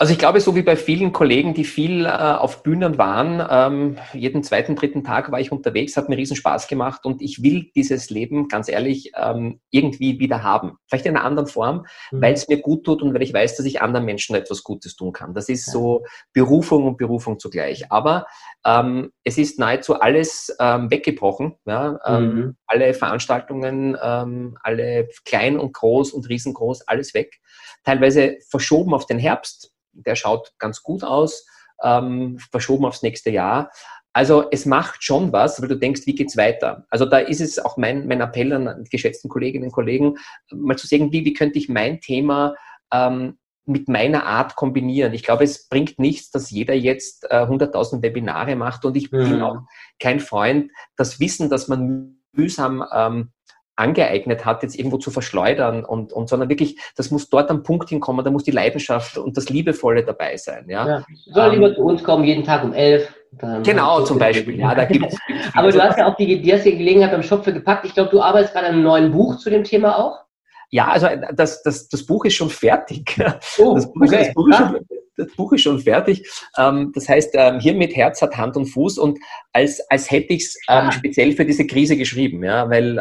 Also 0.00 0.12
ich 0.12 0.18
glaube, 0.20 0.40
so 0.40 0.54
wie 0.54 0.62
bei 0.62 0.76
vielen 0.76 1.12
Kollegen, 1.12 1.54
die 1.54 1.64
viel 1.64 2.06
äh, 2.06 2.08
auf 2.08 2.62
Bühnen 2.62 2.98
waren, 2.98 3.44
ähm, 3.50 3.96
jeden 4.12 4.44
zweiten, 4.44 4.76
dritten 4.76 5.02
Tag 5.02 5.32
war 5.32 5.40
ich 5.40 5.50
unterwegs, 5.50 5.96
hat 5.96 6.08
mir 6.08 6.16
riesen 6.16 6.36
Spaß 6.36 6.68
gemacht 6.68 7.04
und 7.04 7.20
ich 7.20 7.42
will 7.42 7.72
dieses 7.74 8.08
Leben, 8.08 8.46
ganz 8.46 8.68
ehrlich, 8.68 9.10
ähm, 9.16 9.58
irgendwie 9.72 10.20
wieder 10.20 10.44
haben. 10.44 10.78
Vielleicht 10.86 11.06
in 11.06 11.16
einer 11.16 11.24
anderen 11.24 11.48
Form, 11.48 11.84
mhm. 12.12 12.22
weil 12.22 12.32
es 12.32 12.46
mir 12.46 12.60
gut 12.60 12.84
tut 12.84 13.02
und 13.02 13.12
weil 13.12 13.22
ich 13.22 13.34
weiß, 13.34 13.56
dass 13.56 13.66
ich 13.66 13.82
anderen 13.82 14.06
Menschen 14.06 14.36
etwas 14.36 14.62
Gutes 14.62 14.94
tun 14.94 15.12
kann. 15.12 15.34
Das 15.34 15.48
ist 15.48 15.66
ja. 15.66 15.72
so 15.72 16.04
Berufung 16.32 16.86
und 16.86 16.96
Berufung 16.96 17.40
zugleich. 17.40 17.90
Aber 17.90 18.26
ähm, 18.64 19.10
es 19.24 19.36
ist 19.36 19.58
nahezu 19.58 19.98
alles 19.98 20.56
ähm, 20.60 20.92
weggebrochen. 20.92 21.56
Ja? 21.64 21.98
Ähm, 22.06 22.34
mhm. 22.34 22.56
Alle 22.68 22.94
Veranstaltungen, 22.94 23.98
ähm, 24.00 24.56
alle 24.62 25.08
klein 25.24 25.58
und 25.58 25.72
groß 25.72 26.12
und 26.12 26.28
riesengroß, 26.28 26.86
alles 26.86 27.14
weg. 27.14 27.40
Teilweise 27.82 28.36
verschoben 28.48 28.94
auf 28.94 29.04
den 29.04 29.18
Herbst 29.18 29.72
der 30.06 30.16
schaut 30.16 30.52
ganz 30.58 30.82
gut 30.82 31.04
aus. 31.04 31.46
ähm, 31.82 32.38
verschoben 32.50 32.86
aufs 32.86 33.02
nächste 33.02 33.30
Jahr. 33.30 33.70
Also 34.12 34.46
es 34.50 34.66
macht 34.66 35.04
schon 35.04 35.32
was, 35.32 35.60
weil 35.62 35.68
du 35.68 35.76
denkst, 35.76 36.02
wie 36.06 36.14
geht's 36.16 36.36
weiter? 36.36 36.86
Also 36.90 37.06
da 37.06 37.18
ist 37.18 37.40
es 37.40 37.58
auch 37.58 37.76
mein, 37.76 38.08
mein 38.08 38.20
Appell 38.20 38.52
an 38.52 38.82
die 38.82 38.90
geschätzten 38.90 39.28
Kolleginnen 39.30 39.66
und 39.66 39.72
Kollegen, 39.72 40.16
mal 40.50 40.76
zu 40.76 40.88
sehen, 40.88 41.12
wie, 41.12 41.24
wie 41.24 41.34
könnte 41.34 41.58
ich 41.58 41.68
mein 41.68 42.00
Thema 42.00 42.56
ähm, 42.92 43.38
mit 43.64 43.86
meiner 43.86 44.24
Art 44.24 44.56
kombinieren. 44.56 45.12
Ich 45.12 45.22
glaube, 45.22 45.44
es 45.44 45.68
bringt 45.68 45.98
nichts, 45.98 46.30
dass 46.30 46.50
jeder 46.50 46.74
jetzt 46.74 47.30
äh, 47.30 47.44
100.000 47.44 48.02
Webinare 48.02 48.56
macht 48.56 48.84
und 48.84 48.96
ich 48.96 49.12
mhm. 49.12 49.30
bin 49.30 49.42
auch 49.42 49.60
kein 50.00 50.20
Freund, 50.20 50.72
das 50.96 51.20
Wissen, 51.20 51.50
das 51.50 51.68
man 51.68 52.18
mühsam 52.32 52.84
ähm, 52.92 53.32
angeeignet 53.78 54.44
hat, 54.44 54.62
jetzt 54.62 54.78
irgendwo 54.78 54.98
zu 54.98 55.10
verschleudern 55.10 55.84
und, 55.84 56.12
und 56.12 56.28
sondern 56.28 56.48
wirklich, 56.48 56.78
das 56.96 57.10
muss 57.10 57.30
dort 57.30 57.50
am 57.50 57.62
Punkt 57.62 57.88
hinkommen, 57.88 58.24
da 58.24 58.30
muss 58.30 58.44
die 58.44 58.50
Leidenschaft 58.50 59.18
und 59.18 59.36
das 59.36 59.48
Liebevolle 59.48 60.04
dabei 60.04 60.36
sein. 60.36 60.66
Ja? 60.68 60.86
ja 60.86 61.04
soll 61.32 61.46
ähm, 61.46 61.52
lieber 61.54 61.74
zu 61.74 61.82
uns 61.82 62.02
kommen, 62.02 62.24
jeden 62.24 62.44
Tag 62.44 62.64
um 62.64 62.72
elf. 62.72 63.14
Genau, 63.62 64.00
zum 64.02 64.18
Beispiel. 64.18 64.58
Ja, 64.58 64.74
da 64.74 64.84
gibt's, 64.86 65.16
Aber 65.54 65.70
du 65.70 65.80
hast 65.82 65.98
ja 65.98 66.06
auch 66.06 66.16
die, 66.16 66.40
die, 66.40 66.52
hast 66.52 66.64
die 66.64 66.76
Gelegenheit 66.76 67.12
beim 67.12 67.22
Schopfe 67.22 67.52
gepackt. 67.52 67.84
Ich 67.84 67.94
glaube, 67.94 68.10
du 68.10 68.22
arbeitest 68.22 68.54
gerade 68.54 68.66
an 68.66 68.74
einem 68.74 68.82
neuen 68.82 69.12
Buch 69.12 69.36
zu 69.36 69.50
dem 69.50 69.64
Thema 69.64 69.98
auch. 69.98 70.24
Ja, 70.70 70.88
also 70.88 71.06
äh, 71.06 71.34
das, 71.34 71.62
das, 71.62 71.88
das 71.88 72.04
Buch 72.04 72.24
ist 72.24 72.34
schon 72.34 72.50
fertig. 72.50 73.16
Oh, 73.58 73.74
das, 73.74 73.86
Buch, 73.86 74.02
okay. 74.02 74.24
das, 74.24 74.34
Buch 74.34 74.48
schon, 74.56 74.78
das, 75.16 75.36
Buch 75.36 75.52
ist 75.52 75.62
schon, 75.62 75.80
fertig. 75.80 76.28
Ähm, 76.56 76.92
das 76.94 77.08
heißt, 77.08 77.30
ähm, 77.34 77.60
hier 77.60 77.74
mit 77.74 77.96
Herz 77.96 78.22
hat 78.22 78.36
Hand 78.36 78.56
und 78.56 78.66
Fuß 78.66 78.98
und 78.98 79.18
als, 79.52 79.80
als 79.90 80.10
hätte 80.10 80.34
ich 80.34 80.44
es 80.44 80.54
ähm, 80.68 80.88
ah. 80.88 80.92
speziell 80.92 81.32
für 81.32 81.44
diese 81.44 81.66
Krise 81.66 81.96
geschrieben, 81.96 82.44
ja, 82.44 82.68
weil 82.70 82.94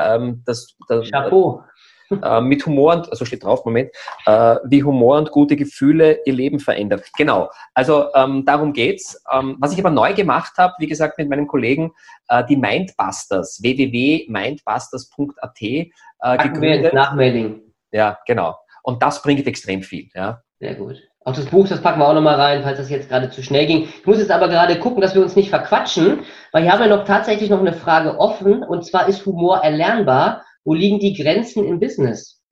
das, 0.46 0.76
das 0.88 1.10
Chapeau. 1.12 1.62
Äh, 2.10 2.42
mit 2.42 2.66
Humor 2.66 2.96
und, 2.96 3.12
also 3.12 3.26
steht 3.26 3.44
drauf, 3.44 3.66
Moment, 3.66 3.92
äh, 4.26 4.56
wie 4.66 4.84
Humor 4.84 5.18
und 5.18 5.32
gute 5.32 5.58
Gefühle 5.58 6.20
ihr 6.26 6.34
Leben 6.34 6.60
verändert. 6.60 7.06
Genau, 7.18 7.50
also 7.74 8.06
ähm, 8.16 8.46
darum 8.46 8.72
geht's. 8.72 9.22
Ähm, 9.32 9.58
was 9.60 9.74
ich 9.74 9.80
aber 9.80 9.90
neu 9.90 10.14
gemacht 10.14 10.54
habe, 10.58 10.74
wie 10.80 10.88
gesagt, 10.88 11.18
mit 11.18 11.30
meinem 11.30 11.48
Kollegen, 11.48 11.92
äh, 12.30 12.46
die 12.46 12.56
Mindbusters, 12.56 13.62
www.mindbusters.at 13.62 15.62
äh, 15.62 15.92
gegründet. 16.38 16.94
Nachmailing. 16.94 17.62
Ja, 17.92 18.18
genau. 18.26 18.56
Und 18.84 19.04
das 19.04 19.22
bringt 19.22 19.46
extrem 19.46 19.84
viel. 19.84 20.08
Ja. 20.14 20.42
Sehr 20.60 20.76
gut. 20.76 20.96
Auch 21.26 21.36
das 21.36 21.48
Buch, 21.48 21.68
das 21.68 21.82
packen 21.82 22.00
wir 22.00 22.08
auch 22.08 22.14
nochmal 22.14 22.40
rein, 22.40 22.64
falls 22.64 22.78
das 22.78 22.90
jetzt 22.90 23.10
gerade 23.10 23.30
zu 23.30 23.44
schnell 23.44 23.66
ging. 23.66 23.84
Ich 23.84 24.06
muss 24.06 24.18
jetzt 24.18 24.32
aber 24.32 24.48
gerade 24.48 24.80
gucken, 24.80 25.02
dass 25.02 25.14
wir 25.14 25.22
uns 25.22 25.36
nicht 25.36 25.50
verquatschen, 25.50 26.22
weil 26.54 26.64
hier 26.64 26.72
haben 26.72 26.80
wir 26.80 26.88
noch 26.88 27.04
tatsächlich 27.04 27.50
noch 27.50 27.60
eine 27.60 27.74
Frage 27.74 28.18
offen. 28.18 28.64
Und 28.64 28.86
zwar 28.86 29.10
ist 29.10 29.26
Humor 29.26 29.58
erlernbar? 29.58 30.46
Wo 30.68 30.74
liegen 30.74 31.00
die 31.00 31.14
Grenzen 31.14 31.66
im 31.66 31.80
Business? 31.80 32.44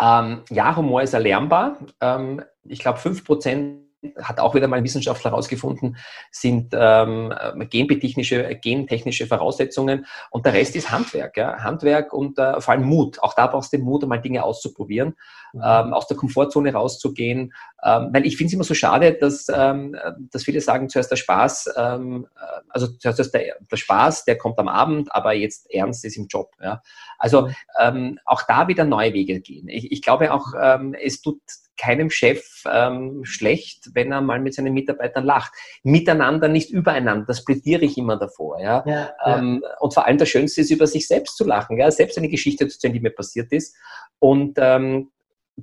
Ähm, 0.00 0.42
ja, 0.50 0.74
Humor 0.74 1.02
ist 1.02 1.14
erlernbar. 1.14 1.78
Ähm, 2.00 2.42
ich 2.64 2.80
glaube, 2.80 2.98
5% 2.98 3.87
hat 4.22 4.38
auch 4.38 4.54
wieder 4.54 4.68
mal 4.68 4.76
ein 4.76 4.84
Wissenschaftler 4.84 5.30
herausgefunden, 5.30 5.96
sind 6.30 6.72
ähm, 6.72 7.34
gentechnische, 7.68 8.54
gentechnische 8.56 9.26
Voraussetzungen 9.26 10.06
und 10.30 10.46
der 10.46 10.52
Rest 10.52 10.76
ist 10.76 10.90
Handwerk. 10.90 11.36
Ja? 11.36 11.58
Handwerk 11.62 12.12
und 12.12 12.38
äh, 12.38 12.60
vor 12.60 12.74
allem 12.74 12.84
Mut. 12.84 13.20
Auch 13.22 13.34
da 13.34 13.48
brauchst 13.48 13.72
du 13.72 13.76
den 13.76 13.84
Mut, 13.84 14.02
einmal 14.02 14.20
Dinge 14.20 14.44
auszuprobieren, 14.44 15.14
mhm. 15.52 15.62
ähm, 15.64 15.92
aus 15.92 16.06
der 16.06 16.16
Komfortzone 16.16 16.72
rauszugehen. 16.72 17.52
Ähm, 17.82 18.10
weil 18.12 18.26
ich 18.26 18.36
finde 18.36 18.48
es 18.48 18.54
immer 18.54 18.64
so 18.64 18.74
schade, 18.74 19.14
dass, 19.14 19.46
ähm, 19.52 19.96
dass 20.30 20.44
viele 20.44 20.60
sagen, 20.60 20.88
zuerst 20.88 21.10
der 21.10 21.16
Spaß, 21.16 21.74
ähm, 21.76 22.26
äh, 22.36 22.60
also 22.68 22.86
zuerst 22.86 23.34
der, 23.34 23.56
der 23.70 23.76
Spaß, 23.76 24.24
der 24.24 24.38
kommt 24.38 24.58
am 24.58 24.68
Abend, 24.68 25.12
aber 25.14 25.32
jetzt 25.32 25.70
ernst 25.72 26.04
ist 26.04 26.16
im 26.16 26.28
Job. 26.28 26.52
Ja? 26.62 26.82
Also 27.18 27.50
ähm, 27.80 28.18
auch 28.24 28.42
da 28.46 28.68
wieder 28.68 28.84
neue 28.84 29.12
Wege 29.12 29.40
gehen. 29.40 29.68
Ich, 29.68 29.90
ich 29.90 30.02
glaube 30.02 30.32
auch, 30.32 30.46
ähm, 30.60 30.94
es 30.94 31.20
tut 31.20 31.40
keinem 31.78 32.10
Chef 32.10 32.64
ähm, 32.70 33.24
schlecht, 33.24 33.90
wenn 33.94 34.12
er 34.12 34.20
mal 34.20 34.40
mit 34.40 34.54
seinen 34.54 34.74
Mitarbeitern 34.74 35.24
lacht. 35.24 35.52
Miteinander, 35.82 36.48
nicht 36.48 36.70
übereinander. 36.70 37.26
Das 37.26 37.44
plädiere 37.44 37.84
ich 37.84 37.96
immer 37.96 38.16
davor. 38.16 38.60
Ja? 38.60 38.84
ja, 38.86 39.10
ähm, 39.24 39.64
Und 39.80 39.94
vor 39.94 40.06
allem 40.06 40.18
das 40.18 40.28
Schönste 40.28 40.60
ist, 40.60 40.70
über 40.70 40.86
sich 40.86 41.06
selbst 41.06 41.36
zu 41.36 41.44
lachen. 41.44 41.78
Ja? 41.78 41.90
Selbst 41.90 42.18
eine 42.18 42.28
Geschichte 42.28 42.66
zu 42.68 42.76
erzählen, 42.76 42.94
die 42.94 43.00
mir 43.00 43.10
passiert 43.10 43.52
ist. 43.52 43.76
Und 44.18 44.58
ähm, 44.60 45.10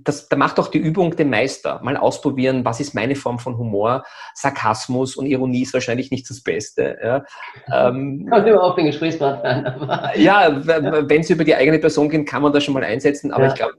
das, 0.04 0.28
da 0.28 0.36
macht 0.36 0.60
auch 0.60 0.68
die 0.68 0.78
Übung 0.78 1.16
den 1.16 1.30
Meister. 1.30 1.80
Mal 1.84 1.98
ausprobieren, 1.98 2.66
was 2.66 2.80
ist 2.80 2.94
meine 2.94 3.16
Form 3.16 3.40
von 3.40 3.58
Humor. 3.58 4.04
Sarkasmus 4.34 5.16
und 5.16 5.26
Ironie 5.26 5.62
ist 5.62 5.74
wahrscheinlich 5.74 6.12
nicht 6.12 6.30
das 6.30 6.42
Beste. 6.42 6.98
Ja, 7.04 7.24
ähm, 7.72 8.28
Kommt 8.32 8.48
immer 8.48 8.64
auf 8.64 8.76
den 8.76 8.88
Gesprächspartner 8.88 9.80
an. 9.90 10.12
ja, 10.16 10.50
wenn 10.66 11.22
es 11.22 11.30
über 11.30 11.44
die 11.44 11.56
eigene 11.56 11.80
Person 11.80 12.10
geht, 12.10 12.28
kann 12.28 12.42
man 12.42 12.52
das 12.52 12.64
schon 12.64 12.74
mal 12.74 12.84
einsetzen. 12.84 13.32
Aber 13.32 13.46
ja. 13.46 13.50
ich 13.50 13.56
glaube, 13.56 13.74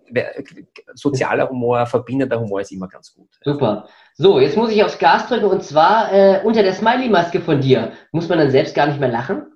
sozialer 0.95 1.49
Humor, 1.49 1.85
verbindender 1.87 2.41
Humor 2.41 2.61
ist 2.61 2.73
immer 2.73 2.89
ganz 2.89 3.15
gut. 3.15 3.29
Super. 3.43 3.89
So, 4.15 4.41
jetzt 4.41 4.57
muss 4.57 4.71
ich 4.71 4.83
aufs 4.83 4.99
Gas 4.99 5.29
drücken 5.29 5.47
und 5.47 5.63
zwar 5.63 6.13
äh, 6.13 6.41
unter 6.43 6.63
der 6.63 6.73
Smiley-Maske 6.73 7.41
von 7.41 7.61
dir. 7.61 7.93
Muss 8.13 8.29
man 8.29 8.39
dann 8.39 8.51
selbst 8.51 8.75
gar 8.75 8.87
nicht 8.87 8.99
mehr 8.99 9.11
lachen? 9.11 9.47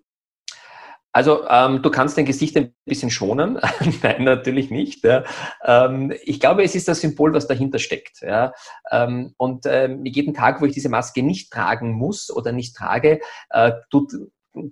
Also 1.13 1.47
ähm, 1.49 1.83
du 1.83 1.91
kannst 1.91 2.17
dein 2.17 2.25
Gesicht 2.25 2.57
ein 2.57 2.75
bisschen 2.85 3.11
schonen. 3.11 3.59
Nein, 4.03 4.25
natürlich 4.25 4.71
nicht. 4.71 5.05
Ja. 5.05 5.25
Ähm, 5.65 6.13
ich 6.23 6.39
glaube, 6.39 6.63
es 6.63 6.75
ist 6.75 6.89
das 6.89 7.01
Symbol, 7.01 7.35
was 7.35 7.49
dahinter 7.49 7.79
steckt. 7.79 8.21
Ja. 8.23 8.53
Ähm, 8.91 9.35
und 9.37 9.67
ähm, 9.67 10.05
jeden 10.05 10.35
Tag, 10.35 10.61
wo 10.61 10.67
ich 10.67 10.73
diese 10.73 10.89
Maske 10.89 11.23
nicht 11.23 11.53
tragen 11.53 11.93
muss 11.93 12.31
oder 12.31 12.53
nicht 12.53 12.77
trage, 12.77 13.21
äh, 13.51 13.73
tut 13.91 14.13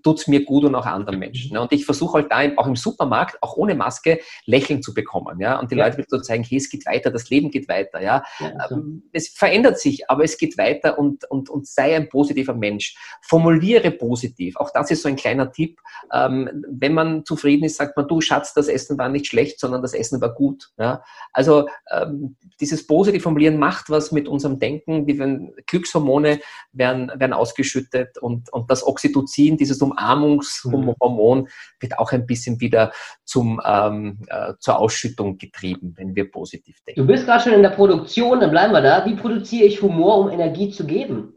tut 0.02 0.18
es 0.18 0.26
mir 0.26 0.44
gut 0.44 0.64
und 0.64 0.74
auch 0.74 0.86
anderen 0.86 1.18
Menschen. 1.18 1.52
Ne? 1.52 1.60
Und 1.60 1.72
ich 1.72 1.84
versuche 1.84 2.18
halt 2.18 2.32
da 2.32 2.40
auch 2.56 2.66
im 2.66 2.76
Supermarkt, 2.76 3.42
auch 3.42 3.56
ohne 3.56 3.74
Maske, 3.74 4.20
Lächeln 4.44 4.82
zu 4.82 4.92
bekommen. 4.92 5.40
Ja? 5.40 5.58
Und 5.58 5.70
die 5.70 5.76
ja. 5.76 5.86
Leute 5.86 6.06
zu 6.06 6.20
zeigen, 6.20 6.44
hey, 6.44 6.58
es 6.58 6.68
geht 6.68 6.86
weiter, 6.86 7.10
das 7.10 7.30
Leben 7.30 7.50
geht 7.50 7.68
weiter. 7.68 8.02
Ja? 8.02 8.24
ja 8.40 8.52
also. 8.58 8.76
Ähm, 8.76 9.04
es 9.12 9.28
verändert 9.28 9.78
sich, 9.78 10.10
aber 10.10 10.24
es 10.24 10.36
geht 10.36 10.58
weiter 10.58 10.98
und, 10.98 11.24
und, 11.30 11.48
und 11.48 11.66
sei 11.66 11.94
ein 11.94 12.08
positiver 12.08 12.54
Mensch. 12.54 12.96
Formuliere 13.22 13.90
positiv. 13.90 14.56
Auch 14.56 14.70
das 14.72 14.90
ist 14.90 15.02
so 15.02 15.08
ein 15.08 15.16
kleiner 15.16 15.52
Tipp. 15.52 15.78
Ähm, 16.12 16.64
wenn 16.68 16.94
man 16.94 17.24
zufrieden 17.24 17.64
ist, 17.64 17.76
sagt 17.76 17.96
man, 17.96 18.08
du 18.08 18.20
Schatz, 18.20 18.54
das 18.54 18.68
Essen 18.68 18.98
war 18.98 19.08
nicht 19.08 19.26
schlecht, 19.26 19.60
sondern 19.60 19.82
das 19.82 19.94
Essen 19.94 20.20
war 20.20 20.34
gut. 20.34 20.70
Ja? 20.78 21.02
Also 21.32 21.68
ähm, 21.90 22.36
dieses 22.60 22.86
positive 22.86 23.22
Formulieren 23.22 23.58
macht 23.58 23.90
was 23.90 24.10
mit 24.10 24.26
unserem 24.26 24.58
Denken. 24.58 25.06
Die 25.06 25.18
werden, 25.18 25.54
Glückshormone 25.66 26.40
werden, 26.72 27.12
werden 27.14 27.32
ausgeschüttet 27.32 28.18
und, 28.18 28.52
und 28.52 28.70
das 28.70 28.84
Oxytocin, 28.84 29.56
dieses 29.68 29.82
Umarmungshormon, 29.82 31.40
mhm. 31.40 31.48
wird 31.80 31.98
auch 31.98 32.12
ein 32.12 32.26
bisschen 32.26 32.60
wieder 32.60 32.92
zum, 33.24 33.60
ähm, 33.64 34.18
äh, 34.28 34.54
zur 34.58 34.78
Ausschüttung 34.78 35.38
getrieben, 35.38 35.94
wenn 35.96 36.14
wir 36.14 36.30
positiv 36.30 36.80
denken. 36.86 37.00
Du 37.00 37.06
bist 37.06 37.26
gerade 37.26 37.44
schon 37.44 37.52
in 37.52 37.62
der 37.62 37.70
Produktion, 37.70 38.40
dann 38.40 38.50
bleiben 38.50 38.72
wir 38.72 38.80
da. 38.80 39.04
Wie 39.04 39.14
produziere 39.14 39.66
ich 39.66 39.82
Humor, 39.82 40.18
um 40.18 40.30
Energie 40.30 40.70
zu 40.70 40.86
geben? 40.86 41.34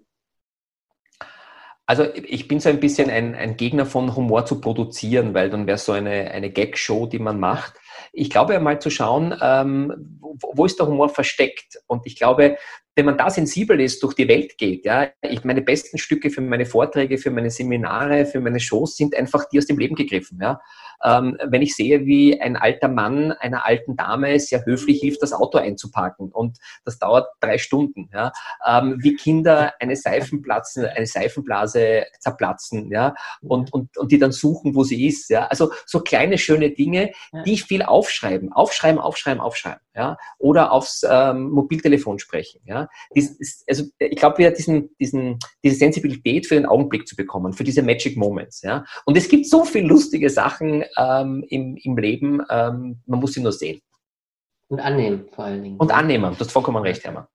Also 1.85 2.05
ich 2.13 2.47
bin 2.47 2.61
so 2.61 2.69
ein 2.69 2.79
bisschen 2.79 3.09
ein, 3.09 3.35
ein 3.35 3.57
Gegner 3.57 3.85
von 3.85 4.15
Humor 4.15 4.45
zu 4.45 4.61
produzieren, 4.61 5.33
weil 5.33 5.49
dann 5.49 5.67
wäre 5.67 5.77
so 5.77 5.91
eine, 5.91 6.31
eine 6.31 6.49
Gag-Show, 6.49 7.07
die 7.07 7.19
man 7.19 7.37
macht. 7.37 7.73
Ich 8.13 8.29
glaube 8.29 8.55
einmal 8.55 8.79
zu 8.79 8.89
schauen, 8.89 9.35
ähm, 9.41 10.19
wo, 10.21 10.65
ist 10.65 10.79
der 10.79 10.87
Humor 10.87 11.09
versteckt? 11.09 11.79
Und 11.87 12.05
ich 12.05 12.15
glaube, 12.15 12.57
wenn 12.95 13.05
man 13.05 13.17
da 13.17 13.29
sensibel 13.29 13.79
ist, 13.79 14.03
durch 14.03 14.15
die 14.15 14.27
Welt 14.27 14.57
geht, 14.57 14.85
ja, 14.85 15.07
ich 15.21 15.45
meine 15.45 15.61
besten 15.61 15.97
Stücke 15.97 16.29
für 16.29 16.41
meine 16.41 16.65
Vorträge, 16.65 17.17
für 17.17 17.31
meine 17.31 17.49
Seminare, 17.49 18.25
für 18.25 18.41
meine 18.41 18.59
Shows 18.59 18.97
sind 18.97 19.15
einfach 19.15 19.45
die 19.49 19.59
aus 19.59 19.65
dem 19.65 19.77
Leben 19.77 19.95
gegriffen, 19.95 20.39
ja. 20.41 20.59
Ähm, 21.03 21.37
wenn 21.45 21.63
ich 21.63 21.75
sehe, 21.75 22.05
wie 22.05 22.39
ein 22.39 22.55
alter 22.57 22.87
Mann 22.87 23.31
einer 23.31 23.65
alten 23.65 23.95
Dame 23.95 24.39
sehr 24.39 24.65
höflich 24.65 24.99
hilft, 24.99 25.23
das 25.23 25.33
Auto 25.33 25.57
einzupacken 25.57 26.31
und 26.31 26.59
das 26.85 26.99
dauert 26.99 27.27
drei 27.39 27.57
Stunden, 27.57 28.09
ja. 28.13 28.33
Ähm, 28.67 28.97
wie 29.01 29.15
Kinder 29.15 29.73
eine 29.79 29.95
Seifenplatzen, 29.95 30.85
eine 30.85 31.07
Seifenblase 31.07 32.05
zerplatzen, 32.19 32.91
ja, 32.91 33.15
und, 33.41 33.71
und, 33.71 33.97
und 33.97 34.11
die 34.11 34.19
dann 34.19 34.33
suchen, 34.33 34.75
wo 34.75 34.83
sie 34.83 35.07
ist, 35.07 35.29
ja. 35.29 35.47
Also 35.47 35.71
so 35.85 36.01
kleine, 36.01 36.37
schöne 36.37 36.71
Dinge, 36.71 37.13
die 37.45 37.57
viel 37.57 37.83
aufschreiben, 37.91 38.51
aufschreiben, 38.51 38.99
aufschreiben, 38.99 39.41
aufschreiben, 39.41 39.81
ja. 39.95 40.17
Oder 40.39 40.71
aufs 40.71 41.05
ähm, 41.07 41.49
Mobiltelefon 41.51 42.17
sprechen, 42.17 42.61
ja 42.65 42.87
dies, 43.15 43.63
also 43.67 43.85
ich 43.99 44.17
glaube, 44.17 44.37
wieder 44.37 44.51
diesen, 44.51 44.89
diesen, 44.99 45.39
diese 45.63 45.75
Sensibilität 45.75 46.47
für 46.47 46.55
den 46.55 46.65
Augenblick 46.65 47.07
zu 47.07 47.15
bekommen, 47.15 47.53
für 47.53 47.63
diese 47.63 47.81
Magic 47.81 48.17
Moments. 48.17 48.61
Ja? 48.61 48.85
Und 49.05 49.17
es 49.17 49.27
gibt 49.27 49.47
so 49.47 49.63
viele 49.63 49.87
lustige 49.87 50.29
Sachen 50.29 50.83
ähm, 50.97 51.45
im, 51.49 51.77
im 51.77 51.97
Leben, 51.97 52.41
ähm, 52.49 53.01
man 53.05 53.19
muss 53.19 53.33
sie 53.33 53.41
nur 53.41 53.51
sehen. 53.51 53.81
Und 54.69 54.79
annehmen, 54.79 55.25
vor 55.33 55.45
allen 55.45 55.63
Dingen. 55.63 55.77
Und 55.77 55.91
annehmen, 55.91 56.33
du 56.33 56.39
hast 56.39 56.51
vollkommen 56.51 56.81
recht, 56.83 57.03
Hermann. 57.03 57.27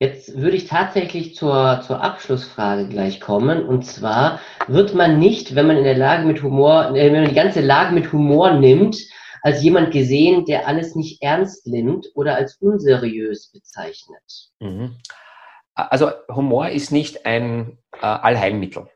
Jetzt 0.00 0.36
würde 0.36 0.56
ich 0.56 0.68
tatsächlich 0.68 1.34
zur, 1.34 1.80
zur 1.84 2.00
Abschlussfrage 2.00 2.86
gleich 2.86 3.20
kommen. 3.20 3.66
Und 3.66 3.84
zwar 3.84 4.38
wird 4.68 4.94
man 4.94 5.18
nicht, 5.18 5.56
wenn 5.56 5.66
man 5.66 5.76
in 5.76 5.82
der 5.82 5.96
Lage 5.96 6.24
mit 6.24 6.42
Humor, 6.42 6.94
äh, 6.94 7.12
wenn 7.12 7.22
man 7.22 7.28
die 7.28 7.34
ganze 7.34 7.62
Lage 7.62 7.94
mit 7.94 8.12
Humor 8.12 8.52
nimmt, 8.52 8.96
als 9.42 9.62
jemand 9.62 9.92
gesehen, 9.92 10.44
der 10.44 10.66
alles 10.66 10.94
nicht 10.94 11.22
ernst 11.22 11.66
nimmt 11.66 12.08
oder 12.14 12.36
als 12.36 12.56
unseriös 12.56 13.50
bezeichnet. 13.52 14.50
Mhm. 14.60 14.96
Also 15.74 16.10
Humor 16.28 16.70
ist 16.70 16.90
nicht 16.90 17.24
ein 17.24 17.78
äh, 17.92 18.06
Allheilmittel. 18.06 18.88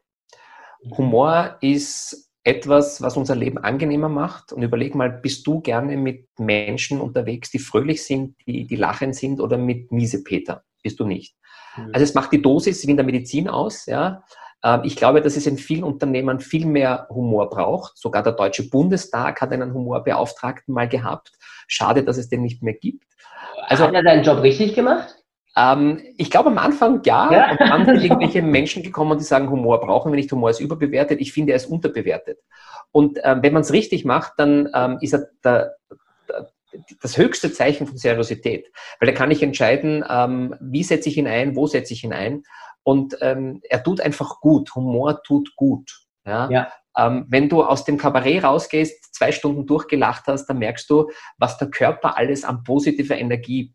Humor 0.97 1.59
ist 1.61 2.32
etwas, 2.45 3.01
was 3.01 3.16
unser 3.16 3.36
Leben 3.36 3.59
angenehmer 3.59 4.09
macht. 4.09 4.53
Und 4.53 4.62
überleg 4.62 4.95
mal, 4.95 5.11
bist 5.11 5.47
du 5.47 5.61
gerne 5.61 5.97
mit 5.97 6.28
Menschen 6.38 7.01
unterwegs, 7.01 7.51
die 7.51 7.61
fröhlich 7.61 8.05
sind, 8.05 8.36
die, 8.47 8.66
die 8.66 8.76
lachend 8.76 9.14
sind 9.14 9.40
oder 9.40 9.59
mit 9.59 9.93
Miesepeter? 9.93 10.64
Bist 10.82 10.99
du 10.99 11.05
nicht. 11.05 11.36
Mhm. 11.76 11.90
Also 11.93 12.05
es 12.05 12.14
macht 12.14 12.32
die 12.32 12.43
Dosis 12.43 12.84
wie 12.86 12.90
in 12.90 12.97
der 12.97 13.07
Medizin 13.07 13.49
aus. 13.49 13.86
Ja. 13.86 14.24
Ähm, 14.64 14.82
ich 14.84 14.96
glaube, 14.96 15.20
dass 15.20 15.36
es 15.36 15.46
in 15.46 15.58
vielen 15.58 15.84
Unternehmen 15.84 16.40
viel 16.40 16.66
mehr 16.66 17.06
Humor 17.10 17.50
braucht. 17.50 17.96
Sogar 17.98 18.22
der 18.22 18.32
Deutsche 18.32 18.68
Bundestag 18.68 19.40
hat 19.40 19.52
einen 19.52 19.74
Humorbeauftragten 19.74 20.74
mal 20.74 20.88
gehabt. 20.88 21.32
Schade, 21.66 22.02
dass 22.04 22.16
es 22.16 22.28
den 22.28 22.42
nicht 22.42 22.62
mehr 22.62 22.74
gibt. 22.74 23.04
Also, 23.66 23.84
hat 23.84 23.94
er 23.94 24.02
seinen 24.02 24.24
Job 24.24 24.42
richtig 24.42 24.74
gemacht? 24.74 25.16
Ähm, 25.56 26.00
ich 26.16 26.30
glaube 26.30 26.50
am 26.50 26.58
Anfang 26.58 27.02
ja, 27.04 27.30
ja. 27.30 27.50
und 27.50 27.60
dann 27.60 27.84
sind 27.84 28.02
irgendwelche 28.02 28.42
Menschen 28.42 28.82
gekommen, 28.82 29.18
die 29.18 29.24
sagen, 29.24 29.50
Humor 29.50 29.80
brauchen 29.80 30.12
wir 30.12 30.16
nicht, 30.16 30.32
Humor 30.32 30.50
ist 30.50 30.60
überbewertet. 30.60 31.20
Ich 31.20 31.32
finde, 31.32 31.52
er 31.52 31.56
ist 31.56 31.66
unterbewertet. 31.66 32.38
Und 32.90 33.18
ähm, 33.22 33.42
wenn 33.42 33.52
man 33.52 33.62
es 33.62 33.72
richtig 33.72 34.04
macht, 34.04 34.34
dann 34.38 34.68
ähm, 34.74 34.98
ist 35.00 35.14
er 35.14 35.28
der, 35.44 35.74
der, 36.28 36.46
das 37.00 37.18
höchste 37.18 37.52
Zeichen 37.52 37.86
von 37.86 37.96
Seriosität. 37.96 38.70
Weil 38.98 39.10
da 39.10 39.12
kann 39.12 39.30
ich 39.30 39.42
entscheiden, 39.42 40.04
ähm, 40.08 40.54
wie 40.60 40.82
setze 40.82 41.08
ich 41.08 41.18
ihn 41.18 41.26
ein, 41.26 41.54
wo 41.54 41.66
setze 41.66 41.92
ich 41.92 42.04
ihn 42.04 42.12
ein. 42.12 42.44
Und 42.85 43.16
ähm, 43.20 43.61
er 43.68 43.83
tut 43.83 44.01
einfach 44.01 44.41
gut. 44.41 44.74
Humor 44.74 45.22
tut 45.22 45.55
gut. 45.57 45.91
Ja? 46.26 46.51
ja. 46.51 46.72
Ähm, 46.97 47.26
wenn 47.28 47.49
du 47.49 47.62
aus 47.62 47.85
dem 47.85 47.97
Kabarett 47.97 48.45
rausgehst, 48.45 49.14
zwei 49.14 49.33
Stunden 49.33 49.66
durchgelacht 49.66 50.24
hast, 50.26 50.47
dann 50.47 50.59
merkst 50.59 50.89
du, 50.91 51.11
was 51.39 51.59
der 51.59 51.68
Körper 51.68 52.18
alles 52.18 52.45
an 52.45 52.64
positiver 52.64 53.16
Energie 53.16 53.72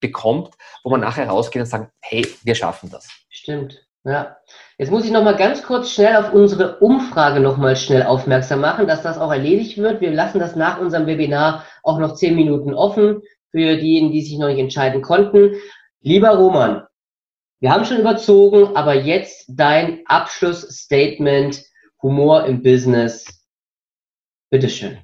bekommt, 0.00 0.54
wo 0.84 0.90
man 0.90 1.00
nachher 1.00 1.28
rausgeht 1.28 1.60
und 1.60 1.66
sagt, 1.66 1.92
hey, 2.00 2.26
wir 2.44 2.54
schaffen 2.54 2.90
das. 2.90 3.08
Stimmt. 3.30 3.84
Ja. 4.04 4.36
Jetzt 4.78 4.90
muss 4.90 5.04
ich 5.04 5.12
noch 5.12 5.22
mal 5.22 5.36
ganz 5.36 5.62
kurz 5.62 5.90
schnell 5.90 6.16
auf 6.16 6.32
unsere 6.32 6.78
Umfrage 6.78 7.40
noch 7.40 7.56
mal 7.56 7.76
schnell 7.76 8.02
aufmerksam 8.02 8.60
machen, 8.60 8.88
dass 8.88 9.02
das 9.02 9.18
auch 9.18 9.30
erledigt 9.30 9.78
wird. 9.78 10.00
Wir 10.00 10.10
lassen 10.10 10.40
das 10.40 10.56
nach 10.56 10.80
unserem 10.80 11.06
Webinar 11.06 11.64
auch 11.84 11.98
noch 11.98 12.14
zehn 12.14 12.34
Minuten 12.34 12.74
offen 12.74 13.22
für 13.50 13.76
diejenigen, 13.76 14.12
die 14.12 14.22
sich 14.22 14.38
noch 14.38 14.48
nicht 14.48 14.58
entscheiden 14.58 15.02
konnten. 15.02 15.54
Lieber 16.00 16.30
Roman, 16.30 16.82
wir 17.62 17.70
haben 17.70 17.84
schon 17.84 17.98
überzogen, 17.98 18.74
aber 18.76 18.94
jetzt 18.94 19.44
dein 19.48 20.00
Abschlussstatement 20.06 21.64
Humor 22.02 22.44
im 22.44 22.60
Business. 22.60 23.24
Bitteschön. 24.50 24.98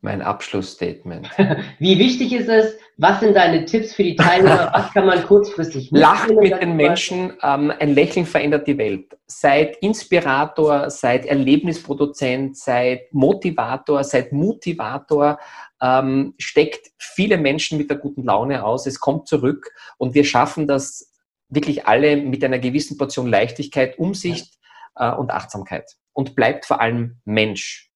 Mein 0.00 0.22
Abschlussstatement. 0.22 1.28
Wie 1.78 1.98
wichtig 1.98 2.32
ist 2.32 2.48
es? 2.48 2.74
Was 2.96 3.20
sind 3.20 3.36
deine 3.36 3.66
Tipps 3.66 3.92
für 3.92 4.02
die 4.02 4.16
Teilnehmer? 4.16 4.70
Was 4.74 4.94
kann 4.94 5.04
man 5.04 5.22
kurzfristig 5.24 5.92
machen? 5.92 6.00
Lacht 6.00 6.30
mit 6.30 6.58
den 6.58 6.74
Menschen. 6.74 7.34
Ähm, 7.42 7.70
ein 7.78 7.94
Lächeln 7.94 8.24
verändert 8.24 8.66
die 8.66 8.78
Welt. 8.78 9.18
Seid 9.26 9.76
Inspirator, 9.82 10.88
seid 10.88 11.26
Erlebnisproduzent, 11.26 12.56
seid 12.56 13.12
Motivator, 13.12 14.02
seid 14.02 14.32
Motivator 14.32 15.38
ähm, 15.82 16.34
steckt 16.38 16.90
viele 16.98 17.38
Menschen 17.38 17.78
mit 17.78 17.90
der 17.90 17.98
guten 17.98 18.24
Laune 18.24 18.64
aus. 18.64 18.86
Es 18.86 19.00
kommt 19.00 19.28
zurück 19.28 19.70
und 19.98 20.14
wir 20.14 20.24
schaffen 20.24 20.66
das 20.66 21.12
wirklich 21.48 21.86
alle 21.86 22.16
mit 22.16 22.44
einer 22.44 22.58
gewissen 22.58 22.96
Portion 22.96 23.28
Leichtigkeit, 23.28 23.98
Umsicht 23.98 24.54
äh, 24.96 25.10
und 25.10 25.30
Achtsamkeit. 25.30 25.96
Und 26.12 26.36
bleibt 26.36 26.64
vor 26.64 26.80
allem 26.80 27.20
Mensch. 27.24 27.90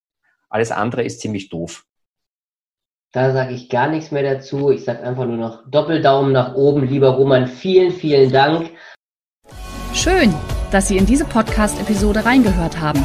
Alles 0.48 0.70
andere 0.70 1.04
ist 1.04 1.20
ziemlich 1.20 1.50
doof. 1.50 1.84
Da 3.12 3.32
sage 3.32 3.54
ich 3.54 3.70
gar 3.70 3.88
nichts 3.88 4.10
mehr 4.10 4.22
dazu. 4.22 4.70
Ich 4.70 4.84
sage 4.84 5.02
einfach 5.02 5.24
nur 5.24 5.36
noch 5.36 5.68
Doppeldaumen 5.70 6.32
nach 6.32 6.54
oben. 6.54 6.86
Lieber 6.86 7.10
Roman, 7.10 7.46
vielen, 7.46 7.92
vielen 7.92 8.30
Dank. 8.30 8.70
Schön, 9.94 10.34
dass 10.70 10.88
Sie 10.88 10.98
in 10.98 11.06
diese 11.06 11.24
Podcast-Episode 11.24 12.24
reingehört 12.24 12.80
haben. 12.80 13.04